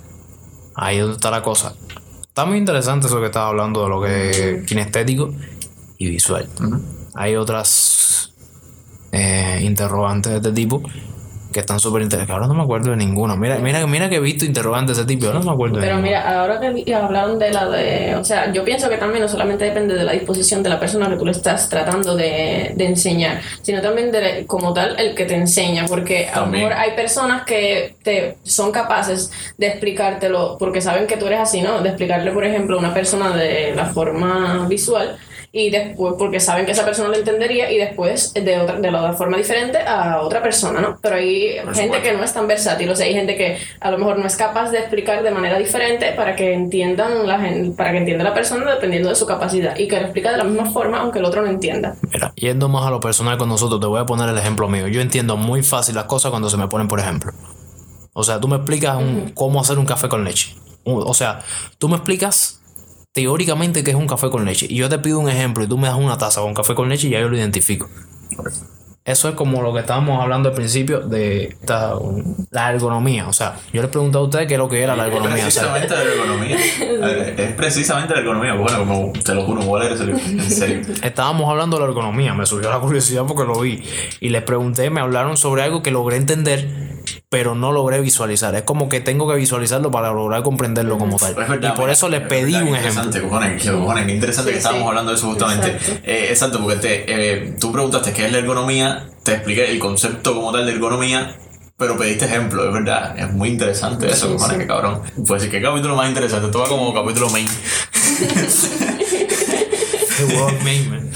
Ahí 0.75 0.97
es 0.97 1.02
donde 1.02 1.15
está 1.15 1.32
la 1.32 1.41
cosa. 1.41 1.73
Está 2.21 2.45
muy 2.45 2.60
interesante 2.60 3.08
eso 3.08 3.19
que 3.19 3.25
estás 3.25 3.45
hablando 3.45 3.82
de 3.82 3.89
lo 3.89 3.99
que 3.99 4.30
es 4.30 4.67
kinestético 4.67 5.34
y 5.97 6.08
visual. 6.08 6.47
Hay 7.15 7.36
otras 7.36 8.36
eh, 9.12 9.62
interrogantes 9.63 10.34
de 10.34 10.38
este 10.38 10.52
tipo 10.52 10.84
que 11.52 11.60
están 11.62 11.80
súper 11.80 12.02
interesantes. 12.04 12.34
Ahora 12.34 12.48
no 12.48 12.54
me 12.54 12.64
acuerdo 12.64 12.92
de 12.92 12.98
ninguno. 12.98 13.36
Mira, 13.36 13.58
mira, 13.58 13.86
mira 13.88 14.08
que 14.10 14.18
he 14.18 14.20
visto 14.20 14.46
interrogantes 14.46 14.98
de 14.98 15.02
ese 15.04 15.08
tipo. 15.08 15.26
Ahora 15.28 15.40
no 15.40 15.46
me 15.46 15.52
acuerdo 15.52 15.76
de 15.78 15.82
Pero 15.82 15.96
ninguno. 15.96 16.08
mira, 16.18 16.40
ahora 16.42 16.60
que 16.60 16.94
hablaron 16.94 17.40
de 17.40 17.52
la 17.52 17.68
de. 17.70 18.16
O 18.16 18.24
sea, 18.24 18.52
yo 18.52 18.64
pienso 18.64 18.88
que 18.90 18.98
también 18.98 19.22
no 19.24 19.28
solamente 19.28 19.66
depende 19.66 19.96
de 19.96 20.04
la 20.04 20.12
disposición 20.12 20.62
de 20.62 20.70
la 20.70 20.80
persona 20.80 21.10
que 21.10 21.16
tú 21.16 21.26
le 21.26 21.32
estás 21.32 21.68
tratando 21.70 22.16
de, 22.16 22.74
de 22.76 22.86
enseñar, 22.86 23.42
sino 23.62 23.82
también 23.82 24.12
de 24.12 24.46
como 24.46 24.74
tal 24.74 25.00
el 25.00 25.16
que 25.16 25.26
te 25.26 25.36
enseña. 25.36 25.86
Porque 25.88 26.28
a 26.32 26.42
lo 26.42 26.48
mejor 26.48 26.74
hay 26.74 26.92
personas 26.92 27.44
que 27.46 27.96
te 28.04 28.38
son 28.44 28.72
capaces 28.72 29.32
de 29.58 29.68
explicártelo 29.68 30.58
porque 30.60 30.82
saben 30.82 31.08
que 31.08 31.18
tú 31.18 31.26
eres 31.28 31.40
así, 31.40 31.62
¿no? 31.62 31.82
De 31.82 31.90
explicarle, 31.90 32.32
por 32.32 32.46
ejemplo, 32.46 32.76
a 32.76 32.80
una 32.80 32.94
persona 32.94 33.36
de 33.36 33.74
la 33.76 33.86
forma 33.86 34.68
visual. 34.68 35.18
Y 35.52 35.72
después, 35.72 36.14
porque 36.20 36.40
saben 36.40 36.66
que 36.68 36.74
esa 36.74 36.86
persona 36.86 37.10
lo 37.10 37.16
entendería, 37.16 37.72
y 37.72 37.78
después 37.80 38.34
de 38.36 38.60
otra, 38.60 38.76
de 38.80 38.92
la 38.92 39.02
otra 39.02 39.14
forma 39.14 39.36
diferente 39.36 39.80
a 39.80 40.22
otra 40.22 40.44
persona, 40.44 40.80
¿no? 40.80 41.00
Pero 41.02 41.16
hay 41.16 41.56
Por 41.64 41.74
gente 41.74 41.84
supuesto. 41.96 42.04
que 42.04 42.14
no 42.18 42.24
es 42.24 42.34
tan 42.34 42.48
versátil, 42.48 42.88
o 42.90 42.96
sea, 42.96 43.08
hay 43.08 43.14
gente 43.16 43.36
que 43.36 43.58
a 43.80 43.90
lo 43.90 43.98
mejor 43.98 44.20
no 44.20 44.28
es 44.28 44.36
capaz 44.36 44.70
de 44.70 44.78
explicar 44.78 45.24
de 45.24 45.32
manera 45.32 45.58
diferente 45.58 46.12
para 46.12 46.36
que 46.36 46.54
entiendan 46.54 47.26
la 47.26 47.40
gente, 47.40 47.76
para 47.76 47.92
que 47.92 47.98
entienda 47.98 48.24
la 48.24 48.34
persona 48.36 48.72
dependiendo 48.72 49.10
de 49.10 49.16
su 49.16 49.26
capacidad 49.26 49.76
y 49.76 49.88
que 49.88 49.96
lo 49.96 50.04
explica 50.04 50.32
de 50.32 50.38
la 50.38 50.44
misma 50.44 50.70
forma 50.70 51.00
aunque 51.00 51.18
el 51.18 51.26
otro 51.26 51.42
no 51.42 51.48
entienda. 51.50 51.96
Mira, 52.14 52.32
yendo 52.36 52.70
más 52.70 52.86
a 52.86 52.92
lo 52.92 53.00
personal 53.00 53.38
con 53.40 53.50
nosotros, 53.50 53.80
te 53.82 53.88
voy 53.88 54.00
a 54.00 54.06
poner 54.06 54.30
el 54.30 54.38
ejemplo 54.38 54.68
mío. 54.70 54.88
Yo 54.88 55.02
entiendo 55.02 55.36
muy 55.36 55.64
fácil 55.64 55.96
las 55.96 56.04
cosas 56.06 56.30
cuando 56.30 56.50
se 56.52 56.58
me 56.58 56.68
ponen 56.68 56.88
por 56.88 57.00
ejemplo. 57.00 57.32
O 58.14 58.24
sea, 58.24 58.40
tú 58.40 58.48
me 58.48 58.58
explicas 58.58 58.98
un- 58.98 59.32
cómo 59.34 59.60
hacer 59.62 59.80
un 59.80 59.86
café 59.86 60.10
con 60.10 60.24
leche. 60.24 60.56
O 60.84 61.14
sea, 61.16 61.40
tú 61.80 61.90
me 61.90 61.96
explicas 61.96 62.59
teóricamente 63.13 63.84
qué 63.84 63.91
es 63.91 63.95
un 63.98 64.08
café 64.08 64.30
con 64.30 64.45
leche. 64.45 64.67
Y 64.69 64.76
yo 64.76 64.89
te 64.89 65.00
pido 65.00 65.19
un 65.19 65.30
ejemplo 65.30 65.63
y 65.63 65.67
tú 65.67 65.78
me 65.78 65.88
das 65.88 65.98
una 65.98 66.17
taza 66.17 66.41
con 66.41 66.54
café 66.54 66.76
con 66.76 66.89
leche 66.89 67.08
y 67.08 67.12
ya 67.12 67.19
yo 67.19 67.30
lo 67.30 67.38
identifico. 67.38 67.89
Eso 69.06 69.28
es 69.30 69.34
como 69.34 69.63
lo 69.63 69.74
que 69.74 69.80
estábamos 69.80 70.22
hablando 70.22 70.50
al 70.50 70.56
principio 70.56 71.00
de 71.00 71.45
esta- 71.45 71.93
la 72.52 72.72
ergonomía. 72.72 73.28
O 73.28 73.34
sea, 73.34 73.56
yo 73.74 73.82
les 73.82 73.89
pregunté 73.89 74.17
a 74.19 74.22
ustedes 74.22 74.45
qué 74.48 74.54
es 74.54 74.60
lo 74.60 74.69
que 74.69 74.84
era 74.84 74.95
la 74.95 75.08
Es 75.08 75.13
ergonomía. 75.13 75.48
O 75.48 75.52
sea, 75.52 75.74
precisamente 75.74 75.95
la 75.95 76.12
ergonomía. 76.13 76.58
Es 77.39 77.52
precisamente 77.54 78.13
la 78.13 78.19
ergonomía. 78.19 78.54
Bueno, 78.54 78.80
como 78.80 79.12
te 79.13 79.34
lo 79.34 79.43
juro, 79.45 79.62
voy 79.63 79.82
a 79.82 79.89
leer. 79.89 80.10
En 80.12 80.52
serio. 80.52 80.82
estábamos 81.02 81.50
hablando 81.50 81.78
de 81.78 81.84
la 81.84 81.89
ergonomía, 81.89 82.36
me 82.36 82.45
surgió 82.45 82.69
la 82.69 82.80
curiosidad 82.80 83.24
porque 83.26 83.45
lo 83.52 83.60
vi. 83.62 83.82
Y 84.19 84.30
les 84.30 84.43
pregunté, 84.43 84.89
me 84.91 85.02
hablaron 85.02 85.38
sobre 85.38 85.63
algo 85.63 85.82
que 85.82 85.89
logré 85.89 86.17
entender, 86.17 86.99
pero 87.30 87.54
no 87.54 87.72
logré 87.72 88.02
visualizar. 88.02 88.56
Es 88.56 88.63
como 88.63 88.89
que 88.89 89.02
tengo 89.02 89.30
que 89.30 89.36
visualizarlo 89.36 89.92
para 89.92 90.12
lograr 90.12 90.42
comprenderlo 90.42 90.98
como 90.98 91.18
tal. 91.18 91.36
Verdad, 91.36 91.74
y 91.74 91.78
por 91.78 91.89
eso 91.92 92.10
les 92.10 92.22
es 92.24 92.28
pedí 92.28 92.54
verdad, 92.54 92.68
un 92.68 92.76
ejemplo. 92.76 93.04
Interesante, 93.04 93.22
cojones, 93.22 93.63
qué 93.63 93.72
cojones, 93.72 94.06
qué 94.08 94.12
interesante 94.13 94.50
Sí, 94.50 94.54
que 94.54 94.58
estábamos 94.58 94.84
sí. 94.84 94.88
hablando 94.89 95.12
de 95.12 95.18
eso 95.18 95.28
justamente. 95.28 95.68
Exacto. 95.70 96.02
Eh, 96.06 96.28
exacto, 96.30 96.60
porque 96.62 96.76
te, 96.78 97.06
eh, 97.08 97.56
tú 97.60 97.72
preguntaste 97.72 98.13
qué 98.13 98.26
es 98.26 98.32
la 98.32 98.39
ergonomía, 98.39 99.08
te 99.24 99.34
expliqué 99.36 99.70
el 99.72 99.78
concepto 99.78 100.34
como 100.34 100.52
tal 100.52 100.65
de 100.65 100.72
ergonomía, 100.72 101.36
pero 101.78 101.96
pediste 101.98 102.26
ejemplo, 102.26 102.65
es 102.68 102.74
verdad. 102.74 103.18
Es 103.18 103.32
muy 103.32 103.50
interesante 103.50 104.08
eso, 104.10 104.26
Sí, 104.28 104.34
cojones, 104.34 104.56
sí. 104.56 104.62
qué 104.62 104.68
cabrón. 104.68 105.02
Pues 105.28 105.44
sí, 105.44 105.50
qué 105.50 105.62
capítulo 105.62 105.96
más 105.96 106.10
interesante. 106.10 106.48
Esto 106.48 106.60
va 106.60 106.68
como 106.68 106.92
capítulo 106.94 107.30
main. 107.30 107.48
The 110.18 110.36
World 110.36 110.62
Main, 110.63 110.89
man. 110.89 111.09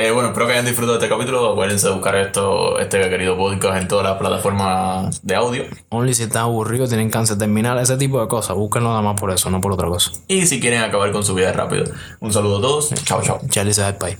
Eh, 0.00 0.12
bueno, 0.12 0.28
espero 0.28 0.46
que 0.46 0.52
hayan 0.52 0.64
disfrutado 0.64 0.96
de 0.96 1.04
este 1.04 1.12
capítulo. 1.12 1.50
Acuérdense 1.50 1.88
de 1.88 1.92
buscar 1.92 2.14
esto, 2.14 2.78
este 2.78 3.00
querido 3.10 3.36
podcast 3.36 3.82
en 3.82 3.88
todas 3.88 4.04
las 4.04 4.16
plataformas 4.16 5.26
de 5.26 5.34
audio. 5.34 5.64
Only 5.88 6.14
si 6.14 6.22
están 6.22 6.42
aburridos, 6.42 6.88
tienen 6.88 7.10
cáncer 7.10 7.36
terminal, 7.36 7.80
ese 7.80 7.96
tipo 7.96 8.20
de 8.20 8.28
cosas. 8.28 8.54
Búsquenlo 8.54 8.90
nada 8.90 9.02
más 9.02 9.20
por 9.20 9.32
eso, 9.32 9.50
no 9.50 9.60
por 9.60 9.72
otra 9.72 9.88
cosa. 9.88 10.12
Y 10.28 10.46
si 10.46 10.60
quieren 10.60 10.82
acabar 10.82 11.10
con 11.10 11.24
su 11.24 11.34
vida 11.34 11.52
rápido. 11.52 11.86
Un 12.20 12.32
saludo 12.32 12.58
a 12.58 12.60
todos. 12.60 12.94
Chao, 13.02 13.20
chao. 13.22 13.40
Charlie 13.48 13.74
país. 13.98 14.18